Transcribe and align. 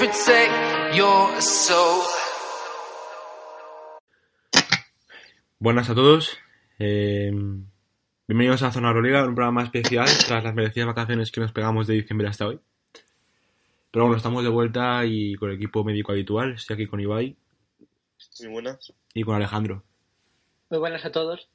protect 0.00 0.96
your 0.96 1.42
soul. 1.42 2.00
Buenas 5.58 5.90
a 5.90 5.94
todos. 5.94 6.38
Eh, 6.78 7.30
bienvenidos 8.26 8.62
a 8.62 8.72
Zona 8.72 8.88
Euroliga, 8.88 9.26
un 9.26 9.34
programa 9.34 9.62
especial 9.62 10.08
tras 10.26 10.42
las 10.42 10.54
merecidas 10.54 10.86
vacaciones 10.86 11.30
que 11.30 11.42
nos 11.42 11.52
pegamos 11.52 11.86
de 11.86 11.96
diciembre 11.96 12.28
hasta 12.28 12.46
hoy. 12.46 12.58
Pero 13.90 14.06
bueno, 14.06 14.16
estamos 14.16 14.42
de 14.42 14.48
vuelta 14.48 15.04
y 15.04 15.34
con 15.34 15.50
el 15.50 15.56
equipo 15.56 15.84
médico 15.84 16.12
habitual. 16.12 16.54
Estoy 16.54 16.74
aquí 16.76 16.86
con 16.86 17.00
Ibai 17.00 17.36
Muy 18.40 18.52
buenas. 18.52 18.94
y 19.12 19.22
con 19.22 19.36
Alejandro. 19.36 19.82
Muy 20.70 20.78
buenas 20.78 21.04
a 21.04 21.12
todos. 21.12 21.50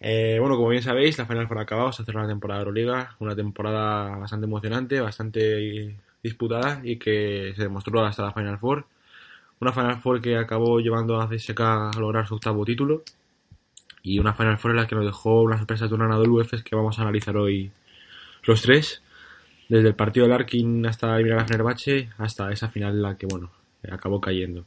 Eh, 0.00 0.38
bueno, 0.40 0.56
como 0.56 0.70
bien 0.70 0.82
sabéis, 0.82 1.16
la 1.16 1.26
final 1.26 1.46
fue 1.46 1.62
acabada, 1.62 1.92
se 1.92 2.04
cerró 2.04 2.22
la 2.22 2.26
temporada 2.26 2.58
de 2.58 2.62
Euroliga, 2.64 3.14
una 3.20 3.36
temporada 3.36 4.16
bastante 4.16 4.46
emocionante, 4.46 5.00
bastante 5.00 5.96
disputada 6.22 6.80
y 6.84 6.96
que 6.96 7.52
se 7.56 7.62
demostró 7.62 8.04
hasta 8.04 8.22
la 8.22 8.32
Final 8.32 8.58
Four. 8.58 8.86
Una 9.60 9.72
Final 9.72 10.00
Four 10.00 10.20
que 10.20 10.36
acabó 10.36 10.80
llevando 10.80 11.20
a 11.20 11.28
CSK 11.28 11.60
a 11.60 11.90
lograr 11.98 12.26
su 12.26 12.34
octavo 12.34 12.64
título 12.64 13.02
y 14.02 14.18
una 14.18 14.34
Final 14.34 14.58
Four 14.58 14.72
en 14.72 14.76
la 14.78 14.86
que 14.86 14.94
nos 14.94 15.04
dejó 15.04 15.42
una 15.42 15.58
sorpresa 15.58 15.86
de 15.86 15.94
un 15.94 16.02
Anadolu 16.02 16.40
Efes 16.40 16.62
que 16.62 16.76
vamos 16.76 16.98
a 16.98 17.02
analizar 17.02 17.36
hoy 17.36 17.70
los 18.44 18.62
tres, 18.62 19.02
desde 19.68 19.88
el 19.88 19.94
partido 19.94 20.26
del 20.26 20.34
Arkin 20.34 20.86
hasta 20.86 21.14
eliminar 21.14 21.40
a 21.40 21.44
Fenerbahce 21.44 22.08
hasta 22.18 22.50
esa 22.52 22.68
final 22.68 22.94
en 22.94 23.02
la 23.02 23.16
que, 23.16 23.26
bueno, 23.26 23.50
acabó 23.90 24.20
cayendo. 24.20 24.64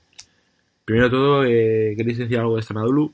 Primero 0.85 1.05
de 1.05 1.11
todo, 1.11 1.45
eh, 1.45 1.93
¿queréis 1.97 2.17
decir 2.17 2.37
algo 2.37 2.55
de 2.55 2.61
este 2.61 2.73
Anadolu? 2.73 3.13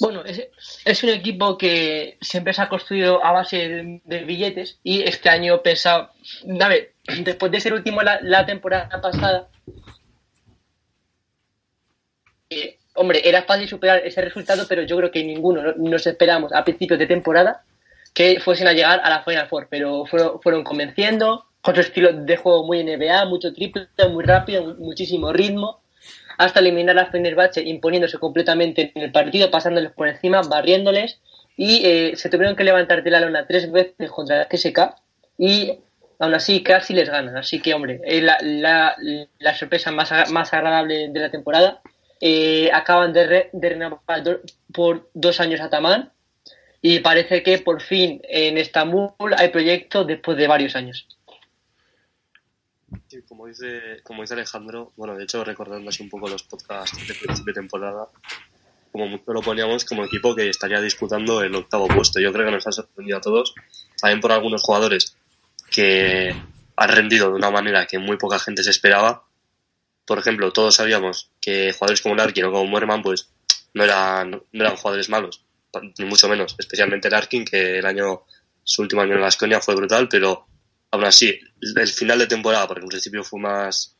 Bueno, 0.00 0.24
es, 0.24 0.42
es 0.84 1.02
un 1.04 1.10
equipo 1.10 1.56
que 1.56 2.18
siempre 2.20 2.52
se 2.52 2.62
ha 2.62 2.68
construido 2.68 3.24
a 3.24 3.32
base 3.32 4.00
de, 4.04 4.24
billetes 4.24 4.78
y 4.82 5.02
este 5.02 5.28
año 5.28 5.62
pensaba, 5.62 6.12
a 6.60 6.68
ver, 6.68 6.94
después 7.22 7.52
de 7.52 7.60
ser 7.60 7.74
último 7.74 8.02
la, 8.02 8.18
la 8.22 8.44
temporada 8.44 9.00
pasada, 9.00 9.48
eh, 12.50 12.78
hombre, 12.94 13.20
era 13.28 13.42
fácil 13.42 13.68
superar 13.68 14.02
ese 14.04 14.20
resultado, 14.20 14.64
pero 14.68 14.82
yo 14.82 14.96
creo 14.96 15.10
que 15.10 15.24
ninguno 15.24 15.62
no- 15.62 15.74
nos 15.76 16.06
esperamos 16.06 16.52
a 16.52 16.64
principios 16.64 16.98
de 16.98 17.06
temporada 17.06 17.64
que 18.12 18.38
fuesen 18.40 18.68
a 18.68 18.72
llegar 18.72 19.00
a 19.02 19.10
la 19.10 19.24
Final 19.24 19.48
Four, 19.48 19.66
pero 19.70 20.06
fueron, 20.06 20.40
fueron 20.40 20.62
convenciendo 20.64 21.46
con 21.60 21.74
su 21.74 21.80
estilo 21.80 22.12
de 22.12 22.36
juego 22.36 22.64
muy 22.64 22.80
NBA, 22.80 23.24
mucho 23.26 23.52
triple, 23.52 23.88
muy 24.10 24.24
rápido, 24.24 24.62
mu- 24.64 24.74
muchísimo 24.86 25.32
ritmo, 25.32 25.80
hasta 26.38 26.60
eliminar 26.60 26.98
a 26.98 27.06
Fenerbahce 27.06 27.62
imponiéndose 27.62 28.18
completamente 28.18 28.92
en 28.94 29.02
el 29.02 29.12
partido, 29.12 29.50
pasándoles 29.50 29.92
por 29.92 30.08
encima, 30.08 30.42
barriéndoles 30.42 31.20
y 31.56 31.82
eh, 31.84 32.12
se 32.16 32.28
tuvieron 32.28 32.56
que 32.56 32.64
levantar 32.64 33.02
de 33.02 33.10
la 33.10 33.20
lona 33.20 33.46
tres 33.46 33.70
veces 33.70 34.10
contra 34.10 34.38
la 34.38 34.48
TSK 34.48 34.78
y 35.38 35.78
aún 36.18 36.34
así 36.34 36.62
casi 36.62 36.94
les 36.94 37.08
ganan. 37.08 37.36
Así 37.36 37.60
que, 37.60 37.74
hombre, 37.74 38.00
es 38.04 38.22
la, 38.22 38.38
la, 38.42 38.96
la 39.38 39.54
sorpresa 39.54 39.90
más, 39.90 40.12
más 40.30 40.52
agradable 40.52 41.08
de 41.10 41.20
la 41.20 41.30
temporada. 41.30 41.80
Eh, 42.20 42.70
acaban 42.72 43.12
de, 43.12 43.26
re- 43.26 43.50
de 43.52 43.90
por 44.72 45.10
dos 45.14 45.40
años 45.40 45.60
a 45.60 45.68
Tamán 45.68 46.10
y 46.80 47.00
parece 47.00 47.42
que 47.42 47.58
por 47.58 47.82
fin 47.82 48.20
en 48.28 48.56
Estambul 48.56 49.10
hay 49.36 49.48
proyecto 49.48 50.04
después 50.04 50.36
de 50.38 50.46
varios 50.46 50.74
años. 50.76 51.06
Como 53.28 53.46
dice, 53.46 54.00
como 54.02 54.22
dice 54.22 54.34
Alejandro, 54.34 54.92
bueno, 54.96 55.14
de 55.14 55.24
hecho, 55.24 55.44
recordando 55.44 55.88
así 55.90 56.02
un 56.02 56.08
poco 56.08 56.28
los 56.28 56.42
podcasts 56.42 56.96
de 57.06 57.14
principio 57.14 57.52
de 57.52 57.60
temporada, 57.60 58.08
como 58.92 59.08
mucho 59.08 59.32
lo 59.32 59.42
poníamos 59.42 59.84
como 59.84 60.04
equipo 60.04 60.34
que 60.34 60.48
estaría 60.48 60.80
disputando 60.80 61.42
el 61.42 61.54
octavo 61.54 61.88
puesto. 61.88 62.20
Yo 62.20 62.32
creo 62.32 62.46
que 62.46 62.52
nos 62.52 62.66
ha 62.66 62.72
sorprendido 62.72 63.18
a 63.18 63.20
todos, 63.20 63.54
también 64.00 64.20
por 64.20 64.32
algunos 64.32 64.62
jugadores 64.62 65.16
que 65.70 66.34
han 66.76 66.88
rendido 66.88 67.30
de 67.30 67.34
una 67.34 67.50
manera 67.50 67.86
que 67.86 67.98
muy 67.98 68.16
poca 68.16 68.38
gente 68.38 68.62
se 68.62 68.70
esperaba. 68.70 69.24
Por 70.04 70.18
ejemplo, 70.18 70.52
todos 70.52 70.76
sabíamos 70.76 71.30
que 71.40 71.72
jugadores 71.72 72.02
como 72.02 72.14
Larkin 72.14 72.44
o 72.44 72.52
como 72.52 72.66
Muerman, 72.66 73.02
pues 73.02 73.30
no 73.74 73.82
eran, 73.82 74.30
no 74.30 74.64
eran 74.64 74.76
jugadores 74.76 75.08
malos, 75.08 75.44
ni 75.98 76.04
mucho 76.04 76.28
menos. 76.28 76.54
Especialmente 76.58 77.10
Larkin, 77.10 77.44
que 77.44 77.78
el 77.78 77.86
año, 77.86 78.22
su 78.62 78.82
último 78.82 79.02
año 79.02 79.14
en 79.14 79.20
la 79.20 79.26
Asconia 79.28 79.60
fue 79.60 79.74
brutal, 79.74 80.08
pero 80.08 80.46
aún 80.94 81.04
así, 81.04 81.38
el 81.60 81.88
final 81.88 82.18
de 82.20 82.26
temporada, 82.26 82.66
porque 82.68 82.84
en 82.84 82.88
principio 82.88 83.24
fue 83.24 83.40
más, 83.40 83.96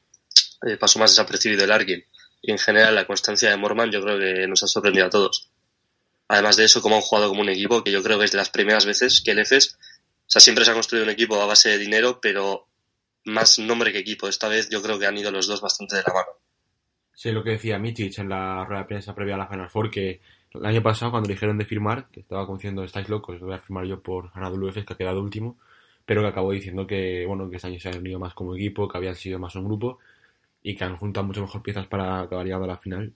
eh, 0.67 0.77
pasó 0.77 0.99
más 0.99 1.11
desapercibido 1.11 1.63
el 1.63 1.69
Larkin, 1.69 2.05
y 2.41 2.53
en 2.53 2.59
general 2.59 2.95
la 2.95 3.07
constancia 3.07 3.51
de 3.51 3.57
Morman 3.57 3.91
yo 3.91 4.01
creo 4.01 4.19
que 4.19 4.47
nos 4.47 4.63
ha 4.63 4.67
sorprendido 4.67 5.07
a 5.07 5.11
todos. 5.11 5.51
Además 6.29 6.57
de 6.57 6.65
eso, 6.65 6.81
como 6.81 6.97
han 6.97 7.03
jugado 7.03 7.29
como 7.29 7.43
un 7.43 7.49
equipo, 7.49 7.83
que 7.83 7.91
yo 7.91 8.03
creo 8.03 8.19
que 8.19 8.25
es 8.25 8.33
de 8.33 8.39
las 8.39 8.51
primeras 8.51 8.87
veces 8.87 9.21
que 9.23 9.33
el 9.33 9.41
EFES, 9.41 9.77
o 9.77 10.31
sea, 10.31 10.41
siempre 10.41 10.65
se 10.65 10.71
ha 10.71 10.75
construido 10.75 11.05
un 11.05 11.11
equipo 11.11 11.41
a 11.41 11.47
base 11.47 11.69
de 11.69 11.79
dinero, 11.79 12.21
pero 12.21 12.69
más 13.25 13.59
nombre 13.59 13.93
que 13.93 13.99
equipo. 13.99 14.29
Esta 14.29 14.49
vez 14.49 14.69
yo 14.71 14.83
creo 14.83 14.99
que 14.99 15.07
han 15.07 15.19
ido 15.19 15.31
los 15.31 15.47
dos 15.47 15.61
bastante 15.61 15.97
de 15.97 16.03
la 16.07 16.15
mano. 16.15 16.29
Sí, 17.13 17.31
lo 17.31 17.45
que 17.45 17.51
decía 17.51 17.79
Mitic 17.79 18.19
en 18.19 18.29
la 18.29 18.65
rueda 18.65 18.83
de 18.83 18.89
prensa 18.89 19.15
previa 19.15 19.35
a 19.35 19.39
la 19.39 19.47
Final 19.47 19.71
Four, 19.71 19.91
que 19.91 20.21
el 20.53 20.65
año 20.65 20.83
pasado 20.83 21.11
cuando 21.11 21.29
dijeron 21.29 21.59
de 21.59 21.65
firmar, 21.65 22.09
que 22.11 22.21
estaba 22.21 22.47
diciendo, 22.47 22.85
estáis 22.85 23.09
locos, 23.09 23.41
lo 23.41 23.47
voy 23.47 23.57
a 23.57 23.61
firmar 23.61 23.85
yo 23.85 24.01
por 24.01 24.31
Anadolu 24.35 24.69
Efes, 24.69 24.85
que 24.85 24.95
ha 24.95 24.97
quedado 24.97 25.21
último, 25.21 25.59
pero 26.05 26.23
que 26.23 26.29
acabó 26.29 26.53
diciendo 26.53 26.87
que, 26.87 27.25
bueno, 27.27 27.49
que 27.49 27.57
este 27.57 27.69
año 27.69 27.81
se 27.81 27.89
han 27.89 27.99
unido 27.99 28.19
más 28.19 28.35
como 28.35 28.55
equipo, 28.55 28.89
que 28.89 28.99
habían 28.99 29.15
sido 29.15 29.39
más 29.39 29.55
un 29.57 29.65
grupo, 29.65 29.99
y 30.63 30.75
que 30.75 30.85
han 30.85 30.97
juntado 30.97 31.27
mucho 31.27 31.43
mejor 31.43 31.63
piezas 31.63 31.87
para 31.87 32.21
acabar 32.21 32.45
llegando 32.45 32.65
a 32.65 32.69
la 32.69 32.77
final. 32.77 33.13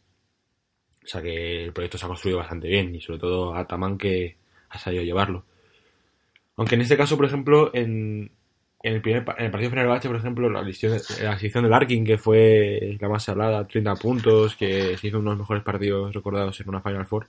O 1.05 1.07
sea 1.07 1.23
que 1.23 1.65
el 1.65 1.73
proyecto 1.73 1.99
se 1.99 2.05
ha 2.05 2.09
construido 2.09 2.39
bastante 2.39 2.69
bien, 2.69 2.95
y 2.95 3.01
sobre 3.01 3.19
todo 3.19 3.55
a 3.55 3.67
que 3.99 4.37
ha 4.71 4.79
sabido 4.79 5.03
llevarlo. 5.03 5.45
Aunque 6.57 6.75
en 6.75 6.83
este 6.83 6.97
caso, 6.97 7.17
por 7.17 7.27
ejemplo, 7.27 7.71
en, 7.73 8.31
en 8.83 8.95
el, 8.95 9.01
primer, 9.01 9.25
en 9.39 9.45
el 9.47 9.51
partido 9.51 9.71
de 9.71 9.77
Fenerbahce, 9.77 10.09
por 10.09 10.17
ejemplo, 10.17 10.51
la 10.51 10.63
lesión, 10.63 10.99
la 11.23 11.37
lesión 11.37 11.65
del 11.65 11.73
Arkin, 11.73 12.05
que 12.05 12.19
fue 12.19 12.97
la 13.01 13.09
más 13.09 13.29
hablada, 13.29 13.67
30 13.67 13.95
puntos, 13.97 14.57
que 14.57 14.97
se 14.97 15.09
hizo 15.09 15.19
uno 15.19 15.31
de 15.31 15.37
los 15.37 15.43
mejores 15.45 15.63
partidos 15.63 16.15
recordados 16.15 16.61
en 16.61 16.69
una 16.69 16.81
Final 16.81 17.07
Four. 17.07 17.27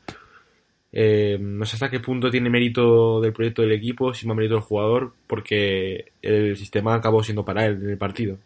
Eh, 0.91 1.37
no 1.39 1.65
sé 1.65 1.75
hasta 1.75 1.89
qué 1.89 1.99
punto 1.99 2.31
tiene 2.31 2.49
mérito 2.49 3.21
del 3.21 3.33
proyecto 3.33 3.61
del 3.61 3.73
equipo, 3.73 4.13
si 4.13 4.27
más 4.27 4.35
mérito 4.35 4.55
del 4.55 4.63
jugador, 4.63 5.13
porque 5.27 6.11
el 6.21 6.57
sistema 6.57 6.95
acabó 6.95 7.23
siendo 7.23 7.45
para 7.45 7.65
él 7.65 7.79
en 7.81 7.89
el 7.91 7.97
partido. 7.97 8.37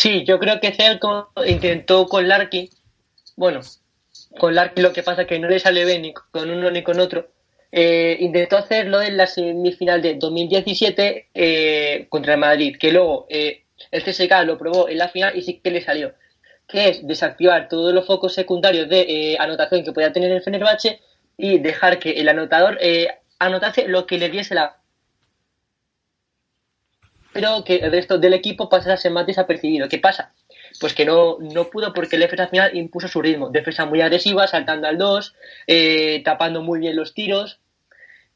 Sí, 0.00 0.24
yo 0.24 0.38
creo 0.38 0.60
que 0.60 0.72
Celco 0.72 1.32
intentó 1.44 2.06
con 2.06 2.28
Larkin, 2.28 2.68
bueno, 3.36 3.60
con 4.38 4.54
Larkin 4.54 4.84
lo 4.84 4.92
que 4.92 5.02
pasa 5.02 5.22
es 5.22 5.28
que 5.28 5.38
no 5.40 5.48
le 5.48 5.58
sale 5.58 5.84
bien 5.84 6.02
ni 6.02 6.12
con 6.14 6.50
uno 6.50 6.70
ni 6.70 6.82
con 6.82 7.00
otro. 7.00 7.28
Eh, 7.70 8.16
intentó 8.20 8.56
hacerlo 8.56 9.02
en 9.02 9.16
la 9.16 9.26
semifinal 9.26 10.00
de 10.00 10.14
2017 10.14 11.28
eh, 11.34 12.06
contra 12.08 12.36
Madrid, 12.36 12.76
que 12.78 12.92
luego 12.92 13.26
eh, 13.28 13.64
el 13.90 14.02
CSK 14.02 14.44
lo 14.46 14.56
probó 14.56 14.88
en 14.88 14.98
la 14.98 15.08
final 15.08 15.36
y 15.36 15.42
sí 15.42 15.60
que 15.62 15.70
le 15.70 15.82
salió, 15.82 16.14
que 16.68 16.88
es 16.90 17.06
desactivar 17.06 17.68
todos 17.68 17.92
los 17.94 18.06
focos 18.06 18.34
secundarios 18.34 18.88
de 18.88 19.00
eh, 19.00 19.36
anotación 19.40 19.82
que 19.82 19.92
podía 19.92 20.12
tener 20.12 20.30
el 20.30 20.42
Fenerbahce 20.42 21.00
y 21.36 21.58
dejar 21.58 21.98
que 21.98 22.10
el 22.12 22.28
anotador 22.28 22.78
eh, 22.80 23.08
anotase 23.38 23.88
lo 23.88 24.06
que 24.06 24.18
le 24.18 24.28
diese 24.28 24.54
la 24.54 24.76
pero 27.32 27.62
que 27.64 27.76
el 27.76 27.92
resto 27.92 28.18
del 28.18 28.34
equipo 28.34 28.68
ser 28.96 29.12
más 29.12 29.26
desapercibido. 29.26 29.88
¿Qué 29.88 29.98
pasa? 29.98 30.32
Pues 30.80 30.92
que 30.94 31.04
no, 31.04 31.38
no 31.40 31.68
pudo 31.70 31.92
porque 31.92 32.16
el 32.16 32.22
EFES 32.22 32.40
al 32.40 32.48
final 32.48 32.76
impuso 32.76 33.06
su 33.06 33.22
ritmo. 33.22 33.50
Defensa 33.50 33.84
muy 33.86 34.00
agresiva, 34.00 34.46
saltando 34.46 34.88
al 34.88 34.98
2, 34.98 35.34
eh, 35.66 36.22
tapando 36.24 36.62
muy 36.62 36.80
bien 36.80 36.96
los 36.96 37.14
tiros 37.14 37.60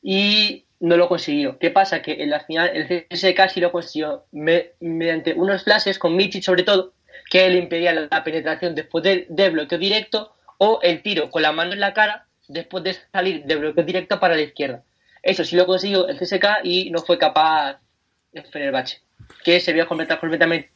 y 0.03 0.67
no 0.79 0.97
lo 0.97 1.09
consiguió. 1.09 1.59
¿Qué 1.59 1.71
pasa? 1.71 2.01
Que 2.03 2.23
en 2.23 2.31
la 2.31 2.41
final 2.41 2.71
el 2.75 2.87
CSK 3.09 3.49
sí 3.49 3.61
lo 3.61 3.73
consiguió 3.73 4.25
me- 4.31 4.73
mediante 4.81 5.35
unos 5.35 5.65
flashes 5.65 5.99
con 5.99 6.15
Michi 6.15 6.41
sobre 6.43 6.63
todo, 6.63 6.93
que 7.33 7.49
le 7.49 7.57
impedía 7.57 7.95
la, 7.95 8.25
penetración 8.25 8.75
después 8.75 9.03
de 9.03 9.49
bloqueo 9.49 9.79
directo 9.79 10.35
o 10.59 10.81
el 10.83 11.01
tiro 11.01 11.31
con 11.31 11.41
la 11.41 11.51
mano 11.51 11.73
en 11.73 11.81
la 11.81 11.95
cara 11.95 12.27
después 12.47 12.85
de 12.85 12.95
salir 13.11 13.45
de 13.45 13.57
bloqueo 13.57 13.85
directo 13.85 14.21
para 14.21 14.37
la 14.37 14.43
izquierda. 14.43 14.83
Eso 15.23 15.43
sí 15.43 15.57
lo 15.57 15.65
consiguió 15.65 16.07
el 16.09 16.19
CSK 16.19 16.45
y 16.63 16.91
no 16.91 16.99
fue 16.99 17.17
capaz 17.17 17.79
el 18.35 18.45
Fenerbahce, 18.45 19.01
que 19.43 19.61
se 19.61 19.73
vio 19.73 19.89
completar 19.89 20.21
completamente 20.21 20.71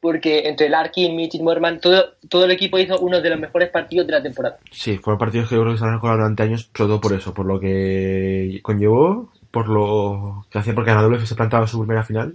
porque 0.00 0.48
entre 0.48 0.68
Larkin, 0.68 1.14
Mitic, 1.14 1.42
Morman, 1.42 1.80
todo, 1.80 2.14
todo 2.28 2.44
el 2.44 2.50
equipo 2.50 2.76
hizo 2.76 2.98
uno 2.98 3.20
de 3.20 3.30
los 3.30 3.38
mejores 3.38 3.70
partidos 3.70 4.08
de 4.08 4.14
la 4.14 4.22
temporada. 4.22 4.58
Sí, 4.72 4.98
fueron 4.98 5.18
partidos 5.18 5.48
que 5.48 5.54
yo 5.54 5.60
creo 5.60 5.74
que 5.74 5.78
se 5.78 5.84
han 5.84 5.94
recordado 5.94 6.22
durante 6.22 6.42
años, 6.42 6.70
sobre 6.74 6.88
todo 6.88 7.00
por 7.00 7.12
eso, 7.12 7.32
por 7.32 7.46
lo 7.46 7.60
que 7.60 8.58
conllevó, 8.62 9.32
por 9.52 9.68
lo 9.68 10.44
que 10.50 10.58
hacía 10.58 10.74
porque 10.74 10.90
Anadolu 10.90 11.24
se 11.24 11.36
plantaba 11.36 11.68
su 11.68 11.78
primera 11.78 12.02
final 12.02 12.34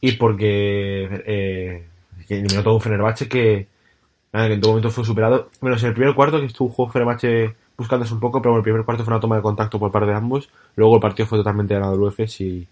y 0.00 0.12
porque 0.12 1.22
eh, 1.26 1.86
eliminó 2.28 2.62
todo 2.62 2.74
un 2.74 2.80
Fenerbahce 2.80 3.28
que, 3.28 3.66
nada, 4.32 4.48
que 4.48 4.54
en 4.54 4.60
todo 4.60 4.72
momento 4.72 4.90
fue 4.90 5.04
superado. 5.04 5.50
Menos 5.60 5.82
en 5.82 5.88
el 5.88 5.94
primer 5.94 6.14
cuarto, 6.14 6.40
que 6.40 6.46
estuvo 6.46 6.84
un 6.84 6.92
Fenerbahce 6.92 7.54
buscándose 7.76 8.14
un 8.14 8.20
poco, 8.20 8.40
pero 8.40 8.52
en 8.52 8.58
el 8.58 8.62
primer 8.62 8.84
cuarto 8.84 9.04
fue 9.04 9.12
una 9.12 9.20
toma 9.20 9.36
de 9.36 9.42
contacto 9.42 9.78
por 9.78 9.90
parte 9.92 10.10
de 10.10 10.16
ambos. 10.16 10.48
Luego 10.76 10.96
el 10.96 11.00
partido 11.00 11.26
fue 11.26 11.38
totalmente 11.38 11.74
de 11.74 11.78
Anadolu 11.80 12.08
Efes 12.08 12.40
y, 12.40 12.66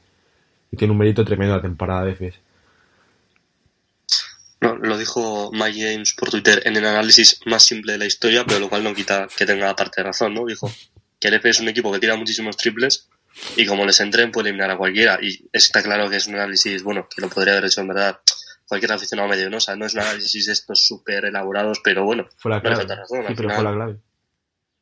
y 0.70 0.76
tiene 0.76 0.92
un 0.92 0.98
mérito 0.98 1.24
tremendo 1.24 1.56
la 1.56 1.62
temporada 1.62 2.04
de 2.04 2.12
Efes. 2.12 2.34
No, 4.60 4.74
lo 4.76 4.98
dijo 4.98 5.50
Mike 5.52 5.80
James 5.80 6.14
por 6.14 6.30
Twitter 6.30 6.62
en 6.64 6.76
el 6.76 6.84
análisis 6.84 7.40
más 7.46 7.62
simple 7.62 7.92
de 7.92 7.98
la 7.98 8.06
historia, 8.06 8.44
pero 8.44 8.58
lo 8.58 8.68
cual 8.68 8.82
no 8.82 8.92
quita 8.92 9.28
que 9.36 9.46
tenga 9.46 9.74
parte 9.76 10.00
de 10.00 10.08
razón, 10.08 10.34
¿no? 10.34 10.44
Dijo 10.46 10.70
que 11.20 11.28
el 11.28 11.34
EP 11.34 11.46
es 11.46 11.60
un 11.60 11.68
equipo 11.68 11.92
que 11.92 12.00
tira 12.00 12.16
muchísimos 12.16 12.56
triples 12.56 13.08
y 13.56 13.66
como 13.66 13.84
les 13.86 14.00
entren 14.00 14.30
puede 14.32 14.48
eliminar 14.48 14.70
a 14.70 14.76
cualquiera. 14.76 15.18
Y 15.22 15.48
está 15.52 15.82
claro 15.82 16.08
que 16.10 16.16
es 16.16 16.26
un 16.26 16.34
análisis, 16.34 16.82
bueno, 16.82 17.08
que 17.08 17.20
lo 17.20 17.28
podría 17.28 17.54
haber 17.54 17.66
hecho 17.66 17.80
en 17.80 17.88
verdad 17.88 18.20
cualquier 18.66 18.92
aficionado 18.92 19.28
medio, 19.28 19.48
¿no? 19.50 19.56
O 19.56 19.60
sea, 19.60 19.76
no 19.76 19.86
es 19.86 19.94
un 19.94 20.00
análisis 20.00 20.46
de 20.46 20.52
estos 20.52 20.84
súper 20.86 21.24
elaborados, 21.24 21.80
pero 21.82 22.04
bueno, 22.04 22.28
Fue 22.36 22.50
la 22.50 22.60
clave. 22.60 22.84
razón. 22.84 23.24
Sí, 23.26 23.34
pero 23.34 23.48
final, 23.48 23.54
fue 23.56 23.64
la 23.64 23.72
clave. 23.74 23.96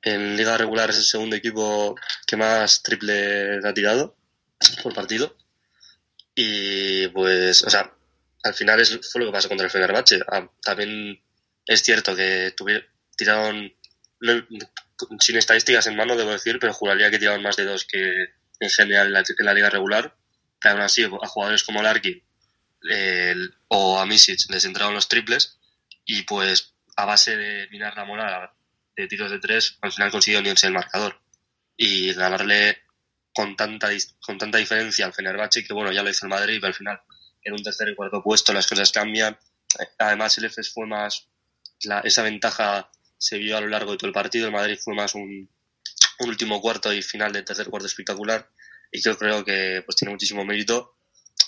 en 0.02 0.36
liga 0.36 0.56
regular 0.58 0.90
es 0.90 0.96
el 0.98 1.04
segundo 1.04 1.36
equipo 1.36 1.94
que 2.26 2.36
más 2.36 2.82
triple 2.82 3.60
ha 3.64 3.72
tirado 3.74 4.16
por 4.82 4.92
partido. 4.94 5.36
Y 6.34 7.08
pues, 7.08 7.62
o 7.64 7.70
sea, 7.70 7.92
al 8.42 8.54
final 8.54 8.80
es, 8.80 8.98
fue 9.10 9.20
lo 9.20 9.26
que 9.28 9.32
pasó 9.32 9.48
contra 9.48 9.66
el 9.66 9.70
Fenerbahce. 9.70 10.20
Ah, 10.30 10.48
también 10.62 11.20
es 11.64 11.82
cierto 11.82 12.14
que 12.14 12.54
tuvi- 12.56 12.84
tiraron, 13.16 13.72
sin 15.20 15.36
estadísticas 15.36 15.86
en 15.86 15.96
mano, 15.96 16.16
debo 16.16 16.32
decir, 16.32 16.58
pero 16.60 16.72
juraría 16.72 17.10
que 17.10 17.18
tiraron 17.18 17.42
más 17.42 17.56
de 17.56 17.64
dos 17.64 17.84
que 17.84 18.12
en 18.60 18.70
general 18.70 19.06
en 19.08 19.12
la, 19.14 19.20
en 19.20 19.46
la 19.46 19.54
liga 19.54 19.70
regular. 19.70 20.16
Que 20.60 20.68
aún 20.68 20.80
así, 20.80 21.04
a 21.04 21.26
jugadores 21.28 21.62
como 21.64 21.82
Larkin 21.82 22.22
el- 22.82 23.54
o 23.68 23.98
a 23.98 24.06
Misic 24.06 24.48
les 24.50 24.64
entraron 24.64 24.94
los 24.94 25.08
triples 25.08 25.58
y 26.04 26.22
pues 26.22 26.74
a 26.96 27.04
base 27.04 27.36
de 27.36 27.68
minar 27.70 27.96
la 27.96 28.04
moral 28.04 28.50
de 28.96 29.06
tiros 29.06 29.30
de 29.30 29.38
tres, 29.38 29.76
al 29.82 29.92
final 29.92 30.10
consiguió 30.10 30.40
unirse 30.40 30.66
el 30.66 30.72
marcador 30.72 31.20
y 31.76 32.12
ganarle 32.14 32.78
con 33.34 33.54
tanta 33.56 33.88
con 34.20 34.38
tanta 34.38 34.56
diferencia 34.58 35.04
al 35.04 35.12
Fenerbahce 35.12 35.64
que 35.64 35.74
bueno, 35.74 35.92
ya 35.92 36.02
lo 36.02 36.08
hizo 36.10 36.24
el 36.26 36.30
Madrid, 36.30 36.56
pero 36.60 36.68
al 36.68 36.74
final 36.74 37.00
en 37.42 37.52
un 37.52 37.62
tercer 37.62 37.88
y 37.90 37.94
cuarto 37.94 38.22
puesto 38.22 38.52
las 38.52 38.66
cosas 38.66 38.90
cambian. 38.92 39.34
Eh, 39.78 39.88
Además 39.98 40.38
el 40.38 40.44
EFES 40.46 40.72
fue 40.72 40.86
más 40.86 41.28
la- 41.82 42.00
esa 42.00 42.22
ventaja 42.22 42.90
se 43.18 43.38
vio 43.38 43.56
a 43.56 43.60
lo 43.60 43.68
largo 43.68 43.92
de 43.92 43.98
todo 43.98 44.06
el 44.08 44.14
partido, 44.14 44.46
el 44.46 44.52
Madrid 44.52 44.78
fue 44.82 44.94
más 44.94 45.14
un, 45.14 45.50
un 46.20 46.28
último 46.28 46.60
cuarto 46.60 46.92
y 46.92 47.02
final 47.02 47.32
del 47.32 47.44
tercer 47.44 47.68
cuarto 47.68 47.86
espectacular 47.86 48.48
y 48.90 49.00
yo 49.00 49.16
creo 49.18 49.44
que 49.44 49.82
pues 49.84 49.96
tiene 49.96 50.12
muchísimo 50.12 50.44
mérito. 50.44 50.94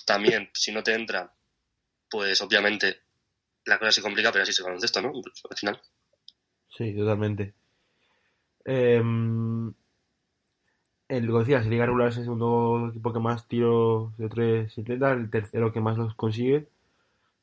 También, 0.06 0.50
si 0.54 0.72
no 0.72 0.82
te 0.82 0.94
entra, 0.94 1.32
pues 2.10 2.40
obviamente 2.42 3.00
la 3.66 3.78
cosa 3.78 3.92
se 3.92 4.02
complica, 4.02 4.32
pero 4.32 4.42
así 4.44 4.52
se 4.52 4.62
baloncesto, 4.62 5.02
¿no? 5.02 5.12
Al 5.50 5.56
final. 5.56 5.80
Sí, 6.76 6.94
totalmente. 6.94 7.54
Em, 8.64 9.72
el, 11.08 11.24
lo 11.24 11.38
decías, 11.38 11.64
el 11.64 11.70
Liga 11.70 11.86
Regular 11.86 12.08
es 12.08 12.16
el 12.18 12.24
segundo 12.24 12.88
equipo 12.90 13.12
que 13.12 13.18
más 13.18 13.46
tiros 13.48 14.16
de 14.18 14.28
tres 14.28 14.76
intenta, 14.76 15.12
el 15.12 15.30
tercero 15.30 15.72
que 15.72 15.80
más 15.80 15.96
los 15.96 16.14
consigue. 16.14 16.68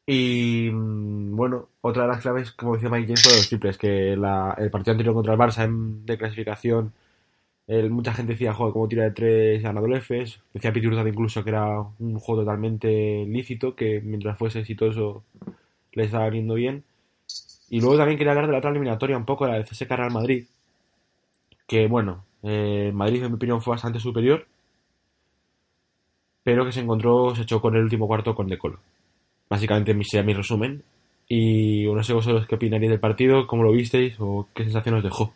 Y 0.07 0.69
mm, 0.71 1.35
bueno, 1.35 1.69
otra 1.81 2.03
de 2.03 2.09
las 2.09 2.21
claves, 2.21 2.51
como 2.51 2.75
decía 2.75 2.89
Mike 2.89 3.07
James, 3.07 3.23
fue 3.23 3.35
los 3.35 3.47
triples, 3.47 3.77
que 3.77 4.15
la- 4.17 4.55
el 4.59 4.71
partido 4.71 4.93
anterior 4.93 5.15
contra 5.15 5.33
el 5.33 5.39
Barça 5.39 5.63
en, 5.65 6.05
de 6.05 6.17
clasificación, 6.17 6.93
mucha 7.67 8.13
gente 8.13 8.33
decía, 8.33 8.53
joder, 8.53 8.73
cómo 8.73 8.87
tira 8.87 9.03
de 9.03 9.11
tres 9.11 9.63
ganador 9.63 9.93
Efes. 9.95 10.39
Decía 10.53 10.71
Pete 10.71 10.87
Urdan 10.87 11.07
incluso 11.07 11.43
que 11.43 11.49
era 11.49 11.79
un 11.99 12.19
juego 12.19 12.41
totalmente 12.41 13.25
lícito, 13.25 13.75
que 13.75 14.01
mientras 14.01 14.37
fuese 14.37 14.59
exitoso 14.59 15.23
le 15.93 16.03
estaba 16.03 16.29
viniendo 16.29 16.55
bien. 16.55 16.83
Y 17.69 17.81
luego 17.81 17.97
también 17.97 18.17
quería 18.17 18.31
hablar 18.31 18.47
de 18.47 18.51
la 18.51 18.59
otra 18.59 18.69
eliminatoria 18.69 19.17
un 19.17 19.25
poco, 19.25 19.47
la 19.47 19.55
del 19.55 19.65
CSKA 19.65 19.95
Real 19.95 20.11
Madrid. 20.11 20.45
Que 21.67 21.87
bueno, 21.87 22.25
eh, 22.43 22.91
Madrid 22.93 23.23
en 23.23 23.31
mi 23.31 23.35
opinión 23.35 23.61
fue 23.61 23.71
bastante 23.71 23.99
superior, 23.99 24.45
pero 26.43 26.63
que 26.65 26.71
se 26.71 26.81
encontró, 26.81 27.35
se 27.35 27.45
chocó 27.45 27.69
en 27.69 27.77
el 27.77 27.83
último 27.83 28.07
cuarto 28.07 28.35
con 28.35 28.47
De 28.47 28.57
Colo. 28.57 28.79
Básicamente 29.49 29.95
sería 30.03 30.23
mi 30.23 30.33
resumen. 30.33 30.83
Y 31.27 31.85
no 31.85 32.03
sé 32.03 32.13
vosotros 32.13 32.45
qué 32.47 32.55
opinaríais 32.55 32.91
del 32.91 32.99
partido, 32.99 33.47
cómo 33.47 33.63
lo 33.63 33.71
visteis 33.71 34.15
o 34.19 34.47
qué 34.53 34.63
sensación 34.63 34.95
os 34.95 35.03
dejó. 35.03 35.33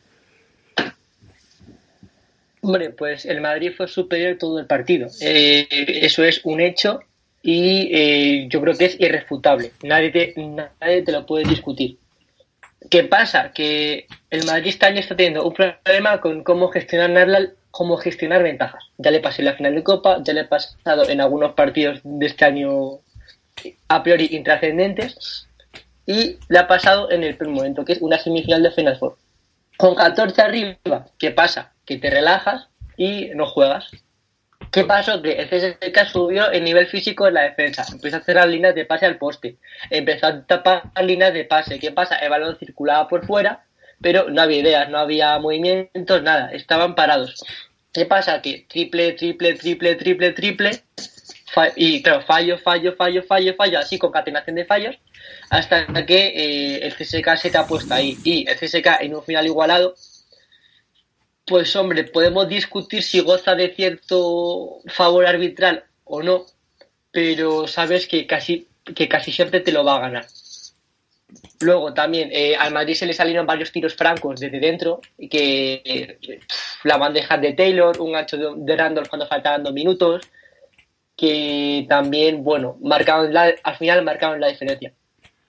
Hombre, 2.62 2.90
pues 2.92 3.26
el 3.26 3.42
Madrid 3.42 3.72
fue 3.76 3.88
superior 3.88 4.38
todo 4.38 4.60
el 4.60 4.66
partido. 4.66 5.08
Eh, 5.22 5.68
eso 5.70 6.24
es 6.24 6.42
un 6.44 6.60
hecho 6.60 7.00
y 7.42 7.90
eh, 7.94 8.48
yo 8.50 8.62
creo 8.62 8.76
que 8.76 8.86
es 8.86 9.00
irrefutable. 9.00 9.72
Nadie 9.84 10.12
te, 10.12 10.34
nadie 10.36 11.04
te 11.04 11.12
lo 11.12 11.26
puede 11.26 11.46
discutir. 11.46 11.98
¿Qué 12.90 13.04
pasa? 13.04 13.52
Que 13.54 14.08
el 14.30 14.46
Madrid 14.46 14.70
este 14.70 14.86
año 14.86 15.00
está 15.00 15.16
teniendo 15.16 15.46
un 15.46 15.54
problema 15.54 16.20
con 16.22 16.44
cómo 16.44 16.70
gestionar, 16.70 17.54
cómo 17.72 17.98
gestionar 17.98 18.44
ventajas. 18.44 18.84
Ya 18.98 19.12
le 19.12 19.20
pasé 19.20 19.44
la 19.44 19.54
final 19.54 19.76
de 19.76 19.84
Copa, 19.84 20.22
ya 20.24 20.34
le 20.34 20.42
he 20.42 20.46
pasado 20.46 21.08
en 21.10 21.22
algunos 21.22 21.54
partidos 21.54 22.02
de 22.04 22.26
este 22.26 22.46
año 22.46 23.00
a 23.88 24.04
priori 24.04 24.30
intrascendentes 24.32 25.48
y 26.06 26.38
le 26.48 26.60
ha 26.60 26.68
pasado 26.68 27.12
en 27.12 27.24
el 27.24 27.36
primer 27.36 27.56
momento, 27.56 27.86
que 27.86 27.94
es 27.94 28.02
una 28.02 28.18
semifinal 28.18 28.64
de 28.64 28.72
Final 28.72 28.98
Four. 28.98 29.18
Con 29.78 29.96
14 29.96 30.42
arriba, 30.42 31.08
¿qué 31.18 31.32
pasa? 31.32 31.74
Que 31.90 31.98
te 31.98 32.12
relajas 32.12 32.68
y 32.98 33.32
no 33.34 33.48
juegas. 33.48 33.90
¿Qué 34.72 34.84
pasó? 34.84 35.20
Que 35.24 35.32
el 35.40 35.50
CSK 35.50 36.06
subió 36.06 36.52
el 36.52 36.64
nivel 36.64 36.86
físico 36.86 37.28
en 37.28 37.34
la 37.34 37.42
defensa. 37.42 37.84
Empezó 37.92 38.18
a 38.18 38.22
cerrar 38.22 38.48
líneas 38.48 38.76
de 38.76 38.86
pase 38.86 39.08
al 39.08 39.18
poste. 39.18 39.58
Empezó 39.90 40.28
a 40.28 40.46
tapar 40.46 40.84
líneas 41.04 41.34
de 41.34 41.46
pase. 41.46 41.80
¿Qué 41.80 41.92
pasa? 41.92 42.18
El 42.18 42.30
balón 42.30 42.58
circulaba 42.60 43.08
por 43.08 43.26
fuera, 43.26 43.66
pero 44.00 44.30
no 44.30 44.40
había 44.40 44.60
ideas, 44.60 44.90
no 44.92 45.00
había 45.00 45.40
movimientos, 45.40 46.22
nada. 46.22 46.52
Estaban 46.52 46.94
parados. 46.94 47.44
¿Qué 47.92 48.06
pasa? 48.06 48.40
Que 48.40 48.68
triple, 48.70 49.14
triple, 49.14 49.56
triple, 49.56 49.96
triple, 49.96 50.34
triple. 50.34 50.84
y 51.76 52.04
claro, 52.04 52.22
fallo, 52.22 52.60
fallo, 52.60 52.96
fallo, 52.96 53.24
fallo, 53.24 53.56
fallo, 53.56 53.80
así 53.80 53.98
concatenación 53.98 54.58
de 54.58 54.66
fallos, 54.66 54.96
hasta 55.50 55.88
que 56.06 56.28
eh, 56.28 56.86
el 56.86 56.94
CSK 56.94 57.36
se 57.36 57.50
te 57.50 57.58
ha 57.58 57.66
puesto 57.66 57.96
ahí. 57.96 58.16
Y 58.24 58.48
el 58.48 58.56
CSK 58.56 59.02
en 59.02 59.16
un 59.16 59.24
final 59.24 59.48
igualado, 59.48 59.96
pues 61.50 61.76
hombre, 61.76 62.04
podemos 62.04 62.48
discutir 62.48 63.02
si 63.02 63.20
goza 63.22 63.56
de 63.56 63.74
cierto 63.74 64.82
favor 64.86 65.26
arbitral 65.26 65.84
o 66.04 66.22
no, 66.22 66.46
pero 67.12 67.68
sabes 67.68 68.08
que 68.08 68.28
casi, 68.28 68.68
que 68.96 69.10
casi 69.10 69.32
siempre 69.32 69.60
te 69.60 69.72
lo 69.72 69.84
va 69.84 69.96
a 69.96 70.02
ganar. 70.02 70.28
Luego 71.62 71.94
también 71.94 72.30
eh, 72.32 72.56
al 72.56 72.72
Madrid 72.72 72.94
se 72.94 73.08
le 73.08 73.14
salieron 73.14 73.48
varios 73.48 73.72
tiros 73.72 73.96
francos 73.96 74.40
desde 74.40 74.60
dentro, 74.60 75.02
que 75.30 75.82
eh, 75.84 76.40
la 76.84 76.98
bandeja 76.98 77.38
de 77.38 77.54
Taylor, 77.54 78.00
un 78.00 78.14
gancho 78.14 78.38
de, 78.38 78.54
de 78.56 78.78
Randolph 78.78 79.10
cuando 79.10 79.28
faltaban 79.28 79.64
dos 79.64 79.74
minutos, 79.74 80.22
que 81.18 81.86
también, 81.90 82.44
bueno, 82.44 82.78
marcaron 82.82 83.36
al 83.36 83.78
final 83.78 84.04
marcaron 84.06 84.40
la 84.40 84.48
diferencia. 84.48 84.94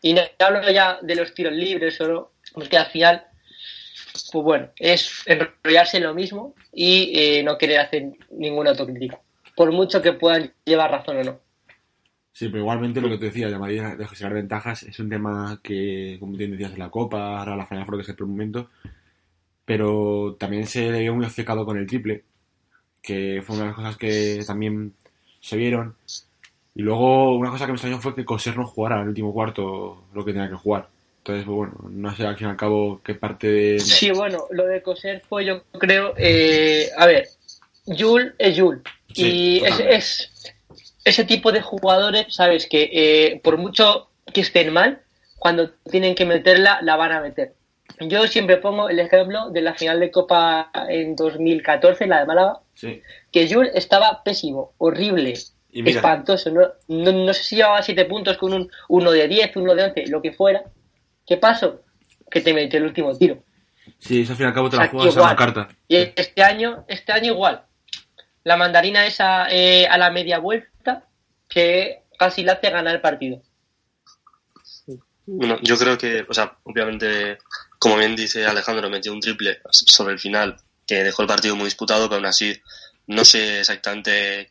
Y 0.02 0.14
no 0.14 0.23
hablo 0.38 0.69
ya 0.71 0.99
de 1.02 1.14
los 1.14 1.35
tiros 1.35 1.52
libres, 1.52 1.95
solo, 1.95 2.33
pues 2.54 2.69
que 2.69 2.78
al 2.78 2.87
final, 2.87 3.26
pues 4.12 4.44
bueno, 4.44 4.68
es 4.76 5.22
enrollarse 5.26 5.98
en 5.98 6.04
lo 6.04 6.14
mismo 6.14 6.54
y 6.72 7.12
eh, 7.14 7.42
no 7.42 7.58
querer 7.58 7.80
hacer 7.80 8.12
ninguna 8.30 8.70
autocrítica. 8.70 9.20
Por 9.56 9.72
mucho 9.72 10.00
que 10.00 10.12
puedan 10.12 10.52
llevar 10.64 10.90
razón 10.90 11.18
o 11.18 11.24
no. 11.24 11.40
Sí, 12.32 12.48
pero 12.48 12.60
igualmente 12.60 13.00
lo 13.00 13.08
que 13.08 13.18
te 13.18 13.26
decía, 13.26 13.48
de 13.48 13.58
Madrid 13.58 13.82
de 13.98 14.08
gestionar 14.08 14.34
ventajas 14.34 14.82
es 14.84 14.98
un 14.98 15.10
tema 15.10 15.60
que, 15.62 16.16
como 16.20 16.36
bien 16.36 16.52
decías, 16.52 16.72
en 16.72 16.78
la 16.78 16.90
Copa, 16.90 17.38
ahora 17.38 17.56
la 17.56 17.66
Final 17.66 17.84
Four 17.84 17.96
que 17.96 18.02
es 18.02 18.08
el 18.08 18.16
primer 18.16 18.30
momento, 18.30 18.70
pero 19.64 20.36
también 20.38 20.66
se 20.66 20.90
vio 20.90 21.14
muy 21.14 21.26
obcecado 21.26 21.66
con 21.66 21.76
el 21.76 21.86
triple, 21.86 22.24
que 23.02 23.42
fue 23.44 23.56
una 23.56 23.64
de 23.64 23.70
las 23.70 23.76
cosas 23.76 23.96
que 23.96 24.42
también 24.46 24.94
se 25.40 25.56
vieron. 25.56 25.96
Y 26.74 26.82
luego 26.82 27.36
una 27.36 27.50
cosa 27.50 27.66
que 27.66 27.72
me 27.72 27.76
extrañó 27.76 28.00
fue 28.00 28.14
que 28.14 28.24
Coser 28.24 28.56
no 28.56 28.66
jugara 28.66 28.96
en 28.96 29.02
el 29.02 29.08
último 29.08 29.32
cuarto 29.32 30.04
lo 30.14 30.24
que 30.24 30.32
tenía 30.32 30.48
que 30.48 30.54
jugar. 30.54 30.88
Entonces, 31.20 31.44
bueno, 31.46 31.74
no 31.90 32.16
sé 32.16 32.26
al 32.26 32.36
fin 32.36 32.46
y 32.48 32.50
al 32.50 32.56
cabo 32.56 33.00
qué 33.04 33.14
parte 33.14 33.46
de... 33.46 33.78
Sí, 33.78 34.10
bueno, 34.10 34.46
lo 34.50 34.66
de 34.66 34.82
coser 34.82 35.22
fue, 35.28 35.44
yo 35.44 35.62
creo, 35.78 36.14
eh, 36.16 36.88
a 36.96 37.06
ver, 37.06 37.28
Jul 37.86 38.34
es 38.38 38.58
Jul. 38.58 38.82
Sí, 39.14 39.60
y 39.60 39.64
es, 39.64 39.80
es 39.80 40.54
ese 41.04 41.24
tipo 41.24 41.52
de 41.52 41.60
jugadores, 41.60 42.34
sabes, 42.34 42.66
que 42.66 42.88
eh, 42.92 43.40
por 43.44 43.58
mucho 43.58 44.08
que 44.32 44.40
estén 44.40 44.72
mal, 44.72 45.02
cuando 45.38 45.70
tienen 45.90 46.14
que 46.14 46.24
meterla, 46.24 46.78
la 46.82 46.96
van 46.96 47.12
a 47.12 47.20
meter. 47.20 47.52
Yo 48.00 48.26
siempre 48.26 48.56
pongo 48.56 48.88
el 48.88 48.98
ejemplo 48.98 49.50
de 49.50 49.60
la 49.60 49.74
final 49.74 50.00
de 50.00 50.10
Copa 50.10 50.70
en 50.88 51.16
2014, 51.16 52.06
la 52.06 52.20
de 52.20 52.26
Málaga, 52.26 52.60
Sí. 52.74 53.02
que 53.30 53.52
Jul 53.52 53.68
estaba 53.74 54.22
pésimo, 54.24 54.72
horrible, 54.78 55.34
Y 55.70 55.86
espantoso. 55.88 56.50
No, 56.50 56.62
no, 56.88 57.12
no 57.12 57.34
sé 57.34 57.42
si 57.44 57.56
llevaba 57.56 57.82
7 57.82 58.06
puntos 58.06 58.38
con 58.38 58.54
un 58.54 58.70
1 58.88 59.10
de 59.10 59.28
10, 59.28 59.56
1 59.56 59.74
de 59.74 59.84
11, 59.84 60.06
lo 60.06 60.22
que 60.22 60.32
fuera. 60.32 60.64
¿Qué 61.30 61.37
pasó? 61.37 61.84
Que 62.28 62.40
te 62.40 62.52
metió 62.52 62.80
el 62.80 62.87
último 62.87 63.16
tiro. 63.16 63.44
sí, 64.00 64.22
eso 64.22 64.32
al 64.32 64.37
fin 64.37 64.46
y 64.46 64.49
al 64.49 64.54
cabo 64.54 64.68
te 64.68 64.76
la 64.76 64.88
juegas 64.88 65.16
a 65.16 65.28
la 65.28 65.37
carta. 65.37 65.68
Y 65.87 65.96
este 65.96 66.42
año, 66.42 66.84
este 66.88 67.12
año 67.12 67.34
igual. 67.34 67.62
La 68.42 68.56
mandarina 68.56 69.06
esa 69.06 69.46
eh, 69.49 69.87
a 69.87 69.96
la 69.96 70.10
media 70.10 70.40
vuelta 70.40 71.06
que 71.49 72.02
casi 72.18 72.42
le 72.42 72.50
hace 72.50 72.70
ganar 72.70 72.96
el 72.96 73.00
partido. 73.00 73.40
Bueno, 75.25 75.56
yo 75.62 75.78
creo 75.78 75.96
que, 75.96 76.26
o 76.28 76.34
sea, 76.34 76.58
obviamente, 76.64 77.38
como 77.78 77.96
bien 77.96 78.16
dice 78.16 78.44
Alejandro, 78.44 78.90
metió 78.90 79.12
un 79.12 79.20
triple 79.20 79.60
sobre 79.70 80.14
el 80.14 80.18
final 80.18 80.56
que 80.84 81.04
dejó 81.04 81.22
el 81.22 81.28
partido 81.28 81.54
muy 81.54 81.66
disputado, 81.66 82.08
pero 82.08 82.16
aún 82.16 82.26
así 82.26 82.60
no 83.06 83.25
sé 83.25 83.60
exactamente 83.60 84.50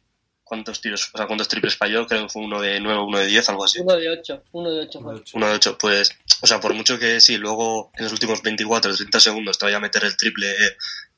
cuántos 0.50 0.82
tiros, 0.82 1.12
o 1.14 1.18
sea, 1.18 1.28
cuántos 1.28 1.48
triples 1.48 1.78
falló, 1.78 2.08
creo 2.08 2.24
que 2.24 2.30
fue 2.30 2.42
uno 2.42 2.60
de 2.60 2.80
9, 2.80 3.04
uno 3.04 3.20
de 3.20 3.28
10, 3.28 3.50
algo 3.50 3.64
así. 3.64 3.80
Uno 3.80 3.96
de 3.96 4.10
8, 4.10 4.44
uno 4.52 4.72
de 4.72 4.82
8 4.82 5.00
fue. 5.00 5.24
Uno 5.34 5.48
de 5.48 5.54
8, 5.54 5.78
pues, 5.78 6.12
o 6.42 6.48
sea, 6.48 6.60
por 6.60 6.74
mucho 6.74 6.98
que 6.98 7.22
sí, 7.22 7.38
luego 7.38 7.92
en 7.96 8.06
los 8.06 8.14
últimos 8.14 8.42
24 8.42 8.92
o 8.92 8.96
30 8.96 9.20
segundos 9.20 9.60
te 9.60 9.66
vaya 9.66 9.78
a 9.78 9.80
meter 9.80 10.04
el 10.04 10.18
triple 10.18 10.48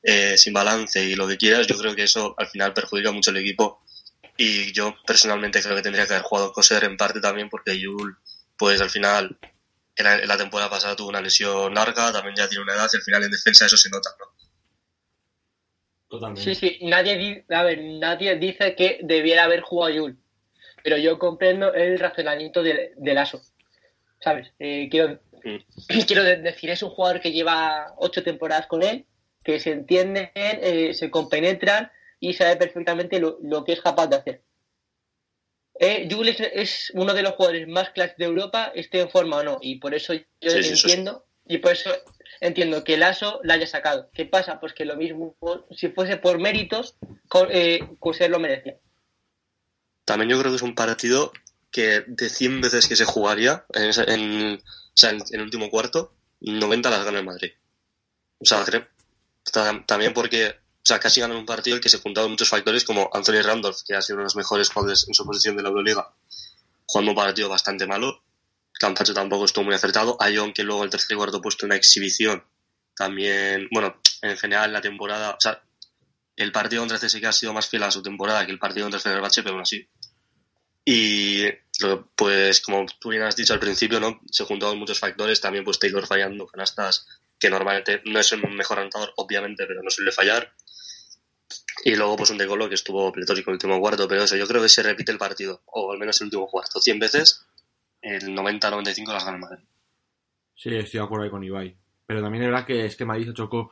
eh, 0.02 0.36
sin 0.36 0.52
balance 0.52 1.02
y 1.02 1.14
lo 1.14 1.26
que 1.26 1.38
quieras, 1.38 1.66
yo 1.66 1.78
creo 1.78 1.94
que 1.94 2.02
eso 2.02 2.34
al 2.36 2.46
final 2.46 2.74
perjudica 2.74 3.10
mucho 3.10 3.30
al 3.30 3.38
equipo. 3.38 3.82
Y 4.36 4.70
yo 4.72 4.94
personalmente 5.06 5.62
creo 5.62 5.76
que 5.76 5.82
tendría 5.82 6.06
que 6.06 6.14
haber 6.14 6.24
jugado 6.24 6.52
Coser 6.52 6.84
en 6.84 6.96
parte 6.98 7.20
también 7.20 7.48
porque 7.48 7.78
Yul, 7.78 8.18
pues 8.58 8.80
al 8.82 8.90
final, 8.90 9.38
en 9.96 10.04
la, 10.04 10.18
en 10.18 10.28
la 10.28 10.36
temporada 10.36 10.68
pasada 10.68 10.94
tuvo 10.94 11.08
una 11.08 11.20
lesión 11.22 11.72
larga, 11.74 12.12
también 12.12 12.36
ya 12.36 12.48
tiene 12.48 12.64
una 12.64 12.74
edad 12.74 12.90
y 12.92 12.96
al 12.96 13.02
final 13.02 13.22
en 13.24 13.30
defensa 13.30 13.64
eso 13.64 13.76
se 13.78 13.88
nota, 13.88 14.10
¿no? 14.18 14.26
Totalmente. 16.12 16.42
Sí, 16.42 16.54
sí, 16.54 16.78
nadie, 16.82 17.16
di- 17.16 17.44
a 17.48 17.62
ver, 17.62 17.80
nadie 17.82 18.36
dice 18.36 18.74
que 18.76 18.98
debiera 19.02 19.44
haber 19.44 19.62
jugado 19.62 19.94
Yul, 19.94 20.18
pero 20.84 20.98
yo 20.98 21.18
comprendo 21.18 21.72
el 21.72 21.98
razonamiento 21.98 22.62
de, 22.62 22.92
de 22.98 23.14
Lasso, 23.14 23.40
¿sabes? 24.20 24.52
Eh, 24.58 24.88
quiero, 24.90 25.20
quiero 26.06 26.22
de- 26.22 26.36
decir, 26.36 26.68
es 26.68 26.82
un 26.82 26.90
jugador 26.90 27.22
que 27.22 27.32
lleva 27.32 27.94
ocho 27.96 28.22
temporadas 28.22 28.66
con 28.66 28.82
él, 28.82 29.06
que 29.42 29.58
se 29.58 29.70
entienden, 29.70 30.30
eh, 30.34 30.92
se 30.92 31.10
compenetran 31.10 31.90
y 32.20 32.34
sabe 32.34 32.56
perfectamente 32.56 33.18
lo, 33.18 33.38
lo 33.42 33.64
que 33.64 33.72
es 33.72 33.80
capaz 33.80 34.08
de 34.08 34.16
hacer. 34.16 34.42
Eh, 35.80 36.06
Yul 36.08 36.28
es, 36.28 36.40
es 36.40 36.92
uno 36.94 37.14
de 37.14 37.22
los 37.22 37.32
jugadores 37.36 37.66
más 37.68 37.88
clases 37.88 38.18
de 38.18 38.26
Europa, 38.26 38.70
esté 38.74 39.00
en 39.00 39.08
forma 39.08 39.38
o 39.38 39.42
no, 39.42 39.56
y 39.62 39.76
por 39.76 39.94
eso 39.94 40.12
yo 40.12 40.22
sí. 40.42 40.58
entiendo, 40.58 41.24
y 41.46 41.58
por 41.58 41.72
eso 41.72 41.90
entiendo 42.40 42.82
que 42.84 42.96
Lasso 42.96 43.40
la 43.44 43.54
haya 43.54 43.66
sacado. 43.66 44.10
¿Qué 44.12 44.24
pasa? 44.24 44.60
Pues 44.60 44.72
que 44.74 44.84
lo 44.84 44.96
mismo, 44.96 45.36
si 45.70 45.88
fuese 45.88 46.16
por 46.16 46.38
méritos, 46.38 46.96
eh, 47.50 47.80
Coser 47.98 48.30
lo 48.30 48.38
merecía. 48.40 48.76
También 50.04 50.30
yo 50.30 50.38
creo 50.38 50.50
que 50.50 50.56
es 50.56 50.62
un 50.62 50.74
partido 50.74 51.32
que 51.70 52.04
de 52.06 52.28
100 52.28 52.60
veces 52.60 52.86
que 52.86 52.96
se 52.96 53.04
jugaría 53.04 53.64
en, 53.74 54.60
el 55.30 55.40
último 55.40 55.70
cuarto, 55.70 56.14
90 56.40 56.90
las 56.90 57.04
gana 57.04 57.18
el 57.20 57.24
Madrid. 57.24 57.52
O 58.40 58.44
sea, 58.44 58.64
creo, 58.64 58.86
ta- 59.50 59.84
también 59.86 60.12
porque, 60.12 60.48
o 60.48 60.84
sea, 60.84 60.98
casi 60.98 61.20
ganan 61.20 61.36
un 61.38 61.46
partido 61.46 61.76
el 61.76 61.82
que 61.82 61.88
se 61.88 61.98
juntaron 61.98 62.32
muchos 62.32 62.48
factores 62.48 62.84
como 62.84 63.08
Anthony 63.12 63.40
Randolph, 63.42 63.78
que 63.86 63.94
ha 63.94 64.02
sido 64.02 64.16
uno 64.16 64.22
de 64.22 64.26
los 64.26 64.36
mejores 64.36 64.68
jugadores 64.68 65.06
en 65.08 65.14
su 65.14 65.24
posición 65.24 65.56
de 65.56 65.62
la 65.62 65.68
Euroliga, 65.70 66.12
jugando 66.86 67.12
un 67.12 67.16
partido 67.16 67.48
bastante 67.48 67.86
malo. 67.86 68.22
Campacho 68.82 69.14
tampoco 69.14 69.44
estuvo 69.44 69.64
muy 69.64 69.76
acertado. 69.76 70.16
Ayon, 70.18 70.52
que 70.52 70.64
luego 70.64 70.82
el 70.82 70.90
tercer 70.90 71.14
y 71.14 71.16
cuarto 71.16 71.40
puesto 71.40 71.66
una 71.66 71.76
exhibición. 71.76 72.44
También, 72.96 73.68
bueno, 73.70 74.00
en 74.22 74.36
general 74.36 74.72
la 74.72 74.80
temporada, 74.80 75.30
o 75.30 75.36
sea, 75.38 75.62
el 76.34 76.50
partido 76.50 76.82
contra 76.82 76.98
CSK 76.98 77.24
ha 77.26 77.32
sido 77.32 77.52
más 77.52 77.68
fiel 77.68 77.84
a 77.84 77.92
su 77.92 78.02
temporada 78.02 78.44
que 78.44 78.50
el 78.50 78.58
partido 78.58 78.86
contra 78.86 78.98
Fenerbahce, 78.98 79.44
pero 79.44 79.54
aún 79.54 79.62
así. 79.62 79.88
Y 80.84 81.44
pues 82.16 82.60
como 82.60 82.84
tú 82.98 83.10
bien 83.10 83.22
has 83.22 83.36
dicho 83.36 83.52
al 83.52 83.60
principio, 83.60 84.00
¿no? 84.00 84.20
Se 84.28 84.42
juntaron 84.42 84.76
muchos 84.80 84.98
factores, 84.98 85.40
también 85.40 85.62
pues 85.62 85.78
Taylor 85.78 86.04
fallando 86.04 86.48
canastas, 86.48 87.06
que 87.38 87.50
normalmente 87.50 88.02
no 88.06 88.18
es 88.18 88.32
el 88.32 88.42
mejor 88.48 88.80
anotador, 88.80 89.12
obviamente, 89.14 89.64
pero 89.64 89.80
no 89.84 89.90
suele 89.90 90.10
fallar. 90.10 90.52
Y 91.84 91.94
luego 91.94 92.16
pues 92.16 92.30
un 92.30 92.38
De 92.38 92.48
Colo 92.48 92.68
que 92.68 92.74
estuvo 92.74 93.12
pletórico 93.12 93.50
el 93.50 93.54
último 93.54 93.78
cuarto, 93.78 94.08
pero 94.08 94.24
eso, 94.24 94.34
yo 94.34 94.48
creo 94.48 94.60
que 94.60 94.68
se 94.68 94.82
repite 94.82 95.12
el 95.12 95.18
partido, 95.18 95.62
o 95.66 95.92
al 95.92 95.98
menos 95.98 96.20
el 96.20 96.24
último 96.24 96.48
cuarto, 96.48 96.80
100 96.80 96.98
veces, 96.98 97.46
el 98.02 98.36
90-95 98.36 99.12
las 99.12 99.24
gana 99.24 99.38
Madrid. 99.38 99.64
Sí, 100.54 100.74
estoy 100.74 100.98
de 100.98 101.04
acuerdo 101.04 101.24
ahí 101.24 101.30
con 101.30 101.44
Ibai. 101.44 101.74
Pero 102.06 102.20
también 102.20 102.44
es 102.44 102.50
verdad 102.50 102.66
que 102.66 102.84
es 102.84 102.96
que 102.96 103.04
Madrid 103.04 103.26
se 103.26 103.34
chocó. 103.34 103.70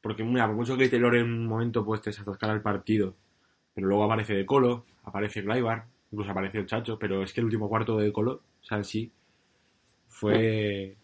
Porque, 0.00 0.24
mira, 0.24 0.46
por 0.46 0.56
mucho 0.56 0.76
que 0.76 0.88
Taylor 0.88 1.14
en 1.16 1.24
un 1.24 1.46
momento 1.46 1.84
pues 1.84 2.00
te 2.00 2.10
atascara 2.10 2.54
el 2.54 2.62
partido. 2.62 3.14
Pero 3.74 3.86
luego 3.86 4.04
aparece 4.04 4.34
De 4.34 4.46
Colo, 4.46 4.86
aparece 5.04 5.42
Glaibar, 5.42 5.84
incluso 6.10 6.30
aparece 6.30 6.58
el 6.58 6.66
Chacho. 6.66 6.98
Pero 6.98 7.22
es 7.22 7.32
que 7.32 7.40
el 7.40 7.46
último 7.46 7.68
cuarto 7.68 7.96
de 7.96 8.06
De 8.06 8.12
Colo, 8.12 8.42
o 8.62 8.64
sea, 8.64 8.82
sí, 8.82 9.10
fue. 10.08 10.96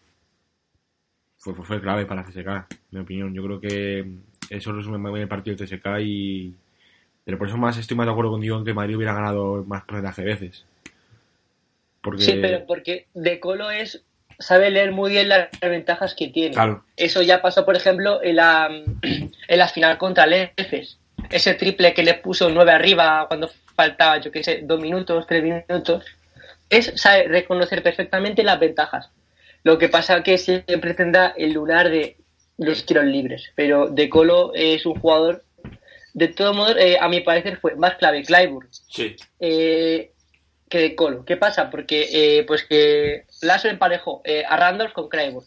Fue, 1.37 1.53
fue, 1.53 1.79
clave 1.79 2.05
para 2.05 2.23
CSK, 2.23 2.37
en 2.37 2.67
mi 2.91 2.99
opinión. 2.99 3.33
Yo 3.33 3.43
creo 3.43 3.61
que 3.61 4.11
eso 4.49 4.73
resume 4.73 4.97
muy 4.97 5.11
bien 5.11 5.23
el 5.23 5.29
partido 5.29 5.55
del 5.55 5.67
CSK 5.67 5.85
y. 6.01 6.55
Pero 7.23 7.37
por 7.37 7.47
eso 7.47 7.57
más 7.57 7.77
estoy 7.77 7.95
más 7.95 8.07
de 8.07 8.11
acuerdo 8.11 8.31
contigo 8.31 8.57
en 8.57 8.65
que 8.65 8.73
Madrid 8.73 8.97
hubiera 8.97 9.13
ganado 9.13 9.63
más 9.65 9.83
porcentaje 9.85 10.23
de 10.23 10.27
veces. 10.27 10.65
Porque. 12.01 12.23
Sí, 12.23 12.33
pero 12.41 12.65
porque 12.65 13.07
De 13.13 13.39
Colo 13.39 13.71
es 13.71 14.03
sabe 14.39 14.71
leer 14.71 14.91
muy 14.91 15.11
bien 15.11 15.29
las 15.29 15.49
ventajas 15.61 16.15
que 16.15 16.29
tiene. 16.29 16.53
Claro. 16.53 16.83
Eso 16.95 17.21
ya 17.21 17.41
pasó, 17.41 17.65
por 17.65 17.75
ejemplo, 17.75 18.23
en 18.23 18.37
la, 18.37 18.69
en 19.01 19.57
la 19.57 19.67
final 19.67 19.97
contra 19.97 20.23
el 20.23 20.51
EFES. 20.55 20.97
Ese 21.29 21.53
triple 21.55 21.93
que 21.93 22.03
le 22.03 22.13
puso 22.15 22.49
nueve 22.49 22.71
arriba 22.71 23.25
cuando 23.27 23.49
faltaba, 23.75 24.19
yo 24.19 24.31
qué 24.31 24.43
sé, 24.43 24.61
dos 24.63 24.79
minutos, 24.79 25.27
tres 25.27 25.43
minutos. 25.43 26.05
Es 26.69 26.93
sabe 26.95 27.23
reconocer 27.27 27.83
perfectamente 27.83 28.43
las 28.43 28.59
ventajas. 28.59 29.09
Lo 29.63 29.77
que 29.77 29.89
pasa 29.89 30.23
que 30.23 30.37
siempre 30.37 30.93
tendrá 30.93 31.33
el 31.37 31.51
lunar 31.51 31.89
de 31.89 32.15
los 32.57 32.85
tiros 32.85 33.05
libres. 33.05 33.51
Pero 33.55 33.89
De 33.89 34.07
Colo 34.07 34.53
es 34.55 34.85
un 34.85 34.97
jugador, 34.99 35.43
de 36.13 36.29
todo 36.29 36.53
modo, 36.53 36.77
eh, 36.77 36.97
a 36.99 37.09
mi 37.09 37.19
parecer 37.21 37.57
fue 37.57 37.75
más 37.75 37.95
clave 37.95 38.23
Clyburn 38.23 38.67
Sí. 38.71 39.17
eh, 39.39 40.11
que 40.69 40.79
de 40.79 40.95
Colo. 40.95 41.25
¿Qué 41.25 41.35
pasa? 41.35 41.69
Porque 41.69 42.09
eh, 42.11 42.43
pues 42.43 42.63
que 42.63 43.25
Lasso 43.41 43.67
emparejó 43.67 44.21
eh, 44.23 44.43
a 44.47 44.55
Randolph 44.55 44.93
con 44.93 45.09
Clyburn, 45.09 45.45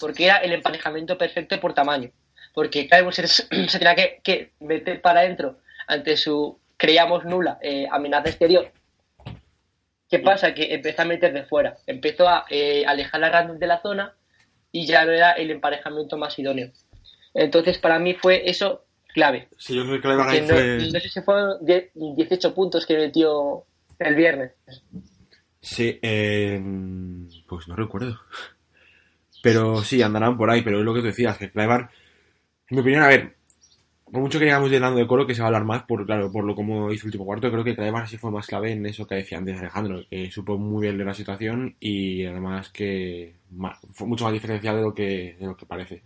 porque 0.00 0.24
era 0.24 0.38
el 0.38 0.52
emparejamiento 0.52 1.18
perfecto 1.18 1.60
por 1.60 1.74
tamaño. 1.74 2.10
Porque 2.54 2.88
Clyburn 2.88 3.12
se, 3.12 3.26
se 3.26 3.78
tenía 3.78 3.94
que, 3.94 4.20
que 4.24 4.52
meter 4.60 5.00
para 5.00 5.20
adentro 5.20 5.58
ante 5.86 6.16
su, 6.16 6.58
creíamos, 6.76 7.24
nula 7.24 7.58
eh, 7.62 7.86
amenaza 7.90 8.30
exterior. 8.30 8.72
¿Qué 10.08 10.18
pasa? 10.18 10.54
Que 10.54 10.74
empezó 10.74 11.02
a 11.02 11.06
meter 11.06 11.32
de 11.32 11.44
fuera, 11.44 11.76
empezó 11.86 12.28
a 12.28 12.46
eh, 12.48 12.84
alejar 12.86 13.22
a 13.24 13.30
Randolph 13.30 13.58
de 13.58 13.66
la 13.66 13.82
zona 13.82 14.14
y 14.70 14.86
ya 14.86 15.04
no 15.04 15.12
era 15.12 15.32
el 15.32 15.50
emparejamiento 15.50 16.16
más 16.16 16.38
idóneo. 16.38 16.70
Entonces, 17.34 17.78
para 17.78 17.98
mí 17.98 18.14
fue 18.14 18.48
eso 18.48 18.84
clave. 19.12 19.48
Sí, 19.58 19.74
yo 19.74 19.84
creo 20.00 20.00
que 20.00 20.40
no, 20.42 20.54
fue... 20.54 20.78
no 20.92 21.00
sé 21.00 21.08
si 21.08 21.20
fueron 21.20 21.64
10 21.64 21.90
18 21.94 22.54
puntos 22.54 22.86
que 22.86 22.96
metió 22.96 23.64
el 23.98 24.14
viernes. 24.14 24.52
Sí, 25.60 25.98
eh, 26.02 26.62
pues 27.48 27.68
no 27.68 27.76
recuerdo. 27.76 28.20
Pero 29.42 29.82
sí, 29.82 30.02
andarán 30.02 30.36
por 30.36 30.50
ahí, 30.50 30.62
pero 30.62 30.78
es 30.78 30.84
lo 30.84 30.94
que 30.94 31.00
tú 31.00 31.06
decías, 31.06 31.36
que 31.38 31.50
Clyburn, 31.50 31.88
en 32.68 32.76
mi 32.76 32.80
opinión, 32.80 33.02
a 33.02 33.08
ver, 33.08 33.36
por 34.04 34.20
mucho 34.20 34.38
que 34.38 34.44
digamos 34.46 34.70
llenando 34.70 34.98
de 34.98 35.06
coro, 35.06 35.26
que 35.26 35.34
se 35.34 35.40
va 35.40 35.46
a 35.46 35.48
hablar 35.48 35.64
más, 35.64 35.82
por 35.82 36.06
claro, 36.06 36.30
por 36.30 36.44
lo 36.44 36.54
como 36.54 36.92
hizo 36.92 37.02
el 37.02 37.08
último 37.08 37.24
cuarto, 37.24 37.50
creo 37.50 37.64
que 37.64 37.74
Clyburn 37.74 38.06
sí 38.06 38.16
fue 38.16 38.30
más 38.30 38.46
clave 38.46 38.72
en 38.72 38.86
eso 38.86 39.06
que 39.06 39.16
decía 39.16 39.38
antes 39.38 39.58
Alejandro, 39.58 40.04
que 40.08 40.30
supo 40.30 40.56
muy 40.56 40.82
bien 40.82 40.96
de 40.96 41.04
la 41.04 41.14
situación 41.14 41.76
y 41.80 42.24
además 42.24 42.70
que 42.70 43.36
fue 43.92 44.06
mucho 44.06 44.24
más 44.24 44.32
diferencial 44.32 44.76
de 44.76 44.82
lo 44.82 44.94
que, 44.94 45.36
de 45.38 45.46
lo 45.46 45.56
que 45.56 45.66
parece. 45.66 46.02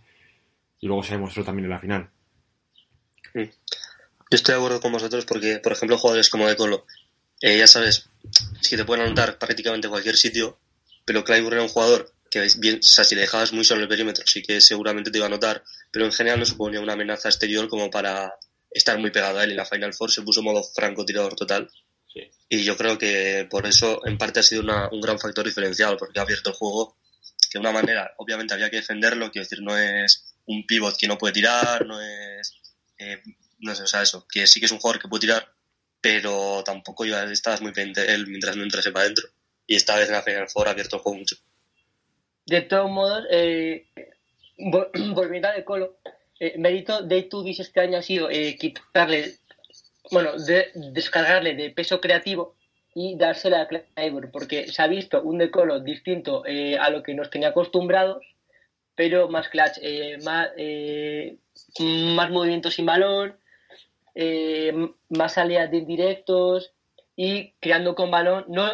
Y 0.79 0.87
luego 0.87 1.03
se 1.03 1.13
demostró 1.13 1.43
también 1.43 1.65
en 1.65 1.71
la 1.71 1.79
final. 1.79 2.09
Yo 3.33 3.45
estoy 4.31 4.53
de 4.53 4.59
acuerdo 4.59 4.81
con 4.81 4.91
vosotros 4.91 5.25
porque, 5.25 5.59
por 5.59 5.71
ejemplo, 5.71 5.97
jugadores 5.97 6.29
como 6.29 6.47
De 6.47 6.55
Colo, 6.55 6.85
eh, 7.41 7.57
ya 7.57 7.67
sabes, 7.67 8.09
es 8.61 8.67
que 8.67 8.77
te 8.77 8.85
pueden 8.85 9.05
anotar 9.05 9.37
prácticamente 9.37 9.87
cualquier 9.89 10.17
sitio, 10.17 10.59
pero 11.05 11.23
Clyburn 11.23 11.53
era 11.53 11.63
un 11.63 11.69
jugador 11.69 12.13
que, 12.29 12.47
bien, 12.57 12.79
o 12.79 12.83
sea, 12.83 13.03
si 13.03 13.15
le 13.15 13.21
dejabas 13.21 13.53
muy 13.53 13.63
solo 13.65 13.79
en 13.79 13.83
el 13.83 13.89
perímetro, 13.89 14.23
sí 14.27 14.41
que 14.43 14.61
seguramente 14.61 15.09
te 15.11 15.17
iba 15.17 15.25
a 15.25 15.29
anotar, 15.29 15.63
pero 15.91 16.05
en 16.05 16.11
general 16.11 16.39
no 16.39 16.45
suponía 16.45 16.79
una 16.79 16.93
amenaza 16.93 17.29
exterior 17.29 17.67
como 17.67 17.89
para 17.89 18.33
estar 18.69 18.99
muy 18.99 19.09
pegado 19.09 19.39
a 19.39 19.43
él. 19.43 19.51
Y 19.51 19.55
la 19.55 19.65
Final 19.65 19.93
Four 19.95 20.11
se 20.11 20.21
puso 20.21 20.43
modo 20.43 20.63
francotirador 20.63 21.35
total. 21.35 21.71
Sí. 22.13 22.29
Y 22.49 22.63
yo 22.63 22.77
creo 22.77 22.97
que 22.99 23.47
por 23.49 23.65
eso, 23.65 24.05
en 24.05 24.17
parte, 24.19 24.41
ha 24.41 24.43
sido 24.43 24.61
una- 24.61 24.89
un 24.91 25.01
gran 25.01 25.17
factor 25.17 25.45
diferencial, 25.45 25.97
porque 25.97 26.19
ha 26.19 26.23
abierto 26.23 26.51
el 26.51 26.55
juego 26.55 26.97
de 27.51 27.59
una 27.59 27.71
manera, 27.71 28.13
obviamente 28.17 28.53
había 28.53 28.69
que 28.69 28.77
defenderlo, 28.77 29.31
quiero 29.31 29.45
decir, 29.45 29.63
no 29.63 29.75
es 29.75 30.35
un 30.45 30.67
pivot 30.67 30.95
que 30.97 31.07
no 31.07 31.17
puede 31.17 31.33
tirar, 31.33 31.85
no 31.87 31.99
es 31.99 32.53
eh, 32.99 33.21
no 33.59 33.73
sé, 33.73 33.83
o 33.83 33.87
sea, 33.87 34.01
eso, 34.03 34.27
que 34.27 34.45
sí 34.45 34.59
que 34.59 34.67
es 34.67 34.71
un 34.71 34.79
jugador 34.79 35.01
que 35.01 35.07
puede 35.07 35.21
tirar, 35.21 35.51
pero 36.01 36.63
tampoco 36.63 37.05
iba, 37.05 37.23
estabas 37.31 37.61
muy 37.61 37.71
pendiente 37.71 38.13
él 38.13 38.27
mientras 38.27 38.55
no 38.55 38.63
entrase 38.63 38.91
para 38.91 39.05
adentro. 39.05 39.27
Y 39.67 39.75
esta 39.75 39.95
vez 39.97 40.07
en 40.07 40.13
la 40.13 40.21
Final 40.23 40.49
Four 40.49 40.67
ha 40.67 40.71
abierto 40.71 40.95
el 40.97 41.01
juego 41.01 41.17
mucho. 41.19 41.35
De 42.45 42.61
todos 42.61 42.89
modos, 42.89 43.25
eh, 43.31 43.85
vol- 44.57 44.89
volviendo 45.13 45.47
a 45.47 45.53
De 45.53 45.63
Colo, 45.63 45.97
eh, 46.39 46.55
mérito 46.57 47.01
de 47.03 47.23
Tudis 47.23 47.59
este 47.59 47.81
año 47.81 47.97
ha 47.97 48.01
sido 48.01 48.29
eh, 48.29 48.55
quitarle, 48.57 49.35
bueno, 50.11 50.37
de- 50.37 50.71
descargarle 50.73 51.53
de 51.55 51.69
peso 51.71 51.99
creativo 52.01 52.55
y 52.95 53.17
dársela 53.17 53.61
a 53.61 53.67
Clyburn, 53.67 54.31
porque 54.31 54.67
se 54.71 54.81
ha 54.81 54.87
visto 54.87 55.21
un 55.21 55.37
De 55.37 55.51
Colo 55.51 55.79
distinto 55.79 56.43
eh, 56.45 56.77
a 56.77 56.89
lo 56.89 57.03
que 57.03 57.13
nos 57.13 57.29
tenía 57.29 57.49
acostumbrados, 57.49 58.25
pero 58.95 59.29
más 59.29 59.47
clutch, 59.49 59.77
eh, 59.81 60.17
más, 60.23 60.49
eh, 60.57 61.37
más 62.15 62.31
movimientos 62.31 62.73
sin 62.73 62.85
balón, 62.87 63.37
eh, 64.21 64.73
más 65.07 65.33
salidas 65.35 65.71
de 65.71 65.77
indirectos 65.77 66.73
y 67.15 67.53
creando 67.61 67.95
con 67.95 68.11
balón, 68.11 68.43
no, 68.49 68.69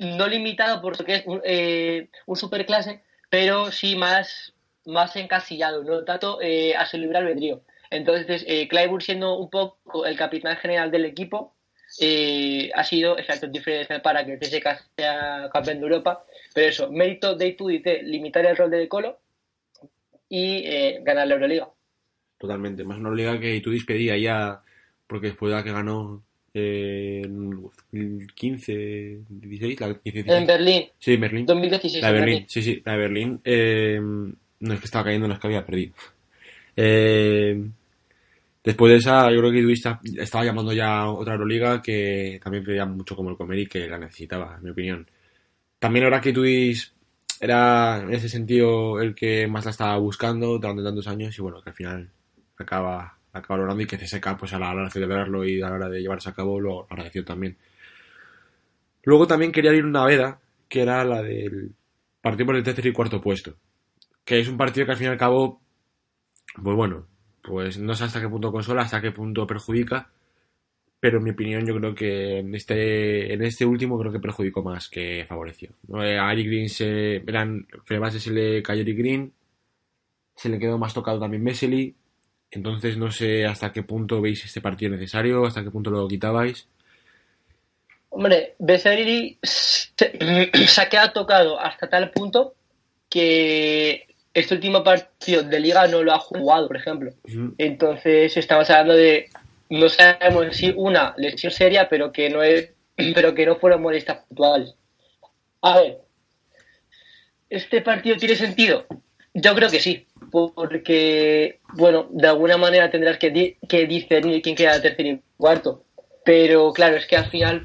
no 0.00 0.26
limitado 0.26 0.82
porque 0.82 1.14
es 1.14 1.22
un, 1.26 1.40
eh, 1.44 2.08
un 2.26 2.34
superclase, 2.34 3.02
pero 3.30 3.70
sí 3.70 3.94
más, 3.94 4.54
más 4.86 5.14
encasillado, 5.14 5.84
no 5.84 6.04
tanto 6.04 6.40
eh, 6.42 6.74
a 6.74 6.84
su 6.84 6.98
libre 6.98 7.18
albedrío. 7.18 7.62
Entonces, 7.90 8.44
eh, 8.48 8.68
siendo 8.98 9.38
un 9.38 9.48
poco 9.50 10.04
el 10.04 10.16
capitán 10.16 10.56
general 10.56 10.90
del 10.90 11.04
equipo, 11.04 11.54
eh, 12.00 12.68
ha 12.74 12.82
sido 12.82 13.16
el 13.16 13.24
factor 13.24 13.52
diferencial 13.52 14.02
para 14.02 14.26
que 14.26 14.32
el 14.32 14.40
CSK 14.40 14.66
sea 14.96 15.48
campeón 15.52 15.78
de 15.78 15.84
Europa. 15.84 16.24
Pero 16.52 16.66
eso, 16.66 16.90
mérito 16.90 17.36
de 17.36 17.46
Itudite 17.46 18.02
limitar 18.02 18.44
el 18.44 18.56
rol 18.56 18.70
de 18.70 18.88
Colo 18.88 19.20
y 20.28 20.64
ganar 21.02 21.28
la 21.28 21.34
Euroliga. 21.34 21.68
Totalmente. 22.36 22.82
Más 22.84 22.98
una 22.98 23.14
liga 23.14 23.38
que 23.38 23.54
Itudis 23.54 23.84
pedía 23.84 24.18
ya, 24.18 24.62
porque 25.08 25.28
después 25.28 25.50
de 25.50 25.56
la 25.56 25.64
que 25.64 25.72
ganó 25.72 26.22
eh, 26.54 27.22
en 27.24 28.26
15, 28.34 29.18
16, 29.28 29.80
la 29.80 29.94
15, 29.94 30.22
16. 30.22 30.26
En 30.40 30.46
Berlín, 30.46 30.84
Sí, 30.98 31.14
en 31.14 31.20
Berlín. 31.20 31.46
2016. 31.46 32.02
La 32.02 32.12
de 32.12 32.20
Berlín, 32.20 32.44
sí, 32.48 32.62
sí, 32.62 32.82
la 32.84 32.92
de 32.92 32.98
Berlín. 32.98 33.40
eh, 33.44 34.00
no 34.60 34.74
es 34.74 34.80
que 34.80 34.86
estaba 34.86 35.04
cayendo, 35.04 35.26
no 35.28 35.34
es 35.34 35.40
que 35.40 35.46
había 35.48 35.64
perdido. 35.66 35.94
Eh, 36.76 37.60
después 38.64 38.92
de 38.92 38.98
esa, 38.98 39.30
yo 39.30 39.38
creo 39.40 39.52
que 39.52 39.72
está- 39.72 40.00
estaba 40.18 40.44
llamando 40.44 40.72
ya 40.72 41.00
a 41.00 41.10
otra 41.12 41.34
Euroliga 41.34 41.80
que 41.82 42.40
también 42.42 42.64
pedía 42.64 42.84
mucho 42.86 43.16
como 43.16 43.30
el 43.30 43.36
comer 43.36 43.60
y 43.60 43.66
que 43.66 43.88
la 43.88 43.98
necesitaba, 43.98 44.56
en 44.58 44.64
mi 44.64 44.70
opinión. 44.70 45.08
También 45.78 46.04
ahora 46.04 46.20
que 46.20 46.30
Itudis 46.30 46.92
era 47.40 48.00
en 48.02 48.12
ese 48.12 48.28
sentido 48.28 49.00
el 49.00 49.14
que 49.14 49.46
más 49.46 49.64
la 49.64 49.70
estaba 49.70 49.96
buscando 49.98 50.58
durante 50.58 50.82
tantos 50.82 51.06
años 51.06 51.38
y 51.38 51.42
bueno, 51.42 51.62
que 51.62 51.70
al 51.70 51.76
final 51.76 52.10
acaba, 52.56 53.17
acaba 53.32 53.58
logrando 53.58 53.82
y 53.82 53.86
que 53.86 53.98
CSK 53.98 54.38
pues 54.38 54.52
a 54.52 54.58
la 54.58 54.70
hora 54.70 54.84
de 54.84 54.90
celebrarlo 54.90 55.44
y 55.44 55.60
a 55.62 55.68
la 55.68 55.74
hora 55.74 55.88
de 55.88 56.00
llevarse 56.00 56.30
a 56.30 56.34
cabo 56.34 56.60
lo 56.60 56.86
agradeció 56.90 57.24
también. 57.24 57.56
Luego 59.04 59.26
también 59.26 59.52
quería 59.52 59.72
ir 59.72 59.84
una 59.84 60.04
veda 60.04 60.40
que 60.68 60.82
era 60.82 61.04
la 61.04 61.22
del 61.22 61.72
partido 62.20 62.46
por 62.46 62.56
el 62.56 62.62
tercer 62.62 62.86
y 62.86 62.92
cuarto 62.92 63.20
puesto. 63.20 63.54
Que 64.24 64.40
es 64.40 64.48
un 64.48 64.56
partido 64.58 64.84
que 64.86 64.92
al 64.92 64.98
fin 64.98 65.06
y 65.06 65.10
al 65.10 65.16
cabo, 65.16 65.60
pues 66.62 66.76
bueno, 66.76 67.06
pues 67.42 67.78
no 67.78 67.94
sé 67.94 68.04
hasta 68.04 68.20
qué 68.20 68.28
punto 68.28 68.52
consola, 68.52 68.82
hasta 68.82 69.00
qué 69.00 69.10
punto 69.10 69.46
perjudica. 69.46 70.10
Pero 71.00 71.18
en 71.18 71.24
mi 71.24 71.30
opinión 71.30 71.64
yo 71.64 71.76
creo 71.76 71.94
que 71.94 72.38
en 72.40 72.54
este, 72.54 73.32
en 73.32 73.42
este 73.42 73.64
último 73.64 73.98
creo 73.98 74.12
que 74.12 74.18
perjudicó 74.18 74.62
más 74.62 74.88
que 74.88 75.24
favoreció. 75.28 75.70
Eh, 76.02 76.18
A 76.18 76.32
Eric 76.32 76.46
Green 76.48 76.68
se, 76.68 77.16
eran, 77.16 77.66
se 77.86 78.30
le 78.32 78.62
cayó 78.62 78.82
Eric 78.82 78.98
Green, 78.98 79.32
se 80.34 80.48
le 80.48 80.58
quedó 80.58 80.76
más 80.76 80.92
tocado 80.94 81.20
también 81.20 81.42
Mesely. 81.44 81.94
Entonces 82.50 82.96
no 82.96 83.10
sé 83.10 83.46
hasta 83.46 83.72
qué 83.72 83.82
punto 83.82 84.20
veis 84.20 84.44
este 84.44 84.60
partido 84.60 84.92
necesario, 84.92 85.46
hasta 85.46 85.62
qué 85.62 85.70
punto 85.70 85.90
lo 85.90 86.08
quitabais. 86.08 86.66
Hombre, 88.10 88.54
Becerril 88.58 89.38
se, 89.42 89.92
se 90.66 90.80
ha 90.80 90.88
quedado 90.88 91.12
tocado 91.12 91.60
hasta 91.60 91.88
tal 91.88 92.10
punto 92.10 92.54
que 93.08 94.06
este 94.34 94.54
último 94.54 94.82
partido 94.82 95.42
de 95.42 95.60
liga 95.60 95.86
no 95.88 96.02
lo 96.02 96.12
ha 96.12 96.18
jugado, 96.18 96.68
por 96.68 96.76
ejemplo. 96.76 97.12
Entonces 97.58 98.36
estamos 98.36 98.70
hablando 98.70 98.94
de 98.94 99.28
no 99.70 99.88
sabemos 99.88 100.56
si 100.56 100.72
una 100.74 101.14
lesión 101.16 101.52
seria, 101.52 101.88
pero 101.88 102.12
que 102.12 102.30
no 102.30 102.42
es, 102.42 102.72
pero 103.14 103.34
que 103.34 103.46
no 103.46 103.56
fueron 103.56 103.82
molestias 103.82 104.24
puntuales. 104.26 104.74
A 105.60 105.80
ver, 105.80 105.98
¿este 107.50 107.82
partido 107.82 108.16
tiene 108.16 108.36
sentido? 108.36 108.86
Yo 109.34 109.54
creo 109.54 109.70
que 109.70 109.80
sí, 109.80 110.06
porque 110.30 111.60
bueno, 111.74 112.06
de 112.10 112.28
alguna 112.28 112.56
manera 112.56 112.90
tendrás 112.90 113.18
que, 113.18 113.30
di- 113.30 113.56
que 113.68 113.86
discernir 113.86 114.42
quién 114.42 114.56
queda 114.56 114.80
tercero 114.80 115.08
y 115.08 115.20
cuarto. 115.36 115.84
Pero 116.24 116.72
claro, 116.72 116.96
es 116.96 117.06
que 117.06 117.16
al 117.16 117.30
final 117.30 117.62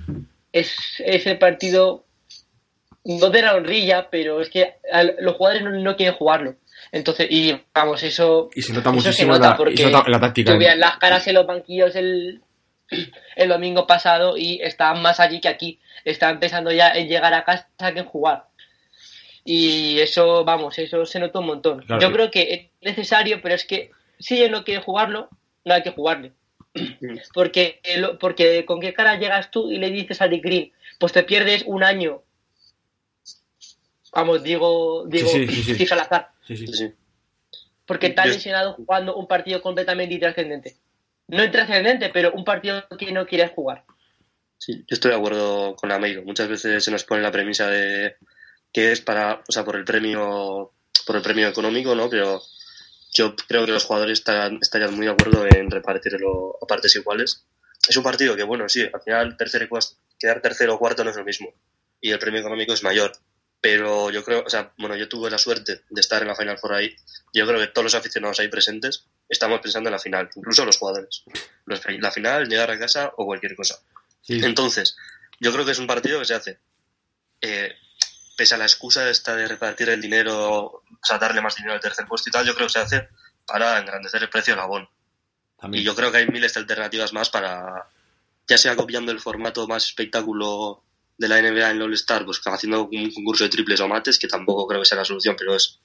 es 0.52 0.76
ese 1.00 1.36
partido 1.36 2.06
no 3.06 3.30
de 3.30 3.42
la 3.42 3.56
honrilla, 3.56 4.10
pero 4.10 4.40
es 4.42 4.50
que 4.50 4.76
al- 4.92 5.16
los 5.20 5.36
jugadores 5.36 5.64
no, 5.64 5.72
no 5.72 5.96
quieren 5.96 6.16
jugarlo. 6.16 6.56
Entonces, 6.92 7.28
y 7.30 7.60
vamos, 7.74 8.04
eso 8.04 8.50
Y 8.54 8.62
se 8.62 8.74
nota 8.74 8.90
eso 8.90 8.96
muchísimo 8.96 9.34
se 9.34 9.40
nota 9.40 9.50
la, 9.50 9.56
y 9.56 9.58
porque 9.58 9.78
se 9.78 9.90
nota 9.92 10.10
la 10.10 10.20
táctica. 10.20 10.54
tuvieron 10.54 10.80
las 10.80 10.98
caras 10.98 11.28
en 11.28 11.34
los 11.36 11.46
banquillos 11.48 11.96
el, 11.96 12.42
el 13.36 13.50
domingo 13.50 13.88
pasado 13.88 14.38
y 14.38 14.62
estaban 14.62 15.02
más 15.02 15.20
allí 15.20 15.40
que 15.42 15.50
aquí. 15.50 15.80
Estaban 16.06 16.40
pensando 16.40 16.72
ya 16.72 16.92
en 16.92 17.08
llegar 17.08 17.34
a 17.34 17.44
casa 17.44 17.68
que 17.94 18.00
en 18.00 18.06
jugar. 18.06 18.46
Y 19.46 20.00
eso, 20.00 20.46
vamos, 20.46 20.78
eso 20.80 21.06
se 21.06 21.20
notó 21.20 21.40
un 21.42 21.48
montón. 21.48 21.82
Claro. 21.82 22.02
Yo 22.02 22.12
creo 22.14 22.32
que 22.32 22.54
es 22.54 22.70
necesario, 22.82 23.42
pero 23.42 23.56
es 23.56 23.66
que 23.66 23.92
si 24.20 24.38
ellos 24.38 24.52
no 24.52 24.64
quieren 24.64 24.84
jugarlo, 24.84 25.30
no 25.66 25.74
hay 25.74 25.84
que 25.84 25.92
jugarle. 25.92 26.32
Porque, 27.34 27.82
lo- 27.98 28.18
porque 28.18 28.66
con 28.66 28.80
qué 28.80 28.94
cara 28.94 29.18
llegas 29.20 29.52
tú 29.52 29.70
y 29.72 29.78
le 29.78 29.92
dices 29.92 30.22
a 30.22 30.28
Rick 30.28 30.44
Green, 30.44 30.72
pues 31.00 31.14
te 31.14 31.24
pierdes 31.24 31.64
un 31.68 31.84
año. 31.84 32.24
Vamos, 34.14 34.44
digo, 34.44 35.06
digo, 35.08 35.30
Sí, 35.30 35.48
sí, 35.48 35.54
sí, 35.56 35.64
sí. 35.64 35.76
fija 35.76 35.96
al 35.96 36.02
azar. 36.02 36.30
Sí, 36.46 36.56
sí. 36.58 36.68
Sí, 36.68 36.74
sí. 36.74 36.92
Porque 37.86 38.08
está 38.08 38.26
lesionado 38.26 38.74
jugando 38.74 39.16
un 39.16 39.28
partido 39.28 39.62
completamente 39.62 40.14
intrascendente. 40.14 40.76
No 41.28 41.44
intrascendente, 41.44 42.10
pero 42.10 42.32
un 42.34 42.46
partido 42.46 42.86
que 42.98 43.12
no 43.12 43.26
quieres 43.26 43.52
jugar. 43.52 43.84
Sí, 44.58 44.78
yo 44.88 44.94
estoy 44.94 45.12
de 45.12 45.18
acuerdo 45.18 45.76
con 45.76 45.92
Ameiro. 45.92 46.24
Muchas 46.24 46.48
veces 46.48 46.84
se 46.84 46.92
nos 46.92 47.04
pone 47.04 47.22
la 47.22 47.32
premisa 47.32 47.68
de 47.70 48.16
que 48.74 48.92
es 48.92 49.02
para, 49.02 49.42
o 49.48 49.52
sea, 49.52 49.64
por 49.64 49.76
el 49.76 49.86
premio, 49.86 50.74
por 51.06 51.16
el 51.16 51.22
premio 51.22 51.48
económico, 51.48 51.94
¿no? 51.96 52.10
Pero 52.10 52.42
yo 53.14 53.36
creo 53.36 53.66
que 53.66 53.72
los 53.72 53.84
jugadores 53.86 54.20
estarán, 54.20 54.58
estarían 54.62 54.94
muy 54.96 55.06
de 55.06 55.12
acuerdo 55.12 55.46
en 55.46 55.70
repartirlo 55.70 56.58
a 56.62 56.66
partes 56.66 56.96
iguales. 56.96 57.46
Es 57.88 57.96
un 57.98 58.04
partido 58.04 58.36
que, 58.36 58.44
bueno, 58.44 58.68
sí, 58.68 58.90
al 58.92 59.02
final 59.02 59.38
tercero 59.38 59.66
y 59.66 59.70
quedar 60.18 60.42
tercero 60.42 60.74
o 60.76 60.80
cuarto 60.80 61.04
no 61.04 61.12
es 61.12 61.16
lo 61.18 61.24
mismo. 61.24 61.54
Y 62.02 62.12
el 62.12 62.20
premio 62.20 62.40
económico 62.40 62.74
es 62.74 62.84
mayor. 62.84 63.12
Pero 63.62 64.10
yo 64.10 64.24
creo, 64.26 64.44
o 64.46 64.50
sea, 64.50 64.74
bueno, 64.78 64.96
yo 64.98 65.08
tuve 65.08 65.30
la 65.30 65.38
suerte 65.38 65.84
de 65.90 66.02
estar 66.02 66.22
en 66.22 66.28
la 66.28 66.36
Final 66.36 66.58
Four 66.58 66.74
ahí. 66.74 66.94
Yo 67.34 67.46
creo 67.48 67.60
que 67.60 67.68
todos 67.68 67.84
los 67.86 67.96
aficionados 67.96 68.40
ahí 68.40 68.50
presentes 68.50 69.06
estamos 69.30 69.62
pensando 69.62 69.88
en 69.90 69.94
la 69.94 70.00
final, 70.00 70.30
incluso 70.36 70.66
los 70.66 70.78
jugadores. 70.78 71.24
Los- 71.66 71.82
La 72.00 72.12
final, 72.12 72.48
llegar 72.50 72.72
a 72.72 72.80
casa 72.80 73.14
o 73.16 73.26
cualquier 73.26 73.56
cosa. 73.56 73.80
Sí, 74.22 74.42
Entonces, 74.44 74.98
yo 75.40 75.52
creo 75.54 75.64
que 75.66 75.72
es 75.72 75.80
un 75.80 75.88
partido 75.88 76.20
que 76.20 76.26
se 76.26 76.34
hace, 76.34 76.60
eh, 77.42 77.74
pese 78.36 78.56
a 78.56 78.58
la 78.58 78.66
excusa 78.66 79.10
esta 79.10 79.36
de 79.36 79.48
repartir 79.48 79.90
el 79.90 80.02
dinero, 80.02 80.66
o 80.66 80.84
sea, 81.02 81.18
darle 81.18 81.42
más 81.42 81.56
dinero 81.56 81.74
al 81.74 81.80
tercer 81.80 82.06
puesto 82.06 82.30
y 82.30 82.32
tal, 82.32 82.46
yo 82.46 82.56
creo 82.56 82.68
que 82.68 82.74
se 82.74 82.80
hace 82.80 83.10
para 83.46 83.80
engrandecer 83.80 84.24
el 84.24 84.30
precio 84.30 84.54
del 84.54 84.64
abón. 84.64 84.90
también. 85.60 85.82
Y 85.82 85.86
yo 85.86 85.96
creo 85.96 86.12
que 86.12 86.20
hay 86.20 86.28
miles 86.28 86.54
de 86.54 86.60
alternativas 86.62 87.14
más 87.14 87.30
para, 87.30 87.90
ya 88.48 88.58
sea 88.58 88.76
copiando 88.76 89.12
el 89.12 89.20
formato 89.20 89.68
más 89.68 89.86
espectáculo 89.86 90.84
de 91.18 91.28
la 91.28 91.42
NBA 91.42 91.72
en 91.72 91.78
el 91.78 91.84
All-Star, 91.84 92.26
pues 92.26 92.42
haciendo 92.46 92.90
un 92.92 93.12
concurso 93.12 93.44
de 93.44 93.50
triples 93.50 93.80
o 93.80 93.88
mates, 93.88 94.18
que 94.18 94.28
tampoco 94.28 94.68
creo 94.68 94.82
que 94.82 94.86
sea 94.86 94.98
la 94.98 95.06
solución, 95.06 95.36
pero 95.38 95.56
es, 95.56 95.80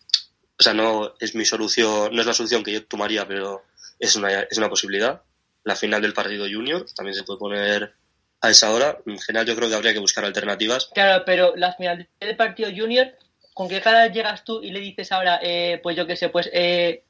o 0.58 0.62
sea, 0.62 0.74
no 0.74 1.14
es 1.20 1.34
mi 1.34 1.44
solución, 1.44 2.14
no 2.14 2.20
es 2.20 2.26
la 2.26 2.34
solución 2.34 2.64
que 2.64 2.72
yo 2.72 2.86
tomaría, 2.86 3.26
pero 3.28 3.64
es 3.98 4.16
una, 4.16 4.40
es 4.40 4.58
una 4.58 4.68
posibilidad. 4.68 5.22
La 5.64 5.76
final 5.76 6.00
del 6.00 6.14
partido 6.14 6.46
junior 6.50 6.86
también 6.94 7.14
se 7.14 7.24
puede 7.24 7.38
poner 7.38 7.94
a 8.40 8.50
esa 8.50 8.72
hora. 8.72 8.98
En 9.06 9.18
general 9.18 9.46
yo 9.46 9.56
creo 9.56 9.68
que 9.68 9.74
habría 9.74 9.92
que 9.92 9.98
buscar 9.98 10.24
alternativas. 10.24 10.90
Claro, 10.94 11.24
pero 11.24 11.54
la 11.56 11.72
final 11.74 12.08
del 12.20 12.36
partido 12.36 12.70
junior, 12.74 13.08
¿con 13.54 13.68
qué 13.68 13.80
cara 13.80 14.06
llegas 14.08 14.44
tú 14.44 14.62
y 14.62 14.70
le 14.70 14.80
dices 14.80 15.12
ahora, 15.12 15.40
eh, 15.42 15.80
pues 15.82 15.96
yo 15.96 16.06
qué 16.06 16.16
sé, 16.16 16.28
pues 16.28 16.48
eh, 16.52 17.02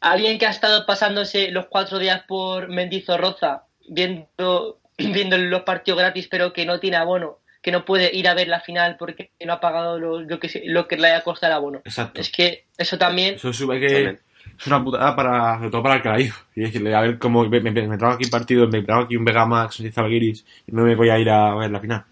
alguien 0.00 0.38
que 0.38 0.46
ha 0.46 0.50
estado 0.50 0.86
pasándose 0.86 1.50
los 1.50 1.66
cuatro 1.66 1.98
días 1.98 2.22
por 2.26 2.68
Mendizorroza, 2.68 3.64
viendo, 3.88 4.80
viendo 4.98 5.38
los 5.38 5.62
partidos 5.62 6.00
gratis, 6.00 6.28
pero 6.28 6.52
que 6.52 6.66
no 6.66 6.80
tiene 6.80 6.96
abono, 6.96 7.38
que 7.62 7.72
no 7.72 7.84
puede 7.84 8.14
ir 8.14 8.26
a 8.28 8.34
ver 8.34 8.48
la 8.48 8.60
final 8.60 8.96
porque 8.98 9.30
no 9.44 9.52
ha 9.52 9.60
pagado 9.60 9.98
lo, 9.98 10.20
lo 10.20 10.40
que, 10.40 10.62
lo 10.66 10.88
que 10.88 10.96
le 10.96 11.08
haya 11.08 11.22
costado 11.22 11.52
el 11.52 11.56
abono? 11.56 11.82
Exacto. 11.84 12.20
Es 12.20 12.30
que 12.30 12.64
eso 12.76 12.98
también 12.98 13.34
Eso 13.34 13.52
sube 13.52 13.78
que 13.78 13.86
También. 13.86 14.20
Es 14.60 14.66
una 14.66 14.84
putada 14.84 15.16
para, 15.16 15.56
sobre 15.56 15.70
todo 15.70 15.82
para 15.82 15.96
el 15.96 16.02
que 16.02 16.22
ido. 16.24 16.34
Y 16.54 16.60
decirle, 16.60 16.94
a 16.94 17.00
ver 17.00 17.18
cómo 17.18 17.44
me, 17.44 17.60
me, 17.60 17.70
me 17.70 17.96
trago 17.96 18.14
aquí 18.14 18.26
partido, 18.26 18.68
me 18.68 18.82
trago 18.82 19.04
aquí 19.04 19.16
un 19.16 19.24
Vega 19.24 19.46
Max, 19.46 19.80
un 19.80 19.90
Zalgiris, 19.90 20.44
y 20.66 20.72
no 20.72 20.82
me 20.82 20.94
voy 20.94 21.08
a 21.08 21.18
ir 21.18 21.30
a 21.30 21.54
ver 21.54 21.70
la 21.70 21.80
final. 21.80 22.04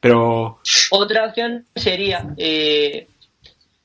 Pero, 0.00 0.60
Otra 0.90 1.26
opción 1.26 1.64
sería 1.74 2.34
eh, 2.36 3.06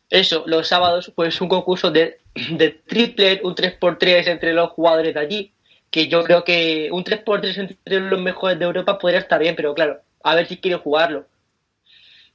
eso, 0.09 0.43
los 0.47 0.67
sábados, 0.67 1.11
pues 1.15 1.39
un 1.41 1.47
concurso 1.47 1.91
de, 1.91 2.17
de 2.33 2.69
triple, 2.71 3.39
un 3.43 3.53
3x3 3.53 4.27
entre 4.27 4.53
los 4.53 4.71
jugadores 4.71 5.13
de 5.13 5.19
allí, 5.19 5.51
que 5.91 6.07
yo 6.07 6.23
creo 6.23 6.43
que 6.43 6.89
un 6.91 7.03
3x3 7.03 7.57
entre 7.57 7.99
los 7.99 8.19
mejores 8.19 8.57
de 8.57 8.65
Europa 8.65 8.97
podría 8.97 9.19
estar 9.19 9.39
bien, 9.39 9.55
pero 9.55 9.75
claro, 9.75 9.99
a 10.23 10.33
ver 10.33 10.47
si 10.47 10.57
quiere 10.57 10.77
jugarlo. 10.77 11.25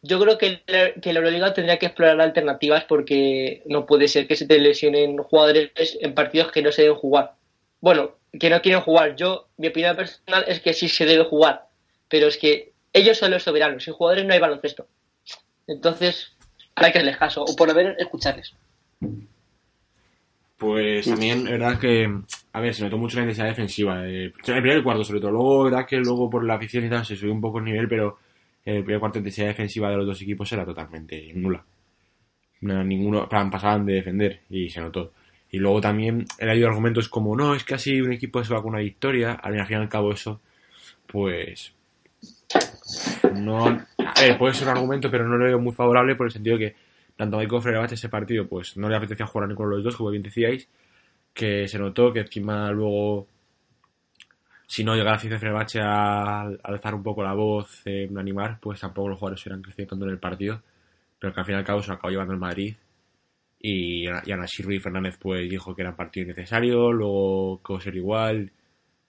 Yo 0.03 0.21
creo 0.21 0.39
que, 0.39 0.61
la- 0.67 0.93
que 1.01 1.13
la 1.13 1.19
Euroliga 1.21 1.53
tendría 1.55 1.79
que 1.79 1.87
explorar 1.87 2.21
alternativas 2.21 2.85
porque 2.85 3.63
no 3.67 3.87
puede 3.87 4.09
ser 4.09 4.27
que 4.29 4.37
se 4.37 4.47
te 4.47 4.59
lesionen 4.61 5.17
jugadores 5.19 5.71
en 6.01 6.15
partidos 6.15 6.53
que 6.53 6.63
no 6.63 6.71
se 6.71 6.83
deben 6.83 6.97
jugar. 6.97 7.35
Bueno, 7.81 8.13
que 8.39 8.51
no 8.51 8.61
quieren 8.63 8.83
jugar. 8.83 9.17
Yo, 9.17 9.49
mi 9.57 9.69
opinión 9.69 9.97
personal 9.97 10.45
es 10.47 10.61
que 10.61 10.75
sí 10.75 10.89
se 10.89 11.07
debe 11.07 11.25
jugar, 11.25 11.67
pero 12.09 12.27
es 12.29 12.37
que 12.37 12.73
ellos 12.93 13.19
son 13.19 13.31
los 13.33 13.43
soberanos, 13.43 13.83
sin 13.85 13.95
jugadores 13.95 14.25
no 14.27 14.33
hay 14.33 14.39
baloncesto. 14.41 14.87
Entonces, 15.67 16.33
hay 16.77 16.93
que 16.93 16.99
hacerles 16.99 17.17
caso, 17.17 17.43
o 17.45 17.57
por 17.57 17.69
lo 17.69 17.75
menos 17.75 17.95
escucharles. 17.99 18.55
pues 20.59 21.07
también, 21.07 21.47
es 21.47 21.53
verdad 21.53 21.79
que, 21.79 22.09
a 22.53 22.61
ver, 22.61 22.75
se 22.75 22.83
notó 22.85 22.97
mucho 22.97 23.17
la 23.17 23.25
intensidad 23.25 23.49
defensiva. 23.49 24.07
eh, 24.09 24.33
en 24.47 24.55
el 24.55 24.63
primer 24.63 24.83
cuarto, 24.83 25.05
sobre 25.05 25.21
todo. 25.21 25.31
Luego, 25.33 25.65
verdad 25.65 25.87
que 25.87 25.97
luego 25.99 26.31
por 26.31 26.45
la 26.45 26.55
afición 26.55 26.87
y 26.87 26.91
tal 26.91 27.05
se 27.05 27.17
subió 27.17 27.33
un 27.33 27.41
poco 27.43 27.59
el 27.59 27.65
nivel, 27.65 27.89
pero 27.89 28.19
el 28.67 28.83
primer 28.83 29.01
cuarto 29.01 29.19
la 29.19 29.21
intensidad 29.21 29.47
defensiva 29.47 29.91
de 29.91 29.97
los 29.97 30.07
dos 30.07 30.21
equipos 30.21 30.53
era 30.53 30.65
totalmente 30.65 31.33
nula. 31.35 31.65
No, 32.61 32.83
ninguno, 32.83 33.29
pasaban 33.29 33.87
de 33.87 33.95
defender 33.95 34.41
y 34.51 34.69
se 34.69 34.81
notó. 34.81 35.13
Y 35.51 35.59
luego 35.59 35.81
también 35.81 36.27
he 36.39 36.47
leído 36.47 36.69
argumentos 36.69 37.09
como, 37.09 37.37
no, 37.37 37.55
es 37.55 37.63
que 37.65 37.75
así 37.75 38.01
un 38.01 38.13
equipo 38.13 38.43
se 38.43 38.53
va 38.53 38.61
con 38.61 38.73
una 38.73 38.81
victoria. 38.81 39.33
Al 39.35 39.53
fin 39.67 39.79
y 39.79 39.81
al 39.81 39.89
cabo 39.89 40.13
eso, 40.13 40.41
pues 41.07 41.73
no 43.35 43.87
puede 44.39 44.55
ser 44.55 44.69
un 44.69 44.77
argumento, 44.77 45.11
pero 45.11 45.29
no 45.29 45.37
lo 45.37 45.45
veo 45.45 45.61
muy 45.61 45.73
favorable 45.73 46.17
por 46.17 46.27
el 46.27 46.33
sentido 46.33 46.59
que 46.59 46.75
tanto 47.17 47.39
Michael 47.39 47.63
Fenerbahce 47.63 47.95
ese 47.95 48.09
partido, 48.09 48.49
pues 48.49 48.77
no 48.77 48.89
le 48.89 48.97
apetecía 48.97 49.27
jugar 49.27 49.45
a 49.45 49.49
ninguno 49.49 49.71
de 49.71 49.77
los 49.77 49.85
dos, 49.85 49.97
como 49.97 50.11
bien 50.11 50.23
decíais, 50.23 50.69
que 51.33 51.69
se 51.69 51.79
notó 51.79 52.13
que 52.13 52.21
encima 52.21 52.71
luego 52.73 53.29
si 54.67 54.85
no 54.85 54.95
llegara 54.95 55.17
a 55.17 55.19
Fenerbahce 55.19 55.81
a 55.81 56.43
alzar 56.63 56.95
un 56.95 57.03
poco 57.03 57.23
la 57.23 57.35
voz, 57.35 57.83
en 57.87 58.19
animar, 58.19 58.59
pues 58.61 58.81
tampoco 58.81 59.09
los 59.09 59.19
jugadores 59.19 59.45
hubieran 59.47 59.63
crecido 59.63 59.89
tanto 59.89 60.05
en 60.05 60.11
el 60.13 60.19
partido, 60.19 60.63
pero 61.19 61.33
que 61.33 61.41
al 61.41 61.47
fin 61.47 61.55
y 61.55 61.59
al 61.59 61.65
cabo 61.65 61.83
se 61.83 61.89
lo 61.89 61.95
acabó 61.95 62.11
llevando 62.11 62.35
el 62.35 62.41
Madrid. 62.41 62.75
Y, 63.59 64.05
y 64.05 64.33
Ana 64.33 64.47
y 64.47 64.79
Fernández 64.79 65.17
pues 65.19 65.49
dijo 65.49 65.75
que 65.75 65.83
era 65.83 65.91
un 65.91 65.97
partido 65.97 66.25
innecesario, 66.27 66.93
luego 66.93 67.63
que 67.63 67.81
ser 67.81 67.97
igual, 67.97 68.53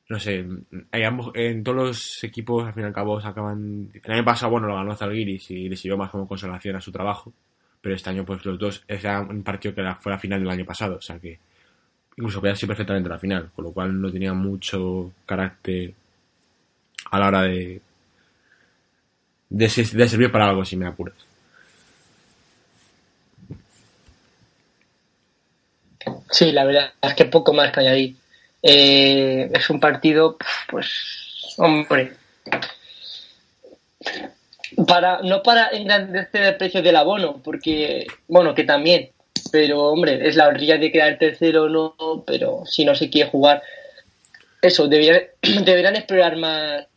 no 0.09 0.19
sé, 0.19 0.45
hay 0.91 1.03
ambos, 1.03 1.31
en 1.35 1.63
todos 1.63 1.77
los 1.77 2.23
equipos 2.23 2.65
al 2.65 2.73
fin 2.73 2.83
y 2.83 2.85
al 2.85 2.93
cabo 2.93 3.19
se 3.19 3.27
acaban, 3.27 3.89
el 3.93 4.11
año 4.11 4.23
pasado 4.23 4.51
bueno 4.51 4.67
lo 4.67 4.75
ganó 4.75 4.95
Zalgiris 4.95 5.51
y 5.51 5.67
le 5.67 5.75
sirvió 5.75 5.97
más 5.97 6.09
como 6.09 6.27
consolación 6.27 6.77
a 6.77 6.81
su 6.81 6.91
trabajo, 6.91 7.33
pero 7.81 7.93
este 7.93 8.09
año 8.09 8.25
pues 8.25 8.45
los 8.45 8.57
dos 8.57 8.83
era 8.87 9.21
un 9.21 9.43
partido 9.43 9.75
que 9.75 9.83
fue 9.99 10.11
la 10.11 10.17
final 10.17 10.39
del 10.39 10.49
año 10.49 10.65
pasado, 10.65 10.95
o 10.95 11.01
sea 11.01 11.19
que 11.19 11.39
incluso 12.17 12.39
podía 12.39 12.55
ser 12.55 12.67
perfectamente 12.67 13.09
la 13.09 13.19
final, 13.19 13.51
con 13.55 13.65
lo 13.65 13.71
cual 13.71 14.01
no 14.01 14.11
tenía 14.11 14.33
mucho 14.33 15.11
carácter 15.25 15.93
a 17.11 17.19
la 17.19 17.27
hora 17.27 17.41
de, 17.43 17.79
de, 19.49 19.69
servir 19.69 20.31
para 20.31 20.49
algo, 20.49 20.65
si 20.65 20.75
me 20.75 20.87
apuras. 20.87 21.15
Sí, 26.31 26.51
la 26.51 26.65
verdad 26.65 26.93
es 27.01 27.13
que 27.13 27.25
poco 27.25 27.53
más 27.53 27.71
que 27.71 27.79
añadir. 27.81 28.15
Eh, 28.63 29.49
es 29.53 29.69
un 29.69 29.79
partido, 29.79 30.37
pues, 30.69 31.53
hombre, 31.57 32.13
para 34.87 35.21
no 35.21 35.43
para 35.43 35.69
engrandecer 35.69 36.43
el 36.43 36.57
precio 36.57 36.81
del 36.81 36.95
abono, 36.95 37.41
porque, 37.43 38.07
bueno, 38.27 38.55
que 38.55 38.63
también, 38.63 39.11
pero 39.51 39.83
hombre, 39.83 40.27
es 40.27 40.35
la 40.35 40.47
orilla 40.47 40.77
de 40.77 40.91
quedar 40.91 41.17
tercero 41.17 41.63
o 41.63 41.69
no, 41.69 42.23
pero 42.25 42.63
si 42.65 42.85
no 42.85 42.95
se 42.95 43.09
quiere 43.09 43.29
jugar, 43.29 43.61
eso, 44.61 44.87
deberían, 44.87 45.21
deberían 45.65 45.95
explorar 45.95 46.37
más, 46.37 46.87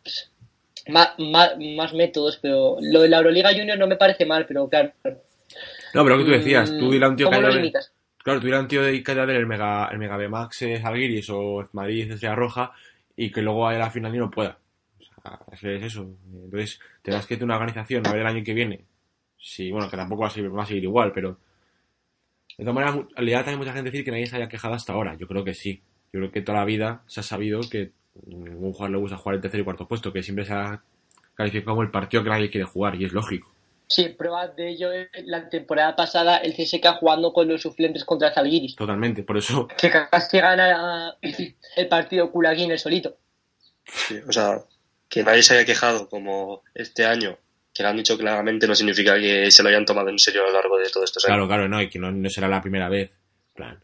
más, 0.89 1.11
más, 1.19 1.95
métodos, 1.95 2.39
pero 2.41 2.79
lo 2.81 3.03
de 3.03 3.09
la 3.09 3.19
Euroliga 3.19 3.51
Junior 3.51 3.79
no 3.79 3.87
me 3.87 3.97
parece 3.97 4.27
mal, 4.27 4.47
pero 4.47 4.69
claro. 4.69 4.93
No, 5.05 6.05
pero 6.05 6.17
lo 6.17 6.19
que 6.19 6.25
tú 6.25 6.37
decías, 6.37 6.71
tú 6.79 6.91
dile 6.91 7.05
a 7.05 7.09
un 7.09 7.17
tío 7.17 7.27
¿Cómo 7.27 7.41
que 7.41 7.47
lo 7.47 7.53
limitas? 7.53 7.93
Claro, 8.23 8.41
tuviera 8.41 8.61
un 8.61 8.69
tío 8.69 8.83
de 8.83 9.03
que 9.03 9.15
ver 9.15 9.31
el 9.31 9.47
Mega, 9.47 9.89
el 9.91 9.99
Mega 9.99 10.17
Max 10.29 10.63
Alguiris 10.63 11.31
o 11.31 11.67
Madrid 11.73 12.11
Estrella 12.11 12.35
Roja 12.35 12.73
y 13.17 13.31
que 13.31 13.43
luego 13.43 13.67
a 13.67 13.73
la 13.73 13.91
final 13.91 14.15
y 14.15 14.19
no 14.19 14.31
pueda. 14.31 14.59
O 15.47 15.57
sea, 15.57 15.73
es 15.73 15.83
eso. 15.83 16.09
Entonces, 16.33 16.81
tendrás 17.03 17.27
que 17.27 17.37
tener 17.37 17.45
una 17.45 17.57
organización 17.57 18.07
a 18.07 18.13
ver 18.13 18.21
el 18.21 18.27
año 18.27 18.45
que 18.45 18.55
viene. 18.55 18.85
Sí, 19.39 19.71
bueno, 19.71 19.91
que 19.91 19.97
tampoco 19.97 20.23
va 20.23 20.29
a 20.29 20.31
seguir, 20.31 20.55
va 20.57 20.63
a 20.63 20.67
seguir 20.67 20.85
igual, 20.85 21.13
pero 21.13 21.39
de 22.61 22.67
todas 22.67 22.75
maneras, 22.75 22.97
en 22.97 23.17
realidad 23.17 23.39
también 23.39 23.59
mucha 23.59 23.73
gente 23.73 23.91
decir 23.91 24.05
que 24.05 24.11
nadie 24.11 24.27
se 24.27 24.37
haya 24.37 24.51
quejado 24.51 24.75
hasta 24.75 24.93
ahora. 24.93 25.17
Yo 25.19 25.27
creo 25.27 25.45
que 25.45 25.55
sí. 25.55 25.83
Yo 26.13 26.21
creo 26.21 26.31
que 26.31 26.43
toda 26.43 26.59
la 26.59 26.67
vida 26.67 27.03
se 27.07 27.21
ha 27.21 27.23
sabido 27.23 27.61
que 27.71 27.93
ningún 28.27 28.75
jugador 28.75 28.91
le 28.91 28.99
gusta 28.99 29.17
jugar 29.17 29.37
el 29.37 29.41
tercer 29.41 29.61
y 29.61 29.65
cuarto 29.65 29.89
puesto, 29.89 30.13
que 30.13 30.23
siempre 30.23 30.45
se 30.45 30.53
ha 30.53 30.83
calificado 31.35 31.71
como 31.71 31.83
el 31.85 31.91
partido 31.91 32.23
que 32.23 32.29
nadie 32.29 32.51
quiere 32.51 32.67
jugar, 32.67 32.97
y 32.97 33.07
es 33.07 33.13
lógico. 33.13 33.51
Sí, 33.87 34.11
prueba 34.11 34.47
de 34.49 34.73
ello 34.73 34.93
es 34.93 35.09
la 35.25 35.49
temporada 35.49 35.97
pasada 35.97 36.37
el 36.37 36.53
CSK 36.53 36.99
jugando 36.99 37.33
con 37.33 37.49
los 37.49 37.63
suplentes 37.63 38.05
contra 38.05 38.31
Zalgiris. 38.31 38.77
Totalmente, 38.77 39.23
por 39.23 39.39
eso. 39.39 39.67
Que 39.69 39.91
casi 39.91 40.39
gana 40.39 41.17
el 41.23 41.89
partido 41.89 42.31
Kulagin 42.31 42.71
el 42.71 42.79
solito. 42.79 43.17
Sí, 43.87 44.19
o 44.29 44.33
sea, 44.33 44.61
que 45.09 45.25
nadie 45.25 45.43
se 45.43 45.55
haya 45.55 45.65
quejado 45.65 46.11
como 46.11 46.63
este 46.75 47.07
año 47.07 47.39
que 47.73 47.83
le 47.83 47.89
han 47.89 47.97
dicho 47.97 48.19
claramente 48.19 48.67
no 48.67 48.75
significa 48.75 49.19
que 49.19 49.51
se 49.51 49.63
lo 49.63 49.69
hayan 49.69 49.85
tomado 49.85 50.09
en 50.09 50.19
serio 50.19 50.43
a 50.43 50.47
lo 50.47 50.53
largo 50.53 50.79
de 50.79 50.91
todo 50.91 51.05
esto. 51.05 51.21
Claro, 51.25 51.47
claro, 51.47 51.69
no, 51.69 51.81
y 51.81 51.89
que 51.89 51.99
no, 51.99 52.29
será 52.29 52.49
la 52.49 52.61
primera 52.61 52.89
vez. 52.89 53.13
plan, 53.55 53.81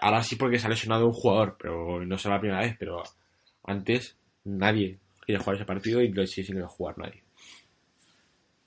ahora 0.00 0.22
sí 0.22 0.36
porque 0.36 0.58
se 0.58 0.66
ha 0.66 0.70
lesionado 0.70 1.06
un 1.06 1.12
jugador, 1.12 1.56
pero 1.60 2.04
no 2.04 2.18
será 2.18 2.36
la 2.36 2.40
primera 2.40 2.60
vez, 2.60 2.76
pero 2.78 3.02
antes 3.64 4.16
nadie 4.44 4.98
quiere 5.24 5.42
jugar 5.42 5.56
ese 5.56 5.64
partido 5.64 6.02
y 6.02 6.26
sí 6.26 6.42
sin 6.42 6.60
jugar 6.62 6.98
nadie. 6.98 7.22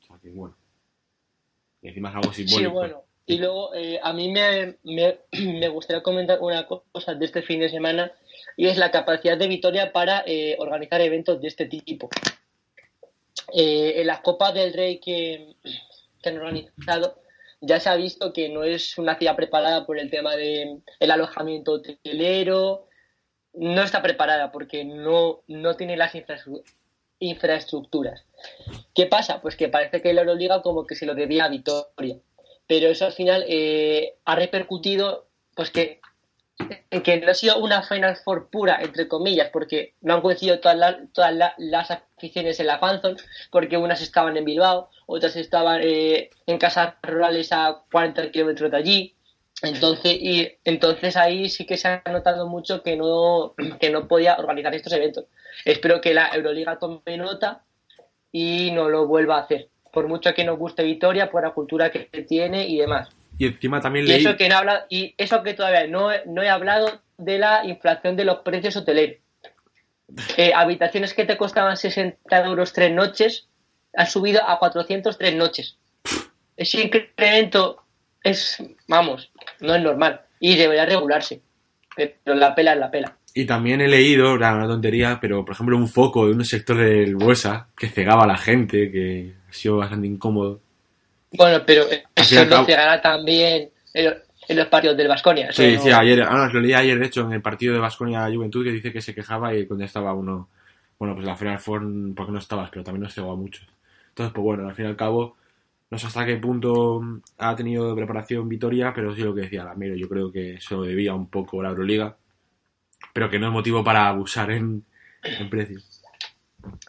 O 0.01 0.05
sea 0.05 0.17
que 0.21 0.29
bueno. 0.29 0.55
Y 1.81 1.89
encima 1.89 2.09
es 2.09 2.15
algo 2.15 2.33
simbólico. 2.33 2.69
Sí, 2.69 2.73
bueno. 2.73 3.03
Y 3.25 3.37
luego, 3.37 3.73
eh, 3.75 3.99
a 4.01 4.13
mí 4.13 4.31
me, 4.31 4.77
me, 4.83 5.19
me, 5.31 5.69
gustaría 5.69 6.03
comentar 6.03 6.39
una 6.41 6.67
cosa 6.67 7.15
de 7.15 7.25
este 7.25 7.41
fin 7.41 7.59
de 7.59 7.69
semana 7.69 8.11
y 8.57 8.67
es 8.67 8.77
la 8.77 8.91
capacidad 8.91 9.37
de 9.37 9.47
Vitoria 9.47 9.91
para 9.91 10.23
eh, 10.25 10.55
organizar 10.59 11.01
eventos 11.01 11.41
de 11.41 11.47
este 11.47 11.65
tipo. 11.65 12.09
Eh, 13.53 14.01
en 14.01 14.07
las 14.07 14.21
Copas 14.21 14.53
del 14.53 14.73
Rey 14.73 14.99
que, 14.99 15.55
han 16.23 16.37
organizado 16.37 17.19
ya 17.61 17.79
se 17.79 17.89
ha 17.89 17.95
visto 17.95 18.33
que 18.33 18.49
no 18.49 18.63
es 18.63 18.97
una 18.97 19.17
ciudad 19.17 19.35
preparada 19.35 19.85
por 19.85 19.99
el 19.99 20.09
tema 20.09 20.35
del 20.35 20.81
el 20.99 21.11
alojamiento 21.11 21.73
hotelero, 21.73 22.87
no 23.53 23.83
está 23.83 24.01
preparada 24.01 24.51
porque 24.51 24.83
no, 24.83 25.41
no 25.47 25.75
tiene 25.75 25.95
las 25.95 26.13
infraestructuras. 27.19 28.25
¿Qué 28.95 29.05
pasa? 29.05 29.41
Pues 29.41 29.55
que 29.55 29.67
parece 29.67 30.01
que 30.01 30.13
la 30.13 30.21
Euroliga 30.21 30.63
como 30.63 30.87
que 30.87 30.95
se 30.95 31.05
lo 31.05 31.13
debía 31.13 31.45
a 31.45 31.49
Vitoria, 31.49 32.17
pero 32.65 32.87
eso 32.87 33.05
al 33.05 33.13
final 33.13 33.45
eh, 33.47 34.15
ha 34.25 34.35
repercutido 34.35 35.27
pues 35.55 35.69
que 35.69 36.01
que 37.03 37.19
no 37.19 37.31
ha 37.31 37.33
sido 37.33 37.57
una 37.57 37.83
Final 37.83 38.15
Four 38.17 38.49
pura, 38.49 38.79
entre 38.81 39.07
comillas, 39.07 39.49
porque 39.51 39.95
no 40.01 40.15
han 40.15 40.21
coincidido 40.21 40.59
todas, 40.59 40.97
todas 41.13 41.53
las 41.57 41.91
aficiones 41.91 42.59
en 42.59 42.67
la 42.67 42.79
Fanzone, 42.79 43.17
porque 43.51 43.77
unas 43.77 44.01
estaban 44.01 44.37
en 44.37 44.45
Bilbao, 44.45 44.89
otras 45.05 45.35
estaban 45.35 45.81
eh, 45.83 46.29
en 46.45 46.57
casas 46.57 46.95
rurales 47.03 47.51
a 47.51 47.83
40 47.91 48.31
kilómetros 48.31 48.71
de 48.71 48.77
allí. 48.77 49.15
Entonces, 49.61 50.17
y, 50.19 50.51
entonces 50.63 51.15
ahí 51.17 51.49
sí 51.49 51.65
que 51.65 51.77
se 51.77 51.87
ha 51.87 52.03
notado 52.11 52.47
mucho 52.47 52.81
que 52.81 52.95
no, 52.95 53.53
que 53.79 53.89
no 53.89 54.07
podía 54.07 54.37
organizar 54.37 54.73
estos 54.73 54.93
eventos. 54.93 55.25
Espero 55.65 56.01
que 56.01 56.13
la 56.13 56.29
Euroliga 56.33 56.79
tome 56.79 57.17
nota 57.17 57.63
y 58.31 58.71
no 58.71 58.89
lo 58.89 59.07
vuelva 59.07 59.37
a 59.37 59.41
hacer. 59.41 59.69
Por 59.91 60.07
mucho 60.07 60.33
que 60.33 60.45
nos 60.45 60.57
guste 60.57 60.83
Vitoria, 60.83 61.29
por 61.29 61.43
la 61.43 61.51
cultura 61.51 61.91
que 61.91 62.05
tiene 62.23 62.67
y 62.67 62.77
demás. 62.77 63.09
Y 63.41 63.47
encima 63.47 63.81
también 63.81 64.05
leí... 64.05 64.17
Y 64.17 64.19
eso 64.19 64.37
que, 64.37 64.47
no 64.47 64.57
habla, 64.57 64.85
y 64.87 65.15
eso 65.17 65.41
que 65.41 65.55
todavía 65.55 65.87
no, 65.87 66.09
no 66.27 66.43
he 66.43 66.49
hablado 66.49 67.01
de 67.17 67.39
la 67.39 67.65
inflación 67.65 68.15
de 68.15 68.23
los 68.23 68.41
precios 68.41 68.75
hoteleros. 68.75 69.17
Eh, 70.37 70.51
habitaciones 70.53 71.15
que 71.15 71.25
te 71.25 71.37
costaban 71.37 71.75
60 71.75 72.45
euros 72.45 72.71
tres 72.71 72.93
noches 72.93 73.47
han 73.95 74.05
subido 74.05 74.47
a 74.47 74.59
400 74.59 75.17
tres 75.17 75.35
noches. 75.35 75.79
Ese 76.55 76.81
incremento 76.81 77.81
es, 78.23 78.61
vamos, 78.87 79.31
no 79.59 79.73
es 79.73 79.81
normal 79.81 80.21
y 80.39 80.55
debería 80.55 80.85
regularse. 80.85 81.41
Pero 81.95 82.37
la 82.37 82.53
pela 82.53 82.73
es 82.73 82.79
la 82.79 82.91
pela. 82.91 83.17
Y 83.33 83.45
también 83.45 83.81
he 83.81 83.87
leído, 83.87 84.35
era 84.35 84.53
una 84.53 84.67
tontería, 84.67 85.17
pero 85.19 85.43
por 85.43 85.55
ejemplo 85.55 85.77
un 85.77 85.87
foco 85.87 86.27
de 86.27 86.33
un 86.33 86.45
sector 86.45 86.77
del 86.77 87.15
Buesa 87.15 87.69
que 87.75 87.87
cegaba 87.87 88.25
a 88.25 88.27
la 88.27 88.37
gente, 88.37 88.91
que 88.91 89.33
ha 89.49 89.53
sido 89.53 89.77
bastante 89.77 90.05
incómodo. 90.05 90.61
Bueno, 91.31 91.63
pero 91.65 91.85
eso 92.15 92.45
no 92.45 92.65
cegará 92.65 93.01
también 93.01 93.69
en, 93.93 94.13
los 94.49 94.67
partidos 94.67 94.97
del 94.97 95.07
Vasconia. 95.07 95.51
Sí, 95.51 95.77
sí, 95.77 95.91
ayer, 95.91 96.23
ah, 96.23 96.49
lo 96.51 96.59
leí 96.59 96.73
ayer, 96.73 96.99
de 96.99 97.05
hecho, 97.05 97.21
en 97.21 97.33
el 97.33 97.41
partido 97.41 97.73
de 97.73 97.79
Vasconia 97.79 98.29
Juventud, 98.33 98.63
que 98.63 98.71
dice 98.71 98.91
que 98.91 99.01
se 99.01 99.15
quejaba 99.15 99.53
y 99.55 99.65
contestaba 99.65 100.13
uno, 100.13 100.49
bueno, 100.99 101.15
pues 101.15 101.25
la 101.25 101.35
final 101.35 101.59
fue 101.59 101.79
porque 102.15 102.31
no 102.31 102.39
estabas, 102.39 102.69
pero 102.69 102.83
también 102.83 103.03
nos 103.03 103.13
cegó 103.13 103.31
a 103.31 103.35
muchos. 103.35 103.65
Entonces, 104.09 104.33
pues 104.33 104.43
bueno, 104.43 104.67
al 104.67 104.75
fin 104.75 104.85
y 104.85 104.89
al 104.89 104.97
cabo, 104.97 105.37
no 105.89 105.97
sé 105.97 106.07
hasta 106.07 106.25
qué 106.25 106.35
punto 106.35 107.01
ha 107.37 107.55
tenido 107.55 107.95
preparación 107.95 108.49
Vitoria, 108.49 108.91
pero 108.93 109.15
sí 109.15 109.21
lo 109.21 109.33
que 109.33 109.41
decía 109.41 109.63
Lamero, 109.63 109.95
yo 109.95 110.09
creo 110.09 110.31
que 110.31 110.59
se 110.59 110.75
lo 110.75 110.83
debía 110.83 111.13
un 111.13 111.29
poco 111.29 111.63
la 111.63 111.69
Euroliga, 111.69 112.17
pero 113.13 113.29
que 113.29 113.39
no 113.39 113.47
es 113.47 113.53
motivo 113.53 113.83
para 113.83 114.09
abusar 114.09 114.51
en, 114.51 114.83
en 115.23 115.49
precios. 115.49 116.01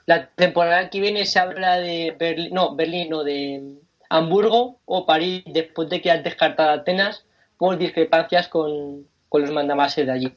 La 0.06 0.26
temporada 0.26 0.90
que 0.90 1.00
viene 1.00 1.24
se 1.24 1.38
habla 1.38 1.78
de 1.78 2.14
Berlín, 2.18 2.52
no, 2.52 2.74
Berlín, 2.74 3.08
no, 3.08 3.24
de 3.24 3.78
Hamburgo 4.12 4.78
o 4.84 5.06
París 5.06 5.42
después 5.46 5.88
de 5.88 6.02
que 6.02 6.10
han 6.10 6.22
descartado 6.22 6.70
Atenas 6.70 7.24
por 7.56 7.78
discrepancias 7.78 8.46
con, 8.48 9.06
los 9.32 9.50
mandamases 9.50 10.06
de 10.06 10.12
allí. 10.12 10.36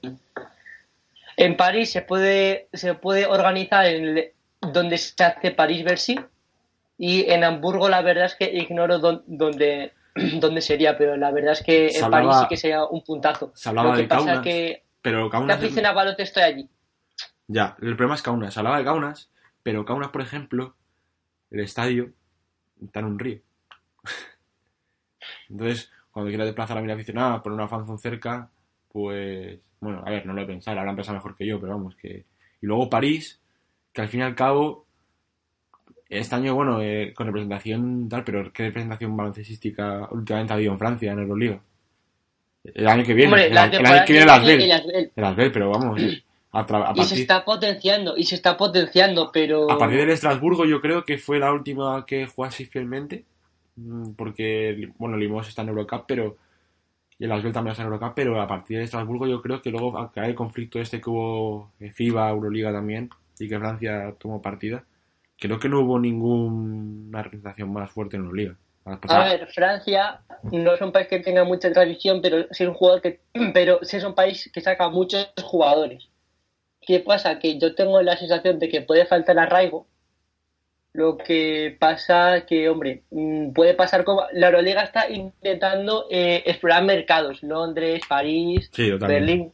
En 1.36 1.58
París 1.58 1.92
se 1.92 2.02
puede, 2.02 2.70
se 2.72 2.94
puede 2.94 3.26
organizar 3.26 3.86
en 3.86 4.32
donde 4.62 4.98
se 4.98 5.22
hace 5.22 5.52
París-Bercy 5.52 6.18
y 6.98 7.30
en 7.30 7.44
Hamburgo 7.44 7.90
la 7.90 8.02
verdad 8.02 8.26
es 8.26 8.36
que 8.36 8.46
ignoro 8.46 9.00
dónde, 9.00 9.92
dónde 10.40 10.62
sería, 10.62 10.98
pero 10.98 11.18
la 11.18 11.32
verdad 11.32 11.52
es 11.52 11.62
que 11.62 11.90
en 11.90 12.10
París 12.10 12.34
sí 12.40 12.46
que 12.48 12.58
sería 12.58 12.86
un 12.86 13.04
puntazo. 13.04 13.52
Se 13.56 13.68
hablaba 13.68 13.90
Lo 13.90 13.96
que 13.96 14.02
de 14.04 14.08
pasa 14.08 14.26
Kaunas, 14.26 14.44
que 14.44 14.84
pero 15.02 15.30
Kaunas... 15.30 15.50
La 15.50 15.56
afición 15.56 15.86
a 15.86 15.92
baloncesto 15.92 16.40
allí. 16.40 16.70
Ya, 17.48 17.76
el 17.82 17.98
problema 17.98 18.16
es 18.16 18.22
Kaunas. 18.22 18.54
Se 18.54 18.60
hablaba 18.62 18.78
de 18.78 18.86
Kaunas, 18.86 19.30
pero 19.64 19.84
Kaunas, 19.84 20.10
por 20.10 20.22
ejemplo, 20.22 20.76
el 21.52 21.60
estadio 21.60 22.14
está 22.82 23.02
en 23.02 23.06
un 23.06 23.20
río. 23.20 23.45
Entonces, 25.50 25.91
cuando 26.12 26.30
quiera 26.30 26.46
desplazar 26.46 26.78
a 26.78 26.82
mi 26.82 26.91
aficionada, 26.91 27.41
poner 27.41 27.60
una 27.60 27.68
fanzone 27.68 27.98
cerca, 28.00 28.50
pues, 28.91 29.60
bueno, 29.80 30.02
a 30.06 30.10
ver, 30.10 30.26
no 30.26 30.34
lo 30.34 30.41
he 30.41 30.46
pensado, 30.46 30.76
lo 30.76 30.82
habrán 30.82 30.96
pensado 30.96 31.18
mejor 31.18 31.36
que 31.36 31.46
yo, 31.46 31.60
pero 31.60 31.74
vamos, 31.74 31.96
que... 31.96 32.26
Y 32.62 32.65
luego 32.65 32.89
París, 32.89 33.39
que 33.91 34.02
al 34.02 34.08
fin 34.08 34.22
y 34.22 34.24
al 34.24 34.36
cabo, 34.36 34.86
este 36.10 36.36
año, 36.36 36.56
bueno, 36.56 36.82
eh, 36.82 37.13
con 37.15 37.28
representación 37.28 38.08
tal, 38.10 38.24
pero 38.24 38.52
¿qué 38.54 38.65
representación 38.68 39.15
baloncestística 39.18 40.08
últimamente 40.12 40.54
ha 40.54 40.56
habido 40.56 40.72
en 40.72 40.80
Francia, 40.80 41.12
en 41.12 41.20
Euroliga? 41.20 41.60
El 42.63 42.88
año 42.88 43.04
que 43.04 43.13
viene, 43.13 43.32
Hombre, 43.32 43.48
el, 43.48 43.58
año- 43.58 43.65
el 43.65 43.72
temporada 43.72 43.98
año 43.98 44.06
que 44.08 44.13
viene 44.13 44.26
las 44.26 44.46
Bell. 44.46 45.12
El 45.15 45.24
Asbel, 45.24 45.52
pero 45.52 45.70
vamos, 45.70 46.02
a, 46.52 46.94
Y 46.96 47.04
se 47.04 47.22
está 47.22 47.44
potenciando, 47.46 48.18
y 48.18 48.24
se 48.24 48.36
está 48.36 48.58
potenciando, 48.58 49.30
pero... 49.32 49.70
a 49.70 49.78
partir 49.78 50.00
del 50.00 50.10
Estrasburgo 50.12 50.65
yo 50.65 50.82
creo 50.82 51.04
que 51.04 51.18
fue 51.18 51.38
la 51.39 51.52
última 51.52 52.06
que 52.06 52.26
jugó 52.26 52.46
así 52.46 52.65
fielmente, 52.65 53.26
porque, 54.18 54.92
bueno, 54.98 55.18
Limos 55.18 55.48
está 55.48 55.62
en 55.62 55.70
Eurocup, 55.70 56.06
pero... 56.08 56.38
Y 57.18 57.26
el 57.26 57.32
Asbel 57.32 57.54
también 57.54 57.72
está 57.72 57.84
en 57.84 57.88
Eurocup, 57.88 58.14
pero 58.14 58.42
a 58.42 58.48
partir 58.48 58.78
de 58.78 58.84
Estrasburgo 58.84 59.26
yo 59.26 59.42
creo 59.42 59.62
que 59.62 59.70
luego 59.70 59.98
al 59.98 60.12
caer 60.12 60.32
el 60.32 60.36
conflicto 60.36 60.80
este 60.80 61.00
que 61.00 61.10
hubo 61.10 61.72
en 61.80 61.94
FIBA, 61.94 62.30
Euroliga 62.30 62.74
también, 62.74 63.10
y 63.40 63.48
que 63.48 63.58
Francia 63.58 64.14
tomó 64.20 64.42
partida, 64.42 64.84
creo 65.40 65.58
que 65.60 65.70
no 65.70 65.82
hubo 65.82 65.98
ninguna 66.00 67.24
representación 67.24 67.72
más 67.72 67.90
fuerte 67.90 68.18
en 68.18 68.24
Euroliga. 68.24 68.58
A 68.86 69.24
ver, 69.24 69.48
Francia 69.48 70.22
no 70.52 70.74
es 70.74 70.82
un 70.82 70.92
país 70.92 71.08
que 71.08 71.20
tenga 71.20 71.44
mucha 71.44 71.72
tradición, 71.72 72.22
pero 72.22 72.44
sí 72.52 72.64
es 72.64 72.70
un 72.70 72.76
jugador 72.76 73.02
que, 73.02 73.20
pero 73.54 73.80
sí 73.82 73.98
es 73.98 74.04
un 74.04 74.14
país 74.14 74.52
que 74.54 74.62
saca 74.62 74.90
muchos 74.90 75.34
jugadores. 75.42 76.10
¿Qué 76.82 77.00
pasa? 77.00 77.40
Que 77.40 77.58
yo 77.58 77.74
tengo 77.74 78.00
la 78.04 78.16
sensación 78.16 78.60
de 78.60 78.70
que 78.70 78.82
puede 78.82 79.08
faltar 79.08 79.40
arraigo. 79.40 79.88
Lo 80.96 81.18
que 81.18 81.76
pasa 81.78 82.46
que, 82.48 82.70
hombre, 82.70 83.04
mm, 83.12 83.52
puede 83.52 83.74
pasar 83.74 84.06
como 84.06 84.24
la 84.32 84.48
Euroliga 84.48 84.82
está 84.82 85.10
intentando 85.10 86.08
eh, 86.10 86.42
explorar 86.46 86.86
mercados, 86.86 87.44
Londres, 87.44 88.02
París, 88.08 88.70
Sí. 88.72 88.92
Berlín. 88.92 89.52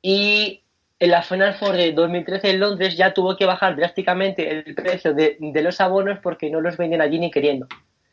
Y 0.00 0.62
en 1.00 1.10
la 1.10 1.22
Final 1.22 1.54
Four 1.54 1.76
de 1.76 1.92
2013 1.92 2.50
en 2.50 2.60
Londres 2.60 2.96
ya 2.96 3.12
tuvo 3.12 3.36
que 3.36 3.46
bajar 3.46 3.74
drásticamente 3.74 4.48
el 4.48 4.76
precio 4.76 5.12
de, 5.12 5.38
de 5.40 5.62
los 5.62 5.80
abonos 5.80 6.20
porque 6.22 6.50
no 6.50 6.60
los 6.60 6.76
venden 6.76 7.00
allí 7.00 7.18
ni 7.18 7.32
queriendo. 7.32 7.66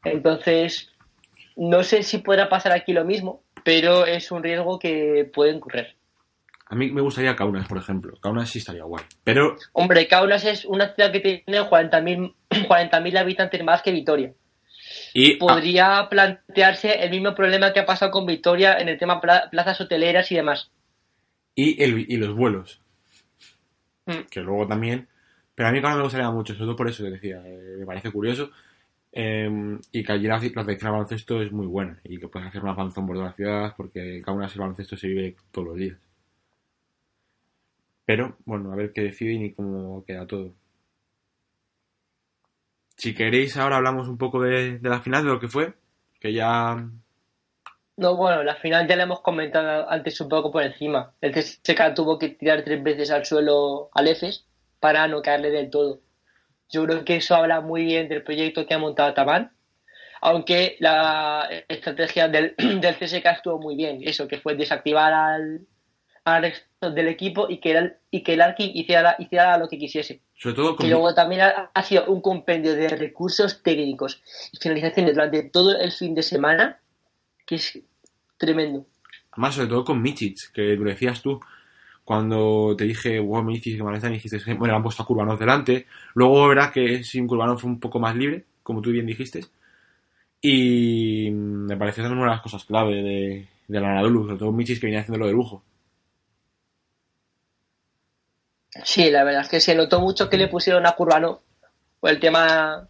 Entonces, 0.03 0.89
no 1.55 1.83
sé 1.83 2.01
si 2.01 2.17
podrá 2.17 2.49
pasar 2.49 2.71
aquí 2.71 2.91
lo 2.91 3.05
mismo, 3.05 3.43
pero 3.63 4.07
es 4.07 4.31
un 4.31 4.41
riesgo 4.41 4.79
que 4.79 5.29
pueden 5.31 5.59
correr. 5.59 5.95
A 6.73 6.75
mí 6.75 6.89
me 6.91 7.01
gustaría 7.01 7.35
Kaunas, 7.35 7.67
por 7.67 7.77
ejemplo. 7.77 8.17
Kaunas 8.19 8.49
sí 8.49 8.57
estaría 8.57 8.83
guay. 8.83 9.03
Pero 9.23 9.55
Hombre, 9.73 10.07
Kaunas 10.07 10.43
es 10.43 10.65
una 10.65 10.91
ciudad 10.95 11.11
que 11.11 11.19
tiene 11.19 11.43
40.000 11.69 12.33
40.000 12.49 13.17
habitantes 13.19 13.63
más 13.63 13.83
que 13.83 13.91
Vitoria. 13.91 14.33
y, 15.13 15.33
ah, 15.33 15.37
Podría 15.39 16.07
plantearse 16.09 17.03
el 17.03 17.11
mismo 17.11 17.35
problema 17.35 17.71
que 17.73 17.79
ha 17.79 17.85
pasado 17.85 18.09
con 18.09 18.25
Vitoria 18.25 18.77
en 18.79 18.89
el 18.89 18.97
tema 18.97 19.21
pla- 19.21 19.49
plazas 19.51 19.79
hoteleras 19.81 20.31
y 20.31 20.35
demás. 20.35 20.71
y, 21.55 21.81
el- 21.83 22.05
y 22.09 22.17
los 22.17 22.33
vuelos. 22.35 22.79
Mm. 24.07 24.23
Que 24.31 24.39
luego 24.41 24.65
también. 24.67 25.07
Pero 25.53 25.69
a 25.69 25.71
mí 25.71 25.79
Kaunas 25.79 25.97
me 25.97 26.03
gustaría 26.05 26.31
mucho, 26.31 26.53
sobre 26.53 26.65
todo 26.65 26.75
por 26.75 26.89
eso 26.89 27.03
que 27.03 27.11
decía. 27.11 27.41
eh, 27.45 27.75
me 27.79 27.85
parece 27.85 28.11
curioso. 28.11 28.49
eh, 29.11 29.77
y 29.91 30.03
que 30.03 30.11
allí 30.11 30.27
la, 30.27 30.37
la 30.37 30.41
selección 30.41 30.75
de 30.75 30.89
baloncesto 30.91 31.39
es 31.43 31.51
muy 31.51 31.67
buena. 31.67 31.99
Y 32.03 32.17
que 32.17 32.27
puedes 32.27 32.47
hacer 32.49 32.63
una 32.63 32.75
panzón 32.75 33.05
por 33.05 33.15
toda 33.15 33.27
la 33.27 33.33
ciudad. 33.35 33.73
Porque 33.77 34.15
en 34.17 34.23
Kaunas 34.23 34.51
el 34.55 34.61
baloncesto 34.61 34.97
se 34.97 35.07
vive 35.07 35.35
todos 35.51 35.67
los 35.67 35.77
días. 35.77 35.97
Pero, 38.05 38.37
bueno, 38.45 38.71
a 38.71 38.75
ver 38.75 38.91
qué 38.91 39.01
deciden 39.01 39.45
y 39.45 39.53
cómo 39.53 40.03
queda 40.05 40.27
todo. 40.27 40.53
Si 42.97 43.13
queréis, 43.13 43.57
ahora 43.57 43.77
hablamos 43.77 44.07
un 44.07 44.17
poco 44.17 44.41
de, 44.41 44.79
la 44.81 45.01
final, 45.01 45.23
de 45.23 45.29
lo 45.29 45.39
que 45.39 45.47
fue. 45.47 45.73
Que 46.19 46.33
ya. 46.33 46.89
No, 47.97 48.15
bueno, 48.15 48.43
la 48.43 48.55
final 48.55 48.87
ya 48.87 48.95
la 48.95 49.03
hemos 49.03 49.21
comentado 49.21 49.89
antes 49.89 50.19
un 50.21 50.29
poco 50.29 50.51
por 50.51 50.63
encima. 50.63 51.13
El 51.21 51.33
CSK 51.33 51.93
tuvo 51.95 52.17
que 52.17 52.29
tirar 52.29 52.63
tres 52.63 52.81
veces 52.83 53.11
al 53.11 53.25
suelo 53.25 53.89
al 53.93 54.07
EFES 54.07 54.45
para 54.79 55.07
no 55.07 55.21
caerle 55.21 55.49
del 55.49 55.69
todo. 55.69 56.01
Yo 56.69 56.85
creo 56.85 57.05
que 57.05 57.17
eso 57.17 57.35
habla 57.35 57.61
muy 57.61 57.85
bien 57.85 58.09
del 58.09 58.23
proyecto 58.23 58.65
que 58.65 58.73
ha 58.73 58.79
montado 58.79 59.13
Taban, 59.13 59.51
aunque 60.21 60.75
la 60.79 61.47
estrategia 61.67 62.27
del, 62.27 62.55
del 62.57 62.95
CSK 62.95 63.25
estuvo 63.25 63.59
muy 63.59 63.75
bien. 63.75 63.99
Eso, 64.03 64.27
que 64.27 64.39
fue 64.39 64.55
desactivar 64.55 65.13
al, 65.13 65.67
al 66.25 66.43
resto 66.43 66.91
del 66.91 67.07
equipo 67.07 67.49
y 67.49 67.59
que 67.59 67.71
el, 67.71 67.93
y 68.11 68.23
que 68.23 68.33
el 68.33 68.41
Arkin 68.41 68.71
hiciera, 68.73 69.15
hiciera 69.19 69.57
lo 69.57 69.67
que 69.67 69.77
quisiese. 69.77 70.21
Sobre 70.35 70.55
todo 70.55 70.75
con. 70.75 70.85
Y 70.85 70.89
luego 70.89 71.13
también 71.13 71.41
ha, 71.41 71.71
ha 71.73 71.83
sido 71.83 72.05
un 72.05 72.21
compendio 72.21 72.75
de 72.75 72.89
recursos 72.89 73.61
técnicos 73.61 74.21
y 74.51 74.57
finalizaciones 74.57 75.15
durante 75.15 75.43
todo 75.43 75.77
el 75.77 75.91
fin 75.91 76.15
de 76.15 76.23
semana 76.23 76.79
que 77.45 77.55
es 77.55 77.79
tremendo. 78.37 78.85
Además, 79.31 79.55
sobre 79.55 79.67
todo 79.67 79.83
con 79.83 80.01
Michich, 80.01 80.51
que 80.51 80.75
lo 80.75 80.89
decías 80.89 81.21
tú. 81.21 81.39
Cuando 82.05 82.75
te 82.77 82.83
dije, 82.83 83.19
wow, 83.19 83.41
Michich, 83.43 83.77
que 83.77 84.07
y 84.07 84.09
dijiste, 84.09 84.37
bueno, 84.55 84.73
le 84.73 84.77
han 84.77 84.83
puesto 84.83 85.03
a 85.03 85.05
Kurbanov 85.05 85.39
delante. 85.39 85.87
Luego 86.15 86.49
verás 86.49 86.71
que 86.71 87.03
sin 87.03 87.27
Kurbanov 87.27 87.59
fue 87.59 87.69
un 87.69 87.79
poco 87.79 87.99
más 87.99 88.15
libre, 88.15 88.43
como 88.61 88.81
tú 88.81 88.91
bien 88.91 89.05
dijiste. 89.05 89.45
Y 90.41 91.29
me 91.31 91.77
pareció 91.77 92.03
también 92.03 92.19
una 92.19 92.31
de 92.31 92.35
las 92.35 92.43
cosas 92.43 92.65
clave 92.65 93.01
de, 93.01 93.47
de 93.67 93.79
la 93.79 93.91
Anadolu, 93.91 94.25
sobre 94.25 94.37
todo 94.37 94.51
Michich 94.51 94.79
que 94.79 94.87
venía 94.87 94.99
haciéndolo 94.99 95.27
de 95.27 95.33
lujo. 95.33 95.63
Sí, 98.83 99.11
la 99.11 99.23
verdad 99.23 99.41
es 99.43 99.49
que 99.49 99.59
se 99.59 99.75
notó 99.75 99.99
mucho 100.01 100.29
que 100.29 100.37
le 100.37 100.47
pusieron 100.47 100.85
a 100.85 100.93
Curbano 100.93 101.41
por 101.99 102.09
el 102.09 102.19
tema 102.19 102.87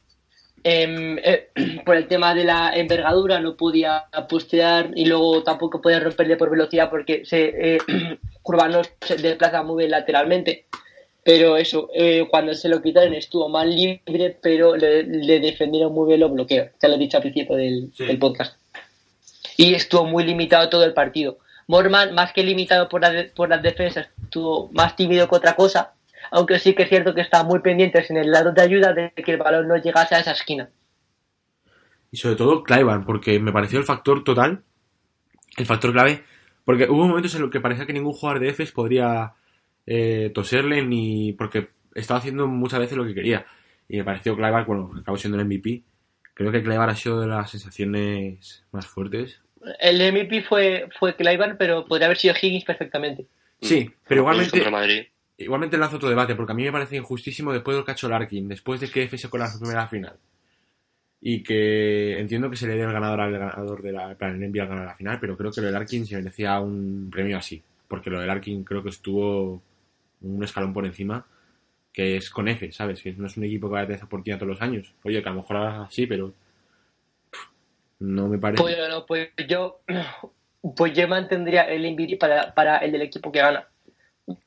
em, 0.63 1.17
eh, 1.19 1.49
por 1.85 1.95
el 1.97 2.07
tema 2.07 2.33
de 2.33 2.45
la 2.45 2.71
envergadura 2.73 3.39
no 3.39 3.55
podía 3.57 4.05
postear 4.29 4.91
y 4.95 5.05
luego 5.05 5.43
tampoco 5.43 5.81
podía 5.81 5.99
romperle 5.99 6.37
por 6.37 6.49
velocidad 6.49 6.89
porque 6.89 7.25
se 7.25 7.75
eh, 7.75 7.77
Curbano 8.41 8.81
se 9.01 9.15
desplaza 9.17 9.63
muy 9.63 9.79
bien 9.83 9.91
lateralmente. 9.91 10.65
Pero 11.25 11.55
eso 11.55 11.89
eh, 11.93 12.27
cuando 12.29 12.53
se 12.53 12.67
lo 12.67 12.81
quitaron 12.81 13.13
estuvo 13.13 13.47
más 13.47 13.65
libre 13.65 14.37
pero 14.41 14.75
le, 14.75 15.03
le 15.03 15.39
defendieron 15.39 15.93
muy 15.93 16.07
bien 16.07 16.19
los 16.19 16.31
bloqueos. 16.33 16.69
Ya 16.81 16.89
lo 16.89 16.95
he 16.95 16.99
dicho 16.99 17.17
al 17.17 17.23
principio 17.23 17.55
del, 17.55 17.91
Sí. 17.93 18.05
del 18.05 18.19
podcast. 18.19 18.57
Y 19.57 19.73
estuvo 19.73 20.03
muy 20.05 20.23
limitado 20.25 20.67
todo 20.69 20.83
el 20.83 20.93
partido. 20.93 21.37
Morman, 21.67 22.13
más 22.13 22.33
que 22.33 22.43
limitado 22.43 22.89
por, 22.89 23.01
la 23.01 23.09
de- 23.11 23.23
por 23.25 23.47
las 23.47 23.61
defensas, 23.61 24.07
estuvo 24.33 24.71
más 24.71 24.95
tímido 24.95 25.29
que 25.29 25.35
otra 25.35 25.55
cosa, 25.55 25.93
aunque 26.31 26.57
sí 26.57 26.73
que 26.73 26.83
es 26.83 26.89
cierto 26.89 27.13
que 27.13 27.21
estaba 27.21 27.43
muy 27.43 27.59
pendientes 27.59 28.09
en 28.09 28.17
el 28.17 28.31
lado 28.31 28.51
de 28.51 28.61
ayuda 28.63 28.91
de 28.93 29.11
que 29.11 29.31
el 29.31 29.37
balón 29.37 29.67
no 29.67 29.77
llegase 29.77 30.15
a 30.15 30.19
esa 30.19 30.31
esquina. 30.31 30.69
Y 32.11 32.17
sobre 32.17 32.35
todo 32.35 32.63
Clivan, 32.63 33.05
porque 33.05 33.39
me 33.39 33.51
pareció 33.51 33.77
el 33.77 33.85
factor 33.85 34.23
total, 34.23 34.63
el 35.57 35.65
factor 35.67 35.91
clave, 35.91 36.23
porque 36.65 36.89
hubo 36.89 37.07
momentos 37.07 37.35
en 37.35 37.41
los 37.41 37.51
que 37.51 37.59
parecía 37.59 37.85
que 37.85 37.93
ningún 37.93 38.13
jugador 38.13 38.41
de 38.41 38.49
EFES 38.49 38.71
podría 38.71 39.33
eh, 39.85 40.31
toserle 40.33 40.83
ni 40.83 41.33
porque 41.33 41.69
estaba 41.93 42.19
haciendo 42.19 42.47
muchas 42.47 42.79
veces 42.79 42.97
lo 42.97 43.05
que 43.05 43.13
quería. 43.13 43.45
Y 43.87 43.97
me 43.97 44.03
pareció 44.03 44.35
Clivan, 44.35 44.65
bueno, 44.65 44.91
acabó 44.99 45.17
siendo 45.17 45.39
el 45.39 45.45
MVP. 45.45 45.83
Creo 46.33 46.51
que 46.51 46.63
Clivan 46.63 46.89
ha 46.89 46.95
sido 46.95 47.19
de 47.19 47.27
las 47.27 47.51
sensaciones 47.51 48.65
más 48.71 48.87
fuertes. 48.87 49.41
El 49.79 50.11
MVP 50.11 50.41
fue, 50.41 50.89
fue 50.97 51.15
Clyburn, 51.15 51.57
pero 51.57 51.85
podría 51.85 52.07
haber 52.07 52.17
sido 52.17 52.33
Higgins 52.41 52.65
perfectamente. 52.65 53.27
Sí, 53.63 53.89
pero 54.07 54.21
igualmente, 54.21 54.69
Madrid. 54.69 55.03
igualmente 55.37 55.77
lanzo 55.77 55.95
otro 55.95 56.09
debate, 56.09 56.35
porque 56.35 56.51
a 56.51 56.55
mí 56.55 56.63
me 56.63 56.71
parece 56.71 56.97
injustísimo 56.97 57.53
después 57.53 57.75
del 57.75 57.85
cacho 57.85 58.09
Larkin, 58.09 58.47
después 58.47 58.79
de 58.81 58.89
que 58.89 59.03
EFES 59.03 59.21
se 59.21 59.29
cola 59.29 59.45
en 59.45 59.51
su 59.51 59.59
primera 59.59 59.87
final. 59.87 60.17
Y 61.21 61.41
que 61.41 62.19
entiendo 62.19 62.49
que 62.49 62.57
se 62.57 62.67
le 62.67 62.75
dé 62.75 62.83
el 62.83 62.91
ganador 62.91 63.21
al 63.21 63.31
ganador 63.31 63.81
de 63.81 63.93
la, 63.93 64.15
para 64.15 64.33
el 64.33 64.39
NBA 64.39 64.63
al 64.63 64.69
ganar 64.69 64.85
la 64.85 64.95
final, 64.95 65.19
pero 65.21 65.37
creo 65.37 65.51
que 65.51 65.61
lo 65.61 65.67
del 65.67 65.73
Larkin 65.75 66.05
se 66.05 66.17
merecía 66.17 66.59
un 66.59 67.09
premio 67.09 67.37
así. 67.37 67.63
Porque 67.87 68.09
lo 68.09 68.19
del 68.19 68.27
Larkin 68.27 68.63
creo 68.63 68.83
que 68.83 68.89
estuvo 68.89 69.61
un 70.21 70.43
escalón 70.43 70.73
por 70.73 70.85
encima, 70.85 71.25
que 71.93 72.17
es 72.17 72.29
con 72.29 72.47
F, 72.49 72.71
¿sabes? 72.73 73.01
Que 73.01 73.13
no 73.13 73.27
es 73.27 73.37
un 73.37 73.45
equipo 73.45 73.67
que 73.67 73.73
vaya 73.73 73.83
a 73.83 73.87
tener 73.87 73.97
esa 73.97 74.05
oportunidad 74.05 74.39
todos 74.39 74.49
los 74.49 74.61
años. 74.61 74.93
Oye, 75.03 75.21
que 75.21 75.29
a 75.29 75.31
lo 75.31 75.37
mejor 75.37 75.57
ahora 75.57 75.87
sí, 75.89 76.07
pero 76.07 76.33
no 77.99 78.27
me 78.27 78.37
parece. 78.37 78.61
Pues, 78.61 78.77
no, 78.89 79.05
pues 79.05 79.29
yo 79.47 79.81
pues 80.75 80.93
yo 80.93 81.07
mantendría 81.07 81.63
el 81.63 81.85
MVP 81.93 82.17
para, 82.17 82.53
para 82.53 82.77
el 82.77 82.91
del 82.91 83.01
equipo 83.03 83.31
que 83.31 83.39
gana. 83.39 83.67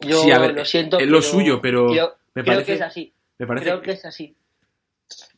Yo 0.00 0.18
Sí, 0.22 0.30
a 0.30 0.38
ver, 0.38 0.54
lo 0.54 0.64
siento. 0.64 0.98
es 0.98 1.06
lo 1.06 1.20
suyo, 1.20 1.60
pero 1.60 1.86
creo, 1.88 2.16
me 2.34 2.42
creo 2.42 2.54
parece- 2.54 2.66
que 2.66 2.72
es 2.74 2.82
así. 2.82 3.12
me 3.38 3.46
parece, 3.46 3.64
Creo 3.66 3.80
que 3.82 3.90
es 3.92 4.04
así. 4.06 4.34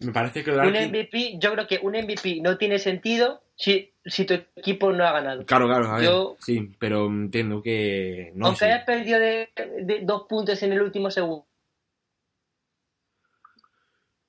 me 0.00 0.12
parece 0.12 0.44
que 0.44 0.50
Un. 0.52 0.74
MVP, 0.76 1.38
yo 1.38 1.52
creo 1.52 1.66
que 1.66 1.80
un 1.82 1.94
MVP 1.96 2.40
no 2.40 2.56
tiene 2.56 2.78
sentido 2.78 3.42
si, 3.56 3.92
si 4.04 4.24
tu 4.24 4.34
equipo 4.34 4.92
no 4.92 5.04
ha 5.04 5.10
ganado. 5.12 5.44
Claro, 5.44 5.66
claro, 5.66 5.88
a 5.88 5.96
ver, 5.96 6.04
Yo- 6.04 6.36
sí, 6.40 6.70
pero 6.78 7.06
entiendo 7.06 7.60
que 7.60 8.30
no 8.36 8.46
Aunque 8.46 8.66
hayas 8.66 8.84
perdido 8.84 9.18
de, 9.18 9.48
de 9.82 10.00
dos 10.04 10.26
puntos 10.28 10.62
en 10.62 10.72
el 10.72 10.80
último 10.82 11.10
segundo. 11.10 11.44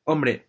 Hombre, 0.06 0.48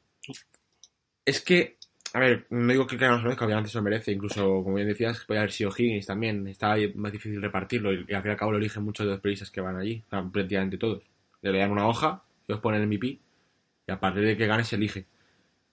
es 1.26 1.40
que, 1.42 1.76
a 2.12 2.18
ver, 2.18 2.46
no 2.50 2.72
digo 2.72 2.86
que 2.86 2.96
Cleveland 2.96 3.20
se 3.20 3.22
lo 3.22 3.28
merezca, 3.28 3.44
obviamente 3.44 3.70
se 3.70 3.78
lo 3.78 3.82
merece, 3.82 4.12
incluso, 4.12 4.42
como 4.64 4.74
bien 4.74 4.88
decías, 4.88 5.24
puede 5.26 5.38
haber 5.38 5.52
sido 5.52 5.70
Higgins 5.70 6.06
también, 6.06 6.46
está 6.48 6.72
ahí 6.72 6.92
más 6.94 7.12
difícil 7.12 7.40
repartirlo, 7.40 7.92
y, 7.92 7.98
al 7.98 8.22
fin 8.22 8.30
y 8.30 8.30
al 8.30 8.36
cabo 8.36 8.52
lo 8.52 8.58
eligen 8.58 8.82
muchos 8.82 9.06
de 9.06 9.12
los 9.12 9.20
periodistas 9.20 9.50
que 9.50 9.60
van 9.60 9.76
allí, 9.76 10.02
o 10.06 10.10
sea, 10.10 10.22
prácticamente 10.24 10.78
todos. 10.78 11.02
Le 11.42 11.58
dan 11.58 11.70
una 11.70 11.86
hoja, 11.86 12.22
ellos 12.48 12.60
ponen 12.60 12.82
el 12.82 12.88
MVP, 12.88 13.06
y 13.06 13.92
a 13.92 14.00
partir 14.00 14.24
de 14.24 14.36
que 14.36 14.46
gane 14.46 14.64
se 14.64 14.76
elige. 14.76 15.06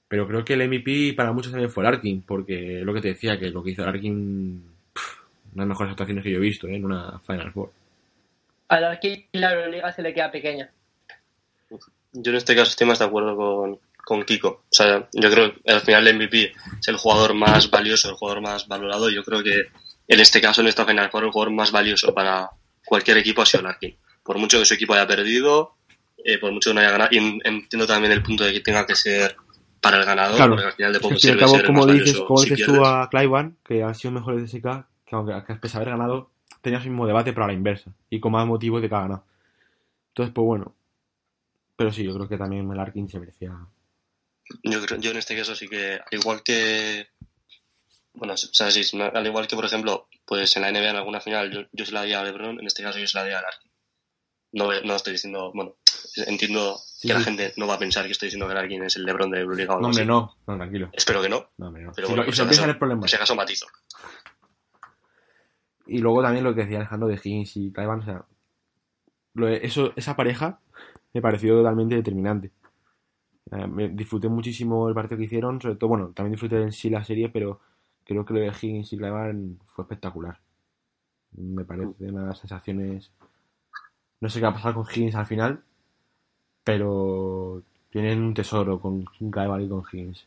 Pero 0.08 0.28
creo 0.28 0.46
que 0.46 0.54
el 0.54 0.68
MVP 0.68 1.14
para 1.16 1.34
muchos 1.34 1.52
también 1.52 1.72
fue 1.72 1.84
el 1.84 1.88
Arkin, 1.88 2.22
porque 2.22 2.82
lo 2.84 2.94
que 2.94 3.02
te 3.02 3.10
decía, 3.10 3.40
que 3.40 3.50
lo 3.50 3.64
que 3.64 3.72
hizo 3.72 3.84
el 3.84 3.90
Arkin, 3.90 4.64
pff, 4.94 5.22
una 5.54 5.64
de 5.64 5.68
las 5.68 5.68
mejores 5.68 5.92
actuaciones 5.92 6.24
que 6.24 6.32
yo 6.32 6.38
he 6.38 6.42
visto 6.42 6.68
¿eh? 6.68 6.76
en 6.76 6.86
una 6.86 7.20
Final 7.20 7.52
Four. 7.52 7.72
A 8.70 8.80
la 8.80 9.00
que 9.00 9.28
la 9.32 9.54
Euroliga 9.54 9.92
se 9.92 10.02
le 10.02 10.14
queda 10.14 10.32
pequeña. 10.32 10.70
Yo 12.14 12.32
en 12.32 12.38
este 12.38 12.56
caso 12.56 12.70
estoy 12.70 12.88
más 12.88 13.00
de 13.00 13.06
acuerdo 13.06 13.36
con, 13.36 13.80
con 14.08 14.24
Kiko. 14.24 14.48
O 14.48 14.64
sea, 14.70 15.10
yo 15.12 15.30
creo 15.30 15.54
que 15.54 15.70
al 15.70 15.82
final 15.82 16.08
el 16.08 16.16
MVP 16.16 16.54
es 16.80 16.88
el 16.88 16.96
jugador 16.96 17.34
más 17.34 17.70
valioso, 17.70 18.08
el 18.10 18.16
jugador 18.16 18.42
más 18.42 18.66
valorado. 18.66 19.10
Yo 19.10 19.22
creo 19.22 19.44
que 19.44 19.64
en 20.08 20.20
este 20.22 20.40
caso, 20.40 20.62
en 20.62 20.68
esta 20.68 20.86
final, 20.86 21.10
el 21.12 21.12
jugador 21.12 21.52
más 21.52 21.74
valioso 21.74 22.14
para 22.14 22.50
cualquier 22.86 23.18
equipo 23.18 23.42
ha 23.42 23.46
sido 23.46 23.64
Larkin. 23.64 23.98
Por 24.24 24.38
mucho 24.38 24.60
que 24.60 24.64
su 24.64 24.76
equipo 24.76 24.94
haya 24.94 25.06
perdido, 25.06 25.74
eh, 26.24 26.38
por 26.38 26.54
mucho 26.54 26.70
que 26.70 26.76
no 26.76 26.80
haya 26.80 26.92
ganado, 26.92 27.10
y 27.12 27.18
entiendo 27.18 27.86
también 27.86 28.14
el 28.14 28.24
punto 28.24 28.46
de 28.46 28.54
que 28.54 28.62
tenga 28.62 28.86
que 28.86 28.96
ser 28.96 29.36
para 29.82 29.98
el 29.98 30.06
ganador, 30.06 30.38
Claro. 30.38 30.52
porque 30.54 30.68
al 30.68 30.74
final 30.74 30.94
de 30.94 31.00
poco 31.02 31.14
Es 31.16 31.22
que, 31.22 31.28
sirve 31.28 31.40
cabo, 31.42 31.52
ser 31.52 31.60
el 31.60 31.68
como 31.68 31.80
más 31.80 31.88
dices, 31.88 32.06
valioso 32.06 32.26
como 32.28 32.40
si 32.40 32.50
dices 32.52 32.66
tú 32.66 32.86
a 32.86 33.10
Clivan, 33.10 33.58
que 33.66 33.84
ha 33.84 33.94
sido 33.94 34.14
mejor 34.14 34.38
de 34.40 34.48
SK, 34.48 34.88
que 35.06 35.16
aunque 35.18 35.34
a 35.34 35.44
pesar 35.60 35.84
de 35.84 35.90
haber 35.90 36.00
ganado, 36.00 36.32
tenía 36.62 36.80
su 36.80 36.88
mismo 36.88 37.06
debate, 37.06 37.34
pero 37.34 37.44
a 37.44 37.48
la 37.48 37.54
inversa. 37.54 37.92
Y 38.10 38.22
con 38.22 38.32
más 38.32 38.48
motivos 38.48 38.82
de 38.82 38.88
que 38.88 38.96
ha 38.96 39.02
ganado. 39.02 39.26
Entonces, 40.12 40.34
pues 40.34 40.46
bueno. 40.46 40.74
Pero 41.76 41.92
sí, 41.92 42.06
yo 42.06 42.14
creo 42.16 42.30
que 42.30 42.38
también 42.38 42.66
Melarkin 42.66 43.10
se 43.10 43.20
merecía. 43.20 43.54
Yo, 44.64 44.82
creo- 44.86 45.00
yo 45.00 45.12
en 45.12 45.18
este 45.18 45.36
caso 45.38 45.56
sí 45.56 45.68
que, 45.68 45.94
al 45.96 46.20
igual 46.20 46.42
que. 46.44 47.08
Bueno, 48.14 48.34
o 48.34 48.38
sea, 48.38 48.72
sí, 48.72 48.82
al 49.00 49.26
igual 49.28 49.48
que, 49.48 49.56
por 49.56 49.66
ejemplo, 49.66 50.08
pues 50.26 50.56
en 50.56 50.64
la 50.64 50.72
NBA 50.72 50.90
en 50.90 50.96
alguna 50.96 51.22
final 51.22 51.52
yo, 51.52 51.62
yo 51.72 51.86
se 51.86 51.92
la 51.92 52.04
di 52.04 52.14
a 52.14 52.24
LeBron, 52.24 52.60
en 52.60 52.66
este 52.66 52.82
caso 52.84 52.98
yo 52.98 53.06
se 53.08 53.18
la 53.18 53.26
di 53.26 53.32
a 53.34 53.42
Larkin. 53.42 53.72
No, 54.54 54.70
no 54.82 54.96
estoy 54.96 55.14
diciendo, 55.14 55.52
bueno, 55.54 55.76
entiendo 56.26 56.78
Sí, 56.78 57.08
que 57.10 57.14
la 57.14 57.20
gente 57.20 57.54
no 57.58 57.68
va 57.68 57.76
a 57.76 57.80
pensar 57.80 58.06
que 58.06 58.14
estoy 58.14 58.28
diciendo 58.28 58.48
que 58.48 58.56
Larkin 58.56 58.84
es 58.84 58.96
el 58.96 59.04
LeBron 59.04 59.30
de 59.30 59.42
Euroliga 59.42 59.76
o 59.76 59.82
No, 59.82 59.88
hombre, 59.90 60.06
no. 60.06 60.36
No, 60.48 60.56
tranquilo. 60.58 60.90
Espero 60.94 61.22
que 61.22 61.30
no, 61.30 61.52
No, 61.58 61.68
hombre, 61.68 61.84
no. 61.84 61.92
pero 61.94 62.08
Si 62.08 62.14
bueno, 62.14 62.24
lo- 62.24 62.26
por 62.28 62.34
y 62.34 62.36
si 62.38 62.42
lo 62.42 62.48
acaso- 62.48 62.66
el 62.66 62.78
problema. 62.80 63.00
por 63.02 63.10
si 63.10 63.16
acaso 63.18 63.36
matizo. 63.36 63.68
Y 65.86 66.00
luego 66.00 66.22
también 66.22 66.44
lo 66.44 66.54
que 66.56 66.62
decía 66.62 66.78
Alejandro 66.78 67.08
de 67.08 67.16
Higgins 67.16 67.56
y 67.58 67.72
Clivan, 67.72 68.00
o 68.00 68.04
sea, 68.06 68.26
eso, 69.62 69.94
esa 69.96 70.16
pareja 70.16 70.60
me 71.14 71.22
pareció 71.22 71.56
totalmente 71.58 71.96
determinante. 71.96 72.52
Eh, 73.52 73.68
me 73.68 73.88
disfruté 73.90 74.28
muchísimo 74.28 74.90
el 74.90 74.96
partido 74.96 75.18
que 75.18 75.24
hicieron, 75.26 75.62
sobre 75.62 75.76
todo, 75.76 75.90
bueno, 75.90 76.12
también 76.14 76.34
disfruté 76.34 76.62
en 76.62 76.72
sí 76.72 76.90
la 76.90 77.04
serie, 77.04 77.30
pero 77.30 77.60
creo 78.04 78.26
que 78.26 78.34
lo 78.34 78.40
de 78.42 78.48
Higgins 78.48 78.92
y 78.94 78.98
Clivan 78.98 79.60
fue 79.66 79.84
espectacular. 79.84 80.40
Me 81.38 81.64
parece 81.66 82.06
unas 82.12 82.38
sensaciones. 82.40 83.12
No 84.20 84.30
sé 84.30 84.40
qué 84.40 84.46
va 84.46 84.52
a 84.52 84.56
pasar 84.56 84.74
con 84.74 84.86
Higgins 84.86 85.16
al 85.16 85.26
final, 85.26 85.62
pero 86.64 87.64
tienen 87.90 88.22
un 88.22 88.34
tesoro 88.34 88.80
con 88.80 89.04
Clivan 89.06 89.62
y 89.62 89.70
con 89.70 89.84
Higgins. 89.92 90.26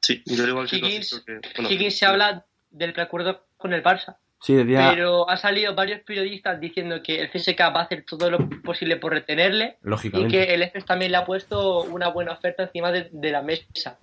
Sí, 0.00 0.22
yo 0.26 0.42
al 0.44 0.50
igual 0.50 0.68
que 0.68 0.76
Higgins- 0.78 1.22
creo 1.24 1.40
que- 1.40 1.48
bueno, 1.56 1.70
Higgins 1.70 1.98
se 1.98 2.06
habla 2.06 2.44
del 2.70 2.92
preacuerdo 2.92 3.42
con 3.56 3.72
el 3.72 3.82
Barça. 3.82 4.16
Sí, 4.42 4.60
Pero 4.66 5.30
ha 5.30 5.36
salido 5.36 5.72
varios 5.76 6.00
periodistas 6.00 6.58
diciendo 6.58 7.00
que 7.00 7.20
el 7.20 7.30
CSK 7.30 7.60
va 7.60 7.80
a 7.80 7.84
hacer 7.84 8.04
todo 8.04 8.28
lo 8.28 8.38
posible 8.64 8.96
por 8.96 9.12
retenerle 9.12 9.78
y 10.02 10.26
que 10.26 10.42
el 10.54 10.62
EFES 10.62 10.84
también 10.84 11.12
le 11.12 11.18
ha 11.18 11.24
puesto 11.24 11.84
una 11.84 12.08
buena 12.08 12.32
oferta 12.32 12.64
encima 12.64 12.90
de, 12.90 13.08
de 13.12 13.30
la 13.30 13.42
mesa. 13.42 13.98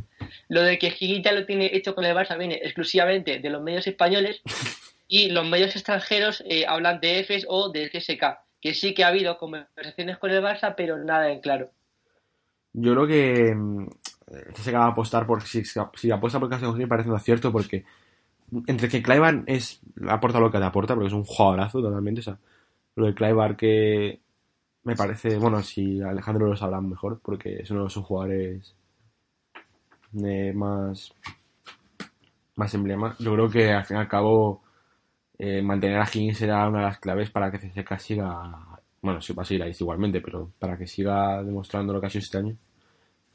Lo 0.48 0.62
de 0.62 0.80
que 0.80 0.92
ya 1.22 1.34
lo 1.34 1.46
tiene 1.46 1.70
hecho 1.74 1.94
con 1.94 2.06
el 2.06 2.16
Barça 2.16 2.38
viene 2.38 2.56
exclusivamente 2.64 3.40
de 3.40 3.50
los 3.50 3.62
medios 3.62 3.86
españoles 3.86 4.42
y 5.10 5.30
los 5.30 5.46
medios 5.46 5.76
extranjeros 5.76 6.42
eh, 6.48 6.66
hablan 6.66 7.02
de 7.02 7.20
EFES 7.20 7.46
o 7.50 7.70
del 7.70 7.92
CSK, 7.92 8.24
que 8.62 8.74
sí 8.74 8.94
que 8.94 9.04
ha 9.04 9.10
habido 9.10 9.38
conversaciones 9.38 10.18
con 10.20 10.32
el 10.32 10.42
Barça, 10.42 10.74
pero 10.78 10.98
nada 10.98 11.30
en 11.30 11.42
claro. 11.42 11.70
Yo 12.72 12.94
creo 12.94 13.08
que 13.08 13.54
mm, 13.54 13.88
eh, 14.32 14.54
se 14.54 14.70
acaba 14.70 14.86
de 14.86 14.92
apostar 14.92 15.28
por 15.28 15.42
si, 15.42 15.66
si 15.66 16.12
apuesta 16.12 16.40
por 16.40 16.50
Castellón 16.50 16.78
me 16.78 16.88
parece 16.88 17.10
un 17.10 17.16
acierto 17.18 17.52
porque 17.52 17.84
entre 18.68 18.90
que 18.90 19.02
Clivan 19.02 19.44
es 19.48 19.82
aporta 20.08 20.40
lo 20.40 20.52
que 20.52 20.58
te 20.58 20.64
aporta 20.64 20.94
porque 20.96 21.08
es 21.08 21.14
un 21.14 21.24
jugadorazo 21.24 21.82
totalmente, 21.82 22.22
o 22.22 22.24
sea, 22.24 22.38
lo 22.96 23.08
de 23.08 23.14
Clivar 23.14 23.56
que 23.56 24.20
me 24.84 24.96
parece, 24.96 25.38
bueno, 25.38 25.62
si 25.62 26.02
Alejandro 26.02 26.48
lo 26.48 26.56
sabrá 26.56 26.82
mejor 26.82 27.20
porque 27.22 27.58
es 27.62 27.72
uno 27.72 27.84
de 27.86 27.90
sus 27.90 28.06
jugadores 28.06 28.76
más 30.12 31.14
más 32.56 32.74
emblemas. 32.74 33.18
Yo 33.20 33.34
creo 33.34 33.50
que 33.50 33.72
al 33.72 33.86
fin 33.86 33.98
y 33.98 34.00
al 34.00 34.08
cabo 34.08 34.62
eh, 35.38 35.62
mantener 35.62 36.00
a 36.00 36.10
Higgins 36.12 36.38
será 36.38 36.68
una 36.68 36.80
de 36.80 36.86
las 36.86 37.00
claves 37.00 37.30
para 37.30 37.52
que 37.52 37.60
CSK 37.60 37.98
siga 38.00 38.70
bueno, 39.02 39.22
sí 39.22 39.34
va 39.34 39.44
a 39.44 39.46
seguir 39.46 39.64
ahí 39.64 39.74
igualmente, 39.80 40.22
pero 40.22 40.52
para 40.60 40.78
que 40.78 40.88
siga 40.88 41.42
demostrando 41.44 41.94
lo 41.94 42.02
que 42.02 42.08
ha 42.08 42.10
sido 42.10 42.24
este 42.24 42.38
año. 42.38 42.56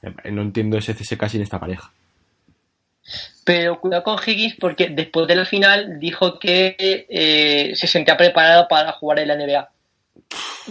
Eh, 0.03 0.31
No 0.31 0.43
entiendo 0.43 0.77
ese 0.77 0.95
CSK 0.95 1.27
sin 1.29 1.43
esta 1.43 1.59
pareja. 1.59 1.93
Pero 3.45 3.81
cuidado 3.81 4.03
con 4.03 4.19
Higgins 4.25 4.57
porque 4.59 4.89
después 4.89 5.29
de 5.29 5.37
la 5.37 5.45
final 5.45 5.99
dijo 6.01 6.39
que 6.39 6.77
eh, 7.09 7.73
se 7.75 7.87
sentía 7.87 8.17
preparado 8.17 8.67
para 8.69 8.93
jugar 8.93 9.19
en 9.19 9.29
la 9.29 9.37
NBA. 9.37 9.71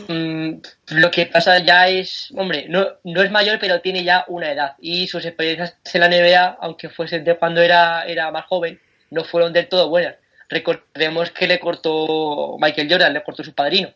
Mm, 0.07 0.53
lo 0.89 1.11
que 1.11 1.27
pasa 1.27 1.59
ya 1.59 1.87
es, 1.87 2.31
hombre, 2.35 2.65
no, 2.67 2.87
no 3.03 3.21
es 3.21 3.29
mayor, 3.31 3.59
pero 3.59 3.81
tiene 3.81 4.03
ya 4.03 4.25
una 4.27 4.51
edad. 4.51 4.75
Y 4.79 5.07
sus 5.07 5.25
experiencias 5.25 5.77
en 5.93 6.01
la 6.01 6.09
NBA, 6.09 6.57
aunque 6.61 6.89
fuesen 6.89 7.23
de 7.23 7.37
cuando 7.37 7.61
era, 7.61 8.03
era 8.05 8.31
más 8.31 8.45
joven, 8.45 8.79
no 9.11 9.23
fueron 9.23 9.53
del 9.53 9.67
todo 9.67 9.89
buenas. 9.89 10.15
Recordemos 10.49 11.31
que 11.31 11.47
le 11.47 11.59
cortó 11.59 12.57
Michael 12.59 12.89
Jordan, 12.89 13.13
le 13.13 13.23
cortó 13.23 13.43
su 13.43 13.53
padrino. 13.53 13.89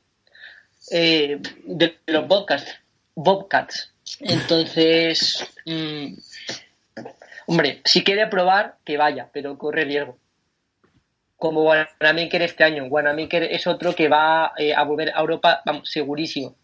eh, 0.91 1.39
de 1.65 1.97
los 2.07 2.27
Bobcats. 2.27 2.65
Bobcats. 3.15 3.91
Entonces, 4.21 5.45
mm, 5.65 6.13
hombre, 7.47 7.81
si 7.85 8.03
quiere 8.03 8.27
probar, 8.27 8.77
que 8.85 8.97
vaya, 8.97 9.29
pero 9.33 9.57
corre 9.57 9.85
riesgo. 9.85 10.17
Como 11.37 11.63
Wanamaker 11.63 12.41
este 12.41 12.63
año. 12.63 12.85
Wanamaker 12.85 13.43
es 13.43 13.67
otro 13.67 13.95
que 13.95 14.09
va 14.09 14.53
eh, 14.57 14.73
a 14.75 14.83
volver 14.83 15.11
a 15.15 15.19
Europa, 15.19 15.61
vamos, 15.65 15.89
segurísimo. 15.89 16.55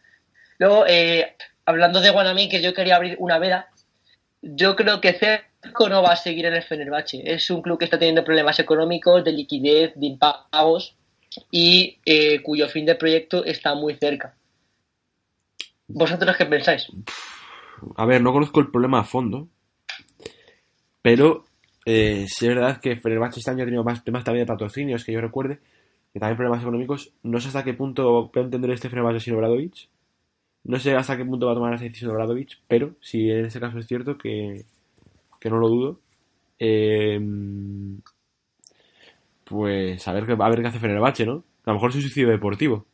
Luego, 0.59 0.85
eh, 0.87 1.35
hablando 1.65 2.01
de 2.01 2.11
Wanamaker, 2.11 2.61
yo 2.61 2.73
quería 2.73 2.97
abrir 2.97 3.15
una 3.19 3.39
veda. 3.39 3.69
Yo 4.41 4.75
creo 4.75 4.99
que 4.99 5.13
Cerco 5.13 5.89
no 5.89 6.03
va 6.03 6.13
a 6.13 6.15
seguir 6.15 6.45
en 6.45 6.55
el 6.55 6.63
Fenerbahce. 6.63 7.23
Es 7.25 7.49
un 7.49 7.61
club 7.61 7.79
que 7.79 7.85
está 7.85 7.97
teniendo 7.97 8.25
problemas 8.25 8.59
económicos, 8.59 9.23
de 9.23 9.31
liquidez, 9.31 9.93
de 9.95 10.07
impagos 10.07 10.95
y 11.49 11.99
eh, 12.05 12.41
cuyo 12.43 12.67
fin 12.67 12.85
de 12.85 12.95
proyecto 12.95 13.45
está 13.45 13.73
muy 13.73 13.95
cerca. 13.95 14.35
¿Vosotros 15.87 16.35
qué 16.35 16.45
pensáis? 16.45 16.87
A 17.95 18.05
ver, 18.05 18.21
no 18.21 18.33
conozco 18.33 18.59
el 18.59 18.71
problema 18.71 18.99
a 18.99 19.03
fondo, 19.03 19.49
pero 21.03 21.45
eh, 21.85 22.25
sí 22.27 22.47
es 22.47 22.55
verdad 22.55 22.81
que 22.81 22.95
Fenerbahce 22.95 23.39
este 23.39 23.51
año 23.51 23.61
ha 23.61 23.65
tenido 23.65 23.83
más 23.83 24.03
también 24.03 24.45
de 24.45 24.45
patrocinios 24.45 25.03
que 25.05 25.13
yo 25.13 25.21
recuerde, 25.21 25.59
y 26.15 26.19
también 26.19 26.37
problemas 26.37 26.61
económicos. 26.61 27.11
No 27.23 27.39
sé 27.39 27.49
hasta 27.49 27.63
qué 27.63 27.73
punto 27.73 28.31
puede 28.33 28.45
entender 28.45 28.71
este 28.71 28.89
Fenerbahce 28.89 29.19
sin 29.19 29.35
Obradovic. 29.35 29.89
No 30.63 30.79
sé 30.79 30.95
hasta 30.95 31.17
qué 31.17 31.25
punto 31.25 31.47
va 31.47 31.51
a 31.51 31.55
tomar 31.55 31.73
esa 31.73 31.83
decisión 31.83 32.11
Obradovic, 32.11 32.57
pero 32.67 32.95
si 33.01 33.29
en 33.29 33.45
ese 33.45 33.59
caso 33.59 33.77
es 33.79 33.85
cierto 33.87 34.17
que, 34.17 34.63
que 35.39 35.49
no 35.49 35.57
lo 35.57 35.67
dudo, 35.67 35.99
eh, 36.57 37.19
pues 39.43 40.07
a 40.07 40.13
ver, 40.13 40.23
a 40.31 40.49
ver 40.49 40.61
qué 40.61 40.67
hace 40.67 40.79
Fenerbahce, 40.79 41.25
¿no? 41.25 41.43
A 41.65 41.71
lo 41.71 41.73
mejor 41.73 41.89
es 41.89 42.01
suicidio 42.01 42.29
deportivo. 42.29 42.85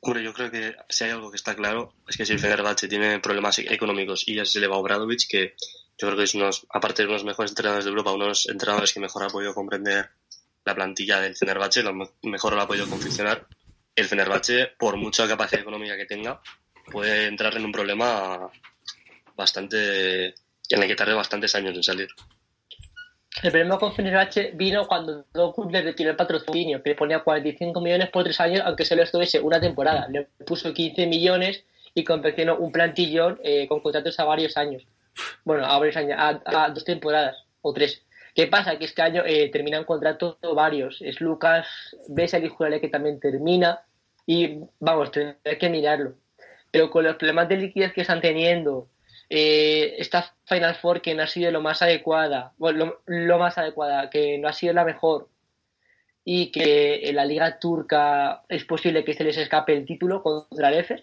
Hombre, 0.00 0.22
yo 0.22 0.32
creo 0.32 0.50
que 0.50 0.74
si 0.88 1.04
hay 1.04 1.10
algo 1.10 1.30
que 1.30 1.36
está 1.36 1.54
claro 1.54 1.94
es 2.08 2.16
que 2.16 2.24
si 2.24 2.32
el 2.32 2.38
Fenerbahce 2.38 2.88
tiene 2.88 3.20
problemas 3.20 3.58
económicos 3.58 4.26
y 4.26 4.34
ya 4.36 4.44
se 4.46 4.58
le 4.60 4.66
va 4.66 4.76
a 4.76 4.78
Obradovic, 4.78 5.28
que 5.28 5.54
yo 5.98 6.08
creo 6.08 6.16
que 6.16 6.24
es 6.24 6.34
unos, 6.34 6.66
aparte 6.70 7.02
de 7.02 7.06
uno 7.06 7.12
de 7.12 7.18
los 7.18 7.24
mejores 7.26 7.50
entrenadores 7.50 7.84
de 7.84 7.90
Europa, 7.90 8.12
uno 8.12 8.24
de 8.24 8.28
los 8.30 8.48
entrenadores 8.48 8.92
que 8.94 9.00
mejor 9.00 9.24
ha 9.24 9.28
podido 9.28 9.52
comprender 9.54 10.08
la 10.64 10.74
plantilla 10.74 11.20
del 11.20 11.36
Fenerbahce, 11.36 11.82
lo 11.82 11.92
me- 11.92 12.10
mejor 12.22 12.54
lo 12.54 12.62
ha 12.62 12.66
podido 12.66 12.88
confeccionar. 12.88 13.46
El 13.94 14.06
Fenerbahce, 14.06 14.68
por 14.78 14.96
mucha 14.96 15.28
capacidad 15.28 15.60
económica 15.60 15.96
que 15.98 16.06
tenga, 16.06 16.40
puede 16.90 17.26
entrar 17.26 17.54
en 17.56 17.66
un 17.66 17.72
problema 17.72 18.50
bastante 19.36 20.28
en 20.28 20.82
el 20.82 20.88
que 20.88 20.96
tarde 20.96 21.12
bastantes 21.14 21.54
años 21.54 21.74
en 21.76 21.82
salir. 21.82 22.08
El 23.42 23.50
problema 23.50 23.78
con 23.78 23.92
Fenerbahce 23.92 24.52
vino 24.54 24.86
cuando 24.86 25.24
Doku 25.32 25.68
le 25.68 25.82
retiró 25.82 26.10
el 26.10 26.16
patrocinio, 26.16 26.82
que 26.82 26.90
le 26.90 26.96
ponía 26.96 27.18
45 27.20 27.80
millones 27.80 28.08
por 28.10 28.24
tres 28.24 28.40
años, 28.40 28.62
aunque 28.64 28.84
solo 28.84 29.02
estuviese 29.02 29.40
una 29.40 29.60
temporada. 29.60 30.08
Le 30.08 30.28
puso 30.46 30.72
15 30.72 31.06
millones 31.06 31.64
y 31.94 32.04
confeccionó 32.04 32.56
un 32.56 32.72
plantillón 32.72 33.40
eh, 33.42 33.66
con 33.68 33.80
contratos 33.80 34.18
a 34.20 34.24
varios 34.24 34.56
años. 34.56 34.86
Bueno, 35.44 35.66
a 35.66 35.78
varios 35.78 35.96
años, 35.96 36.16
a, 36.18 36.40
a 36.44 36.70
dos 36.70 36.84
temporadas 36.84 37.36
o 37.60 37.72
tres. 37.72 38.02
¿Qué 38.34 38.48
pasa? 38.48 38.78
Que 38.78 38.84
este 38.84 39.02
año 39.02 39.22
eh, 39.24 39.48
terminan 39.50 39.84
contratos 39.84 40.38
varios. 40.54 41.00
Es 41.02 41.20
Lucas 41.20 41.66
Bessel 42.08 42.44
y 42.44 42.48
Jurale 42.48 42.80
que 42.80 42.88
también 42.88 43.20
termina. 43.20 43.82
Y 44.26 44.60
vamos, 44.80 45.12
tendré 45.12 45.58
que 45.58 45.68
mirarlo. 45.68 46.14
Pero 46.70 46.90
con 46.90 47.04
los 47.04 47.16
problemas 47.16 47.48
de 47.48 47.58
liquidez 47.58 47.92
que 47.92 48.00
están 48.00 48.20
teniendo, 48.20 48.88
eh, 49.30 49.94
esta 49.98 50.34
Final 50.44 50.74
Four 50.76 51.00
que 51.00 51.14
no 51.14 51.22
ha 51.22 51.26
sido 51.26 51.50
lo 51.50 51.60
más 51.60 51.82
adecuada, 51.82 52.52
bueno, 52.58 52.84
lo, 52.84 53.02
lo 53.06 53.38
más 53.38 53.58
adecuada, 53.58 54.10
que 54.10 54.38
no 54.38 54.48
ha 54.48 54.52
sido 54.52 54.72
la 54.72 54.84
mejor, 54.84 55.28
y 56.24 56.50
que 56.50 57.08
en 57.08 57.16
la 57.16 57.26
Liga 57.26 57.58
Turca 57.58 58.42
es 58.48 58.64
posible 58.64 59.04
que 59.04 59.14
se 59.14 59.24
les 59.24 59.36
escape 59.36 59.74
el 59.74 59.84
título 59.84 60.22
contra 60.22 60.70
el 60.70 60.78
Efes, 60.78 61.02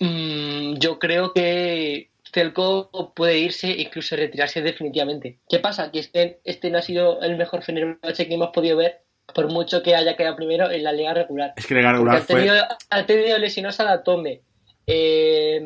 mm, 0.00 0.74
yo 0.78 0.98
creo 0.98 1.32
que 1.34 2.10
Celco 2.32 2.90
puede 3.14 3.38
irse 3.38 3.70
e 3.70 3.82
incluso 3.82 4.16
retirarse 4.16 4.62
definitivamente. 4.62 5.38
¿Qué 5.48 5.58
pasa? 5.58 5.90
Que 5.90 6.00
este, 6.00 6.40
este 6.44 6.70
no 6.70 6.78
ha 6.78 6.82
sido 6.82 7.20
el 7.20 7.36
mejor 7.36 7.62
Fenerbahce 7.62 8.26
que 8.26 8.34
hemos 8.34 8.50
podido 8.50 8.76
ver 8.76 9.02
por 9.34 9.48
mucho 9.48 9.82
que 9.82 9.94
haya 9.94 10.16
quedado 10.16 10.36
primero 10.36 10.70
en 10.70 10.82
la 10.82 10.92
liga 10.92 11.12
regular. 11.12 11.52
Es 11.56 11.66
que 11.66 11.74
la 11.74 11.80
liga 11.80 11.92
regular 11.92 12.16
ha 12.16 12.26
tenido, 12.26 12.54
ha 12.90 13.06
tenido 13.06 13.38
lesionados 13.38 13.80
a 13.80 13.84
la 13.84 14.02
Tome. 14.02 14.40
Eh, 14.86 15.60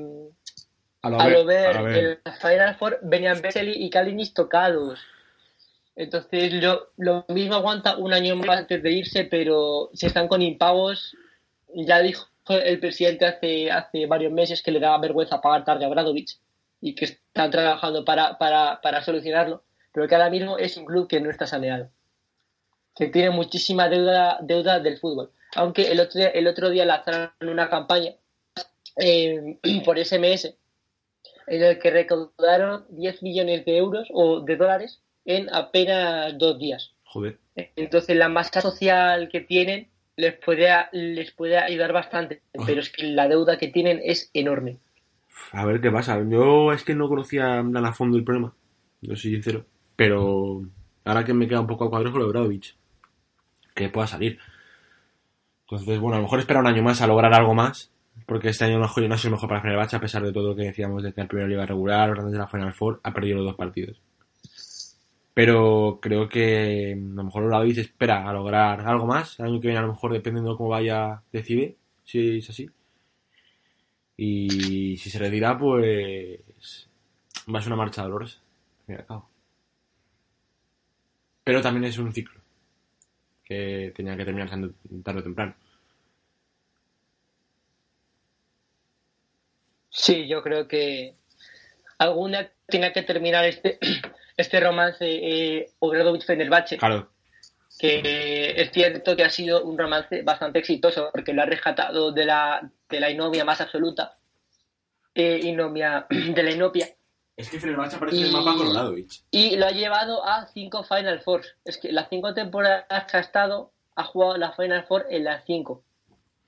fue... 1.02 1.20
a 1.20 1.28
lo 1.28 1.44
ver, 1.44 1.76
en 1.76 2.18
la 2.24 2.32
Final 2.32 2.76
Four 2.76 3.00
venían 3.02 3.42
Vesely 3.42 3.84
y 3.84 3.90
Kalinic 3.90 4.32
tocados. 4.34 5.00
Entonces 5.94 6.52
lo, 6.54 6.88
lo 6.96 7.24
mismo 7.28 7.54
aguanta 7.54 7.96
un 7.96 8.12
año 8.12 8.36
más 8.36 8.60
antes 8.60 8.82
de 8.82 8.92
irse, 8.92 9.24
pero 9.24 9.90
si 9.92 10.06
están 10.06 10.28
con 10.28 10.40
impagos, 10.40 11.16
ya 11.74 12.00
dijo 12.00 12.26
el 12.48 12.80
presidente 12.80 13.26
hace, 13.26 13.70
hace 13.70 14.06
varios 14.06 14.32
meses 14.32 14.62
que 14.62 14.72
le 14.72 14.80
daba 14.80 14.98
vergüenza 14.98 15.40
pagar 15.40 15.64
tarde 15.64 15.84
a 15.84 15.88
Bradovich 15.88 16.38
y 16.80 16.94
que 16.94 17.04
están 17.04 17.50
trabajando 17.50 18.04
para, 18.04 18.38
para, 18.38 18.80
para 18.80 19.02
solucionarlo, 19.02 19.62
pero 19.92 20.08
que 20.08 20.14
ahora 20.14 20.30
mismo 20.30 20.58
es 20.58 20.76
un 20.76 20.84
club 20.84 21.06
que 21.06 21.20
no 21.20 21.30
está 21.30 21.46
saneado, 21.46 21.90
que 22.96 23.06
tiene 23.06 23.30
muchísima 23.30 23.88
deuda, 23.88 24.38
deuda 24.42 24.80
del 24.80 24.98
fútbol. 24.98 25.30
Aunque 25.54 25.92
el 25.92 26.00
otro 26.00 26.18
día, 26.18 26.30
el 26.30 26.48
otro 26.48 26.70
día 26.70 26.84
lanzaron 26.84 27.30
una 27.42 27.68
campaña 27.68 28.12
eh, 28.96 29.58
por 29.84 30.04
SMS 30.04 30.54
en 31.46 31.62
el 31.62 31.78
que 31.78 31.90
recaudaron 31.90 32.84
10 32.90 33.22
millones 33.22 33.64
de 33.64 33.76
euros 33.76 34.08
o 34.12 34.40
de 34.40 34.56
dólares 34.56 35.02
en 35.24 35.52
apenas 35.54 36.36
dos 36.38 36.58
días. 36.58 36.94
Joder. 37.04 37.38
Entonces 37.54 38.16
la 38.16 38.28
masa 38.28 38.60
social 38.60 39.28
que 39.30 39.40
tienen 39.40 39.88
les 40.16 40.34
puede, 40.34 40.68
les 40.92 41.30
puede 41.32 41.58
ayudar 41.58 41.92
bastante, 41.92 42.42
pero 42.66 42.80
es 42.80 42.90
que 42.90 43.04
la 43.04 43.28
deuda 43.28 43.58
que 43.58 43.68
tienen 43.68 44.00
es 44.02 44.30
enorme. 44.34 44.78
A 45.52 45.64
ver 45.64 45.80
qué 45.80 45.90
pasa. 45.90 46.22
Yo 46.28 46.72
es 46.72 46.84
que 46.84 46.94
no 46.94 47.08
conocía 47.08 47.64
tan 47.72 47.84
a 47.84 47.92
fondo 47.92 48.16
el 48.16 48.24
problema, 48.24 48.54
yo 49.00 49.16
soy 49.16 49.32
sincero. 49.32 49.64
Pero 49.96 50.62
ahora 51.04 51.24
que 51.24 51.34
me 51.34 51.48
queda 51.48 51.60
un 51.60 51.66
poco 51.66 51.84
a 51.84 51.90
cuadros 51.90 52.12
con 52.12 52.20
lo 52.20 52.26
de 52.26 52.32
Bradovich, 52.32 52.76
que 53.74 53.88
pueda 53.88 54.06
salir. 54.06 54.38
Entonces, 55.66 55.98
bueno, 56.00 56.16
a 56.16 56.18
lo 56.18 56.24
mejor 56.24 56.38
espera 56.38 56.60
un 56.60 56.66
año 56.66 56.82
más 56.82 57.00
a 57.00 57.06
lograr 57.06 57.32
algo 57.34 57.54
más, 57.54 57.91
porque 58.26 58.48
este 58.48 58.64
año 58.64 58.78
no 58.78 58.84
ha 58.84 59.18
sido 59.18 59.32
mejor 59.32 59.48
para 59.48 59.60
Fenerbahce, 59.60 59.96
a 59.96 60.00
pesar 60.00 60.22
de 60.22 60.32
todo 60.32 60.48
lo 60.48 60.56
que 60.56 60.64
decíamos 60.64 61.02
de 61.02 61.12
que 61.12 61.24
primera 61.24 61.48
liga 61.48 61.66
regular, 61.66 62.10
antes 62.10 62.32
de 62.32 62.38
la 62.38 62.46
Final 62.46 62.72
Four, 62.72 63.00
ha 63.02 63.12
perdido 63.12 63.38
los 63.38 63.46
dos 63.46 63.56
partidos. 63.56 64.00
Pero 65.34 65.98
creo 66.00 66.28
que 66.28 66.92
a 66.92 66.96
lo 66.96 67.24
mejor 67.24 67.46
Bradovich 67.46 67.78
espera 67.78 68.28
a 68.28 68.32
lograr 68.32 68.80
algo 68.82 69.06
más. 69.06 69.38
El 69.40 69.46
año 69.46 69.60
que 69.60 69.68
viene, 69.68 69.78
a 69.78 69.82
lo 69.82 69.92
mejor, 69.92 70.12
dependiendo 70.12 70.50
de 70.50 70.56
cómo 70.56 70.68
vaya, 70.70 71.22
decide 71.32 71.76
si 72.04 72.38
es 72.38 72.50
así. 72.50 72.68
Y 74.16 74.96
si 74.98 75.10
se 75.10 75.18
retira, 75.18 75.58
pues 75.58 76.88
va 77.52 77.58
a 77.58 77.62
ser 77.62 77.72
una 77.72 77.82
marcha 77.82 78.02
dolorosa. 78.02 78.40
Pero 81.44 81.60
también 81.60 81.84
es 81.84 81.98
un 81.98 82.12
ciclo 82.12 82.40
que 83.44 83.92
tenía 83.96 84.16
que 84.16 84.24
terminar 84.24 84.50
tarde 85.02 85.20
o 85.20 85.22
temprano. 85.22 85.54
Sí, 89.92 90.26
yo 90.26 90.42
creo 90.42 90.66
que 90.66 91.14
alguna 91.98 92.50
tiene 92.66 92.92
que 92.92 93.02
terminar 93.02 93.44
este, 93.44 93.78
este 94.36 94.58
romance 94.58 95.04
eh, 95.04 95.70
Obradovic-Fenerbahce. 95.78 96.78
Claro, 96.78 97.10
que 97.78 98.54
es 98.56 98.70
cierto 98.70 99.16
que 99.16 99.24
ha 99.24 99.30
sido 99.30 99.64
un 99.64 99.76
romance 99.76 100.22
bastante 100.22 100.60
exitoso 100.60 101.10
porque 101.12 101.32
lo 101.32 101.42
ha 101.42 101.46
rescatado 101.46 102.12
de 102.12 102.24
la, 102.24 102.70
de 102.88 103.00
la 103.00 103.10
inomia 103.10 103.44
más 103.44 103.60
absoluta, 103.60 104.12
eh, 105.14 105.40
inomia, 105.42 106.06
de 106.10 106.42
la 106.42 106.50
inopia, 106.50 106.88
es 107.36 107.48
que 107.48 107.58
Fenerbahce 107.58 107.96
aparece 107.96 108.18
en 108.18 108.26
el 108.26 108.32
mapa 108.32 108.56
con 108.56 108.68
Obradovic. 108.68 109.10
y 109.30 109.56
lo 109.56 109.66
ha 109.66 109.70
llevado 109.70 110.24
a 110.24 110.46
cinco 110.48 110.84
Final 110.84 111.20
Fours. 111.20 111.56
Es 111.64 111.78
que 111.78 111.90
las 111.90 112.08
cinco 112.08 112.34
temporadas 112.34 113.10
que 113.10 113.16
ha 113.16 113.20
estado, 113.20 113.72
ha 113.96 114.04
jugado 114.04 114.36
la 114.36 114.52
Final 114.52 114.84
Four 114.84 115.06
en 115.10 115.24
las 115.24 115.44
cinco. 115.46 115.82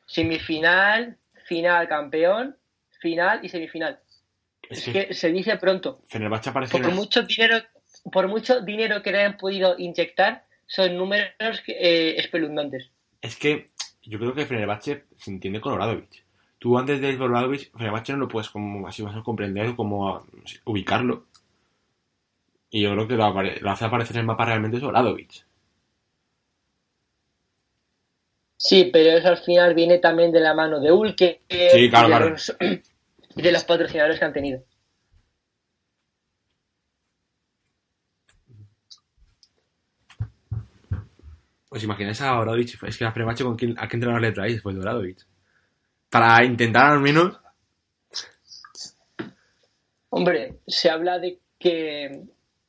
Semifinal, 0.06 1.16
final 1.46 1.88
campeón, 1.88 2.56
final 3.04 3.40
y 3.44 3.48
semifinal. 3.50 4.00
Es 4.70 4.78
Es 4.78 4.84
que 4.84 4.92
que 5.06 5.14
se 5.14 5.28
dice 5.30 5.56
pronto. 5.58 6.00
Fenerbahce 6.08 6.48
aparece 6.50 6.72
Por 6.78 6.90
mucho 6.92 7.22
dinero, 7.22 7.56
por 8.10 8.28
mucho 8.28 8.60
dinero 8.62 9.02
que 9.02 9.12
le 9.12 9.18
hayan 9.18 9.36
podido 9.36 9.76
inyectar, 9.78 10.44
son 10.66 10.96
números 10.96 11.62
eh, 11.68 12.14
espeluznantes. 12.16 12.90
Es 13.20 13.36
que 13.36 13.66
yo 14.02 14.18
creo 14.18 14.34
que 14.34 14.46
Fenerbahce 14.46 15.04
se 15.16 15.30
entiende 15.30 15.60
con 15.60 15.74
Obradovic. 15.74 16.24
Tú 16.58 16.78
antes 16.78 16.98
de 17.00 17.14
Obradovic, 17.16 17.70
Fenerbahce 17.76 18.12
no 18.12 18.18
lo 18.20 18.28
puedes 18.28 18.48
como 18.48 18.88
así 18.88 19.02
más 19.02 19.12
menos 19.12 19.24
comprender 19.24 19.68
o 19.68 19.76
como 19.76 20.26
sé, 20.46 20.60
ubicarlo. 20.64 21.26
Y 22.70 22.82
yo 22.82 22.92
creo 22.92 23.06
que 23.06 23.14
lo, 23.16 23.24
apare- 23.24 23.60
lo 23.60 23.70
hace 23.70 23.84
aparecer 23.84 24.16
en 24.16 24.20
el 24.20 24.26
mapa 24.26 24.46
realmente 24.46 24.78
es 24.78 24.82
Obradovic. 24.82 25.44
Sí, 28.56 28.88
pero 28.92 29.10
eso 29.18 29.28
al 29.28 29.36
final 29.38 29.74
viene 29.74 29.98
también 29.98 30.32
de 30.32 30.40
la 30.40 30.54
mano 30.54 30.80
de 30.80 30.90
Ulke 30.90 31.42
Sí, 31.48 31.90
claro, 31.90 32.08
claro. 32.08 32.30
los, 32.30 32.56
y 33.36 33.42
de 33.42 33.52
los 33.52 33.64
patrocinadores 33.64 34.18
que 34.18 34.24
han 34.24 34.32
tenido. 34.32 34.64
Pues 41.68 41.82
imagináis 41.82 42.20
a 42.20 42.38
Obradovic, 42.38 42.80
es 42.84 42.96
que 42.96 43.04
a 43.04 43.10
Fenerbahce 43.10 43.42
con 43.42 43.56
quién, 43.56 43.74
a 43.76 43.88
qué 43.88 43.96
entrenador 43.96 44.22
le 44.22 44.30
traéis 44.30 44.62
de 44.62 44.70
Obradovic. 44.78 45.26
Para 46.08 46.44
intentar 46.44 46.92
al 46.92 47.00
menos... 47.00 47.36
Hombre, 50.10 50.60
se 50.68 50.88
habla 50.88 51.18
de 51.18 51.40
que 51.58 52.22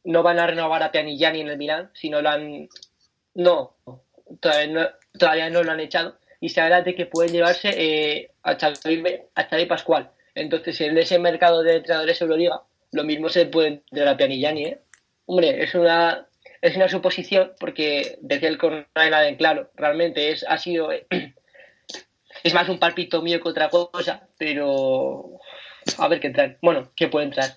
no 0.06 0.24
van 0.24 0.40
a 0.40 0.48
renovar 0.48 0.82
a 0.82 0.92
Pianigiani 0.92 1.42
en 1.42 1.50
el 1.50 1.58
Milán, 1.60 1.92
si 1.94 2.10
no 2.10 2.20
lo 2.20 2.30
han... 2.30 2.68
No, 3.36 3.76
todavía 4.40 4.74
no, 4.74 4.88
todavía 5.20 5.50
no 5.52 5.62
lo 5.62 5.72
han 5.72 5.82
echado. 5.82 6.18
Y 6.40 6.50
se 6.50 6.62
habla 6.62 6.82
de 6.82 6.96
que 6.96 7.06
pueden 7.06 7.32
llevarse 7.32 7.70
eh, 7.78 8.32
a, 8.42 8.56
Xavi, 8.56 9.04
a 9.36 9.44
Xavi 9.44 9.66
Pascual. 9.68 10.15
Entonces, 10.36 10.80
en 10.82 10.98
ese 10.98 11.18
mercado 11.18 11.64
de 11.64 11.78
entrenadores 11.78 12.22
Euroliga, 12.22 12.62
lo 12.92 13.04
mismo 13.04 13.30
se 13.30 13.46
puede 13.46 13.84
traer 13.90 14.10
a 14.10 14.18
Pianigiani, 14.18 14.66
¿eh? 14.66 14.80
Hombre, 15.26 15.64
es 15.64 15.74
una, 15.74 16.28
es 16.62 16.76
una 16.76 16.90
suposición, 16.90 17.54
porque 17.60 18.20
decía 18.22 18.50
el 18.50 18.58
coronel 18.58 18.86
en 18.96 19.36
claro, 19.38 19.72
realmente 19.76 20.32
es, 20.32 20.46
ha 20.48 20.58
sido... 20.58 20.90
es 22.44 22.54
más 22.54 22.70
un 22.70 22.80
palpito 22.80 23.22
mío 23.22 23.42
que 23.42 23.50
otra 23.50 23.70
cosa, 23.70 24.28
pero 24.38 25.40
a 25.98 26.08
ver 26.08 26.20
qué 26.20 26.30
traen. 26.30 26.58
Bueno, 26.62 26.92
qué 26.96 27.08
pueden 27.08 27.32
traer. 27.32 27.54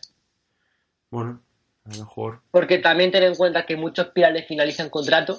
Bueno, 1.10 1.42
a 1.84 1.90
lo 1.90 1.98
mejor... 1.98 2.40
Porque 2.50 2.78
también 2.78 3.10
ten 3.10 3.24
en 3.24 3.34
cuenta 3.34 3.66
que 3.66 3.76
muchos 3.76 4.08
pirales 4.08 4.46
finalizan 4.46 4.88
contrato 4.88 5.38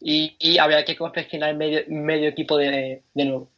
y, 0.00 0.36
y 0.38 0.58
habría 0.58 0.84
que 0.84 0.96
confeccionar 0.96 1.54
medio, 1.56 1.82
medio 1.88 2.28
equipo 2.28 2.56
de, 2.56 3.02
de 3.12 3.24
nuevo. 3.24 3.50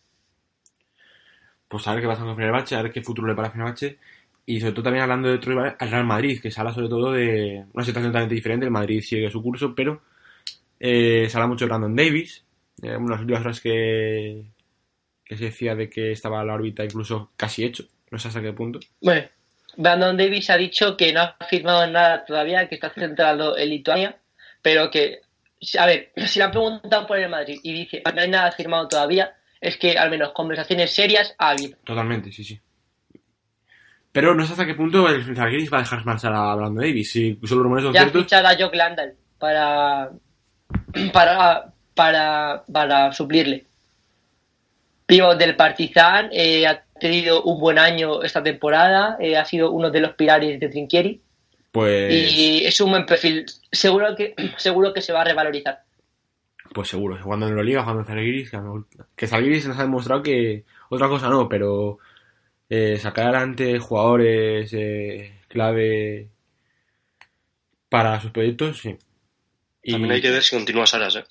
Pues 1.73 1.89
a 1.89 1.93
ver 1.93 2.03
qué 2.03 2.07
pasa 2.07 2.23
con 2.23 2.37
Fenerbahce, 2.37 2.77
a 2.77 2.83
ver 2.83 2.93
qué 2.93 3.01
futuro 3.01 3.27
le 3.27 3.35
para 3.35 3.49
a 3.49 3.51
Fenerbahce. 3.51 3.99
Y 4.45 4.61
sobre 4.61 4.73
todo 4.73 4.83
también 4.83 5.05
hablando 5.05 5.29
de 5.29 5.37
otro 5.37 5.53
rival, 5.53 5.75
al 5.79 5.91
Real 5.91 6.05
Madrid, 6.05 6.39
que 6.43 6.51
se 6.51 6.61
sobre 6.61 6.89
todo 6.89 7.12
de 7.12 7.64
una 7.73 7.85
situación 7.85 8.12
totalmente 8.12 8.35
diferente. 8.35 8.66
El 8.66 8.73
Madrid 8.73 9.01
sigue 9.01 9.31
su 9.31 9.43
curso, 9.43 9.75
pero 9.75 10.03
eh, 10.79 11.29
se 11.31 11.41
mucho 11.47 11.64
de 11.64 11.68
Brandon 11.70 11.97
Davis. 11.97 12.45
Eh, 12.83 12.95
unas 12.95 13.20
últimas 13.20 13.41
horas 13.43 13.61
que, 13.61 14.45
que 15.25 15.37
se 15.39 15.45
decía 15.45 15.75
de 15.75 15.89
que 15.89 16.12
estaba 16.12 16.45
la 16.45 16.53
órbita 16.53 16.85
incluso 16.85 17.31
casi 17.39 17.64
hecho. 17.64 17.85
No 18.11 18.18
sé 18.18 18.29
hasta 18.29 18.43
qué 18.43 18.53
punto. 18.53 18.79
Bueno, 19.01 19.23
Brandon 19.79 20.14
Davis 20.14 20.51
ha 20.51 20.59
dicho 20.59 20.95
que 20.95 21.11
no 21.14 21.23
ha 21.23 21.37
firmado 21.49 21.87
nada 21.87 22.23
todavía, 22.27 22.68
que 22.68 22.75
está 22.75 22.91
centrado 22.91 23.57
en 23.57 23.70
Lituania, 23.70 24.18
pero 24.61 24.91
que, 24.91 25.20
a 25.79 25.87
ver, 25.87 26.12
si 26.27 26.39
le 26.39 26.45
han 26.45 26.51
preguntado 26.51 27.07
por 27.07 27.18
el 27.18 27.31
Madrid 27.31 27.61
y 27.62 27.73
dice 27.73 28.03
no 28.14 28.20
hay 28.20 28.29
nada 28.29 28.53
firmado 28.53 28.89
todavía, 28.89 29.35
es 29.63 29.77
que 29.79 29.97
al 29.97 30.11
menos 30.11 30.33
conversaciones 30.33 30.93
serias 30.93 31.35
ha 31.39 31.51
habido. 31.51 31.79
Totalmente, 31.85 32.31
sí, 32.33 32.43
sí. 32.45 32.61
Pero 34.11 34.35
no 34.35 34.45
sé 34.45 34.53
hasta 34.53 34.67
qué 34.67 34.75
punto 34.75 35.09
el 35.09 35.25
Zalgiris 35.35 35.73
va 35.73 35.79
a 35.79 35.83
dejar 35.83 36.05
marchar 36.05 36.33
a 36.35 36.55
Brandon 36.55 36.85
Davis. 36.85 37.13
Si 37.13 37.39
solo 37.45 37.63
rumores 37.63 37.85
son 37.85 37.95
Ya 37.95 38.01
ciertos. 38.01 38.25
fichado 38.25 38.49
a 38.49 38.57
Jock 38.59 38.75
Landal 38.75 39.15
para, 39.39 40.11
para, 41.15 41.73
para, 41.95 42.65
para 42.71 43.13
suplirle. 43.13 43.65
Pivot 45.07 45.39
del 45.39 45.57
Partizan 45.57 46.29
eh, 46.33 46.67
ha 46.67 46.83
tenido 47.01 47.43
un 47.45 47.61
buen 47.61 47.79
año 47.79 48.23
esta 48.23 48.43
temporada, 48.43 49.17
eh, 49.21 49.37
ha 49.37 49.45
sido 49.45 49.71
uno 49.71 49.91
de 49.91 50.01
los 50.01 50.15
pilares 50.15 50.59
de 50.61 50.69
Trinquieri 50.69 51.21
Pues, 51.71 52.33
y 52.33 52.65
es 52.65 52.81
un 52.81 52.91
buen 52.91 53.07
perfil. 53.07 53.47
Seguro 53.71 54.15
que, 54.17 54.35
seguro 54.57 54.93
que 54.93 55.01
se 55.01 55.13
va 55.13 55.21
a 55.23 55.25
revalorizar. 55.25 55.81
Pues 56.75 56.89
seguro. 56.89 57.18
Jugando 57.23 57.47
en 57.47 57.53
Euroliga, 57.53 57.83
jugando 57.83 58.03
en 58.03 58.07
Zalgiris. 58.07 58.51
Que, 59.16 59.27
Zalgiris 59.27 59.66
nos 59.66 59.79
ha 59.79 59.83
demostrado 59.83 60.23
que 60.23 60.64
otra 60.91 61.09
cosa 61.09 61.29
no, 61.29 61.49
pero 61.49 61.99
eh, 62.68 62.99
sacar 62.99 63.27
adelante 63.27 63.79
jugadores 63.79 64.73
eh, 64.73 65.41
clave 65.49 66.29
para 67.89 68.20
sus 68.20 68.31
proyectos, 68.31 68.79
sí. 68.81 68.97
Y- 69.83 69.93
También 69.93 70.12
hay 70.12 70.23
que 70.23 70.31
ver 70.31 70.43
si 70.43 70.57
continúa 70.57 70.87
Saras, 70.87 71.16
¿eh? 71.16 71.25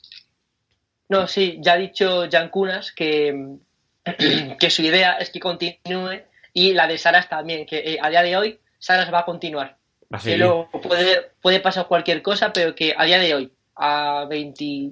No, 1.09 1.27
sí, 1.27 1.57
ya 1.61 1.73
ha 1.73 1.77
dicho 1.77 2.27
Jan 2.31 2.49
Kunas 2.49 2.91
que, 2.91 3.57
que 4.59 4.69
su 4.69 4.81
idea 4.81 5.13
es 5.13 5.29
que 5.29 5.39
continúe 5.39 6.21
y 6.53 6.73
la 6.73 6.87
de 6.87 6.97
Saras 6.97 7.27
también, 7.29 7.65
que 7.65 7.79
eh, 7.79 7.97
a 8.01 8.09
día 8.09 8.21
de 8.23 8.37
hoy 8.37 8.59
Saras 8.79 9.11
va 9.13 9.19
a 9.19 9.25
continuar. 9.25 9.77
va 10.13 10.19
a 10.19 10.21
Que 10.21 10.37
luego 10.37 10.69
puede, 10.71 11.31
puede 11.41 11.59
pasar 11.59 11.87
cualquier 11.87 12.21
cosa, 12.21 12.53
pero 12.53 12.75
que 12.75 12.93
a 12.97 13.05
día 13.05 13.19
de 13.19 13.33
hoy, 13.35 13.51
a 13.75 14.25
20, 14.29 14.91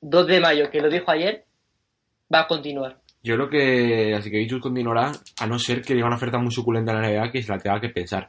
2 0.00 0.26
de 0.26 0.40
mayo, 0.40 0.70
que 0.70 0.80
lo 0.80 0.88
dijo 0.88 1.10
ayer, 1.10 1.44
va 2.32 2.40
a 2.40 2.46
continuar. 2.46 2.98
Yo 3.22 3.34
creo 3.34 3.50
que 3.50 4.14
así 4.14 4.30
que 4.30 4.38
Vichus 4.38 4.62
continuará, 4.62 5.12
a 5.40 5.46
no 5.46 5.58
ser 5.58 5.82
que 5.82 5.94
diga 5.94 6.06
una 6.06 6.16
oferta 6.16 6.38
muy 6.38 6.52
suculenta 6.52 6.92
en 6.92 7.02
la 7.02 7.08
NBA 7.08 7.32
que 7.32 7.42
se 7.42 7.52
la 7.52 7.58
tenga 7.58 7.80
que 7.80 7.88
pensar. 7.88 8.28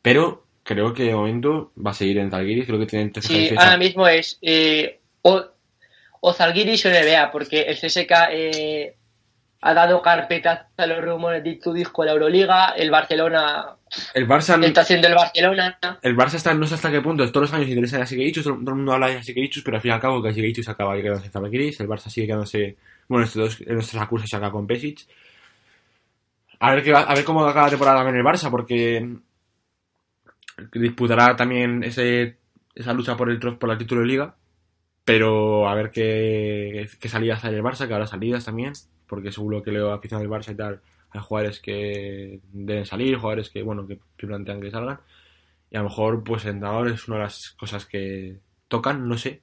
Pero 0.00 0.44
creo 0.62 0.94
que 0.94 1.04
de 1.04 1.14
momento 1.14 1.72
va 1.84 1.90
a 1.90 1.94
seguir 1.94 2.18
en 2.18 2.30
Zalgiris, 2.30 2.66
creo 2.66 2.78
que 2.78 2.86
tiene 2.86 3.12
Sí, 3.20 3.50
ahora 3.56 3.76
mismo 3.76 4.06
es 4.06 4.38
eh, 4.40 5.00
o, 5.22 5.44
o 6.20 6.32
Zalgiris 6.32 6.86
o 6.86 6.90
NBA, 6.90 7.30
porque 7.30 7.62
el 7.62 7.76
CSK 7.76 8.12
eh, 8.30 8.96
ha 9.60 9.74
dado 9.74 10.00
carpeta 10.00 10.68
a 10.76 10.86
los 10.86 11.04
rumores 11.04 11.44
de 11.44 11.56
tu 11.56 11.72
disco 11.72 12.02
de 12.02 12.06
la 12.06 12.12
Euroliga, 12.12 12.74
el 12.76 12.90
Barcelona 12.90 13.76
el 14.14 14.26
Barça 14.28 14.62
está 14.64 14.82
haciendo 14.82 15.08
el 15.08 15.14
Barcelona. 15.14 15.78
El 16.02 16.16
Barça 16.16 16.34
está, 16.34 16.54
no 16.54 16.66
sé 16.66 16.74
hasta 16.74 16.90
qué 16.90 17.00
punto, 17.00 17.30
todos 17.32 17.50
los 17.50 17.54
años 17.54 17.68
interesa 17.68 18.00
a 18.02 18.06
Sigeichus, 18.06 18.44
todo, 18.44 18.54
todo 18.54 18.70
el 18.70 18.76
mundo 18.76 18.92
habla 18.92 19.08
de 19.08 19.22
Sigeichus, 19.22 19.62
pero 19.62 19.76
al 19.76 19.82
fin 19.82 19.90
y 19.90 19.94
al 19.94 20.00
cabo 20.00 20.22
que 20.22 20.32
Sigeichus 20.32 20.68
acaba 20.68 20.96
quedándose 20.96 21.30
en 21.34 21.42
el 21.80 21.88
Barça 21.88 22.08
sigue 22.10 22.26
quedándose, 22.26 22.76
bueno, 23.08 23.24
estos 23.26 23.58
dos, 23.66 23.94
acusas 23.96 24.28
se 24.28 24.36
acaba 24.36 24.52
con 24.52 24.66
Pesic. 24.66 25.00
A 26.60 26.74
ver, 26.74 26.84
qué 26.84 26.92
va- 26.92 27.02
a 27.02 27.14
ver 27.14 27.24
cómo 27.24 27.44
acaba 27.44 27.66
la 27.66 27.70
temporada 27.70 28.08
en 28.08 28.16
el 28.16 28.22
Barça, 28.24 28.50
porque 28.50 29.06
disputará 30.72 31.36
también 31.36 31.82
ese, 31.84 32.36
esa 32.74 32.92
lucha 32.92 33.16
por 33.16 33.30
el 33.30 33.38
por 33.40 33.70
el 33.70 33.78
título 33.78 34.02
de 34.02 34.06
liga, 34.06 34.36
pero 35.04 35.68
a 35.68 35.74
ver 35.74 35.90
qué, 35.90 36.88
qué 37.00 37.08
salidas 37.08 37.44
hay 37.44 37.50
en 37.52 37.56
el 37.58 37.62
Barça, 37.64 37.86
que 37.86 37.94
habrá 37.94 38.06
salidas 38.06 38.44
también, 38.44 38.72
porque 39.06 39.32
seguro 39.32 39.62
que 39.62 39.72
leo 39.72 39.92
aficionado 39.92 40.28
del 40.28 40.38
Barça 40.40 40.52
y 40.52 40.56
tal, 40.56 40.80
hay 41.12 41.20
jugadores 41.20 41.60
que 41.60 42.40
deben 42.52 42.86
salir, 42.86 43.16
jugadores 43.16 43.50
que, 43.50 43.62
bueno, 43.62 43.86
que 43.86 43.98
plantean 44.16 44.60
que 44.60 44.70
salgan, 44.70 45.00
y 45.70 45.76
a 45.76 45.80
lo 45.80 45.88
mejor, 45.88 46.24
pues, 46.24 46.44
el 46.44 46.52
entrenador 46.52 46.88
es 46.88 47.06
una 47.08 47.18
de 47.18 47.22
las 47.24 47.50
cosas 47.50 47.86
que 47.86 48.38
tocan, 48.68 49.08
no 49.08 49.16
sé. 49.16 49.40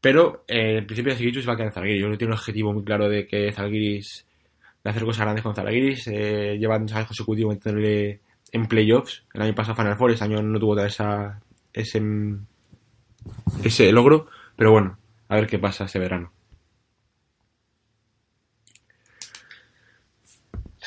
Pero, 0.00 0.44
eh, 0.48 0.78
en 0.78 0.86
principio, 0.86 1.12
Zalgiris 1.12 1.42
se 1.42 1.46
va 1.46 1.54
a 1.54 1.56
quedar 1.56 1.68
en 1.68 1.74
Zalgiris. 1.74 2.00
Yo 2.00 2.08
no 2.08 2.18
tengo 2.18 2.30
un 2.32 2.38
objetivo 2.38 2.72
muy 2.72 2.84
claro 2.84 3.08
de 3.08 3.26
que 3.26 3.52
Zalgiris, 3.52 4.26
de 4.84 4.90
hacer 4.90 5.04
cosas 5.04 5.22
grandes 5.22 5.42
con 5.42 5.54
Zalgiris. 5.54 6.06
Eh, 6.08 6.56
llevan 6.58 6.82
años 6.82 7.08
consecutivos 7.08 7.54
metiéndole 7.54 8.20
en 8.52 8.66
playoffs. 8.66 9.24
El 9.34 9.42
año 9.42 9.54
pasado 9.54 9.76
Final 9.76 9.96
Four, 9.96 10.12
este 10.12 10.24
año 10.24 10.42
no 10.42 10.58
tuvo 10.58 10.78
esa, 10.80 11.40
ese, 11.72 12.02
ese 13.64 13.92
logro. 13.92 14.28
Pero 14.56 14.70
bueno, 14.72 14.98
a 15.28 15.36
ver 15.36 15.46
qué 15.46 15.58
pasa 15.58 15.84
este 15.84 15.98
verano. 15.98 16.32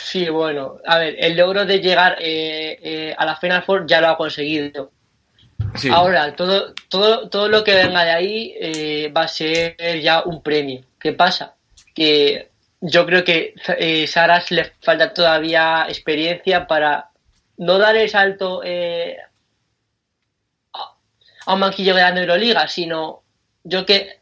Sí, 0.09 0.27
bueno, 0.27 0.79
a 0.87 0.97
ver, 0.97 1.17
el 1.19 1.37
logro 1.37 1.67
de 1.67 1.79
llegar 1.79 2.17
eh, 2.19 2.79
eh, 2.81 3.15
a 3.15 3.25
la 3.27 3.35
Final 3.35 3.61
Four 3.61 3.85
ya 3.85 4.01
lo 4.01 4.07
ha 4.07 4.17
conseguido. 4.17 4.89
Sí, 5.75 5.87
Ahora, 5.93 6.35
todo, 6.35 6.73
todo, 6.89 7.29
todo 7.29 7.47
lo 7.47 7.63
que 7.63 7.75
venga 7.75 8.03
de 8.03 8.09
ahí 8.09 8.55
eh, 8.59 9.13
va 9.15 9.25
a 9.25 9.27
ser 9.27 9.75
ya 10.01 10.23
un 10.23 10.41
premio. 10.41 10.81
¿Qué 10.99 11.13
pasa? 11.13 11.53
Que 11.93 12.49
yo 12.81 13.05
creo 13.05 13.23
que 13.23 13.53
eh, 13.77 14.07
Saras 14.07 14.49
le 14.49 14.71
falta 14.81 15.13
todavía 15.13 15.85
experiencia 15.87 16.65
para 16.65 17.11
no 17.57 17.77
dar 17.77 17.95
el 17.95 18.09
salto 18.09 18.63
eh, 18.63 19.15
a, 20.73 21.53
un 21.53 21.59
banquillo 21.59 21.93
de 21.93 22.01
Euroliga, 22.01 22.67
sino 22.67 23.21
yo 23.63 23.85
que 23.85 24.17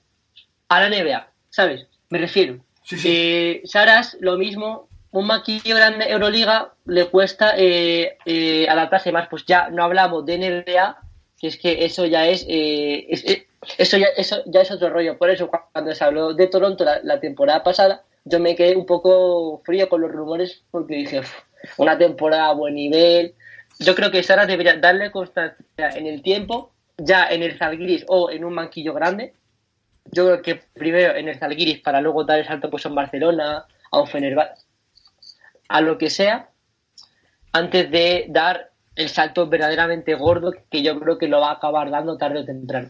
a 0.67 0.81
la 0.81 0.89
NBA, 0.89 1.31
¿sabes? 1.49 1.87
Me 2.09 2.17
refiero. 2.17 2.59
Sí, 2.83 2.97
sí. 2.97 3.07
Eh, 3.09 3.61
Saras, 3.63 4.17
lo 4.19 4.35
mismo, 4.35 4.89
un 5.19 5.27
banquillo 5.27 5.75
grande 5.75 6.09
Euroliga 6.09 6.73
le 6.85 7.05
cuesta 7.05 7.53
eh, 7.57 8.17
eh, 8.25 8.67
adaptarse 8.69 9.11
más. 9.11 9.27
Pues 9.29 9.45
ya 9.45 9.69
no 9.69 9.83
hablamos 9.83 10.25
de 10.25 10.35
NBA, 10.37 10.97
que 11.39 11.47
es 11.47 11.57
que 11.57 11.85
eso 11.85 12.05
ya 12.05 12.27
es, 12.27 12.45
eh, 12.49 13.05
es- 13.09 13.23
es- 13.25 13.43
eso 13.77 13.97
ya 13.97 14.07
eso 14.17 14.43
ya 14.45 14.61
es 14.61 14.71
otro 14.71 14.89
rollo. 14.89 15.17
Por 15.17 15.29
eso 15.29 15.49
cuando 15.73 15.93
se 15.93 16.03
habló 16.03 16.33
de 16.33 16.47
Toronto 16.47 16.85
la, 17.03 17.19
temporada 17.19 17.63
pasada, 17.63 18.03
yo 18.25 18.39
me 18.39 18.55
quedé 18.55 18.75
un 18.75 18.85
poco 18.85 19.61
frío 19.65 19.89
con 19.89 20.01
los 20.01 20.11
rumores 20.11 20.63
porque 20.71 20.95
dije 20.95 21.19
"Uf, 21.19 21.33
una 21.77 21.97
temporada 21.97 22.47
a 22.49 22.53
buen 22.53 22.75
nivel. 22.75 23.33
Yo 23.79 23.95
creo 23.95 24.11
que 24.11 24.23
Saras 24.23 24.47
debería 24.47 24.75
darle 24.77 25.11
constancia 25.11 25.89
en 25.95 26.07
el 26.07 26.21
tiempo, 26.21 26.71
ya 26.97 27.27
en 27.29 27.43
el 27.43 27.57
Zalgiris 27.57 28.05
o 28.07 28.29
en 28.31 28.43
un 28.45 28.55
banquillo 28.55 28.93
grande. 28.93 29.33
Yo 30.11 30.25
creo 30.25 30.41
que 30.41 30.55
primero 30.73 31.15
en 31.15 31.27
el 31.27 31.37
Zalgiris 31.37 31.79
para 31.81 32.01
luego 32.01 32.23
dar 32.23 32.39
el 32.39 32.45
salto 32.47 32.69
pues 32.69 32.85
un 32.85 32.95
Barcelona, 32.95 33.65
a 33.91 33.99
un 33.99 34.07
Fenerbahce, 34.07 34.65
a 35.67 35.81
lo 35.81 35.97
que 35.97 36.09
sea, 36.09 36.49
antes 37.53 37.89
de 37.91 38.25
dar 38.29 38.71
el 38.95 39.09
salto 39.09 39.47
verdaderamente 39.47 40.15
gordo 40.15 40.53
que 40.69 40.83
yo 40.83 40.99
creo 40.99 41.17
que 41.17 41.27
lo 41.27 41.39
va 41.39 41.51
a 41.51 41.53
acabar 41.53 41.89
dando 41.89 42.17
tarde 42.17 42.39
o 42.39 42.45
temprano. 42.45 42.89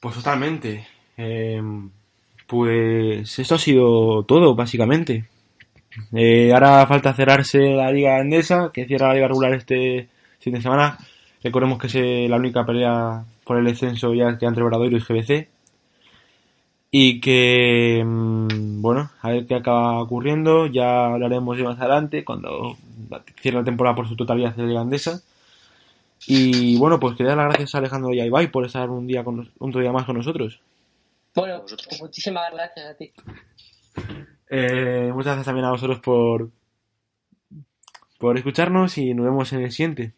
Pues 0.00 0.14
totalmente. 0.14 0.86
Eh, 1.16 1.60
pues 2.46 3.38
esto 3.38 3.54
ha 3.54 3.58
sido 3.58 4.24
todo, 4.24 4.54
básicamente. 4.54 5.24
Eh, 6.12 6.52
ahora 6.52 6.86
falta 6.86 7.14
cerrarse 7.14 7.58
la 7.58 7.90
Liga 7.90 8.20
Endesa, 8.20 8.70
que 8.72 8.86
cierra 8.86 9.08
la 9.08 9.14
Liga 9.14 9.28
Regular 9.28 9.54
este 9.54 10.08
fin 10.40 10.54
de 10.54 10.60
semana. 10.60 10.98
Recordemos 11.42 11.78
que 11.78 11.86
es 11.86 11.94
eh, 11.96 12.26
la 12.28 12.36
única 12.36 12.64
pelea 12.64 13.24
por 13.44 13.58
el 13.58 13.64
descenso 13.64 14.14
ya 14.14 14.36
que 14.38 14.46
entre 14.46 14.62
Obradoiro 14.62 14.96
y 14.96 15.00
GBC. 15.00 15.48
Y 16.96 17.20
que, 17.20 18.04
mm, 18.06 18.80
bueno, 18.80 19.10
a 19.20 19.30
ver 19.30 19.46
qué 19.46 19.56
acaba 19.56 20.00
ocurriendo. 20.00 20.68
Ya 20.68 21.06
hablaremos 21.06 21.58
más 21.58 21.80
adelante, 21.80 22.24
cuando 22.24 22.76
cierre 23.40 23.58
la 23.58 23.64
temporada 23.64 23.96
por 23.96 24.06
su 24.06 24.14
totalidad 24.14 24.56
Endesa. 24.56 25.20
Y 26.28 26.78
bueno, 26.78 27.00
pues 27.00 27.16
quería 27.16 27.34
dar 27.34 27.38
las 27.38 27.48
gracias 27.48 27.74
a 27.74 27.78
Alejandro 27.78 28.14
y 28.14 28.20
a 28.20 28.26
Ibai 28.26 28.48
por 28.48 28.64
estar 28.64 28.90
un 28.90 29.08
día, 29.08 29.24
con, 29.24 29.50
un 29.58 29.72
día 29.72 29.90
más 29.90 30.04
con 30.04 30.18
nosotros. 30.18 30.60
Bueno, 31.34 31.64
muchísimas 32.00 32.52
gracias 32.52 32.86
a 32.86 32.94
ti. 32.94 33.10
Eh, 34.48 35.10
muchas 35.12 35.32
gracias 35.32 35.46
también 35.46 35.64
a 35.64 35.72
vosotros 35.72 35.98
por, 35.98 36.48
por 38.20 38.36
escucharnos 38.36 38.98
y 38.98 39.14
nos 39.14 39.26
vemos 39.26 39.52
en 39.52 39.62
el 39.62 39.72
siguiente. 39.72 40.12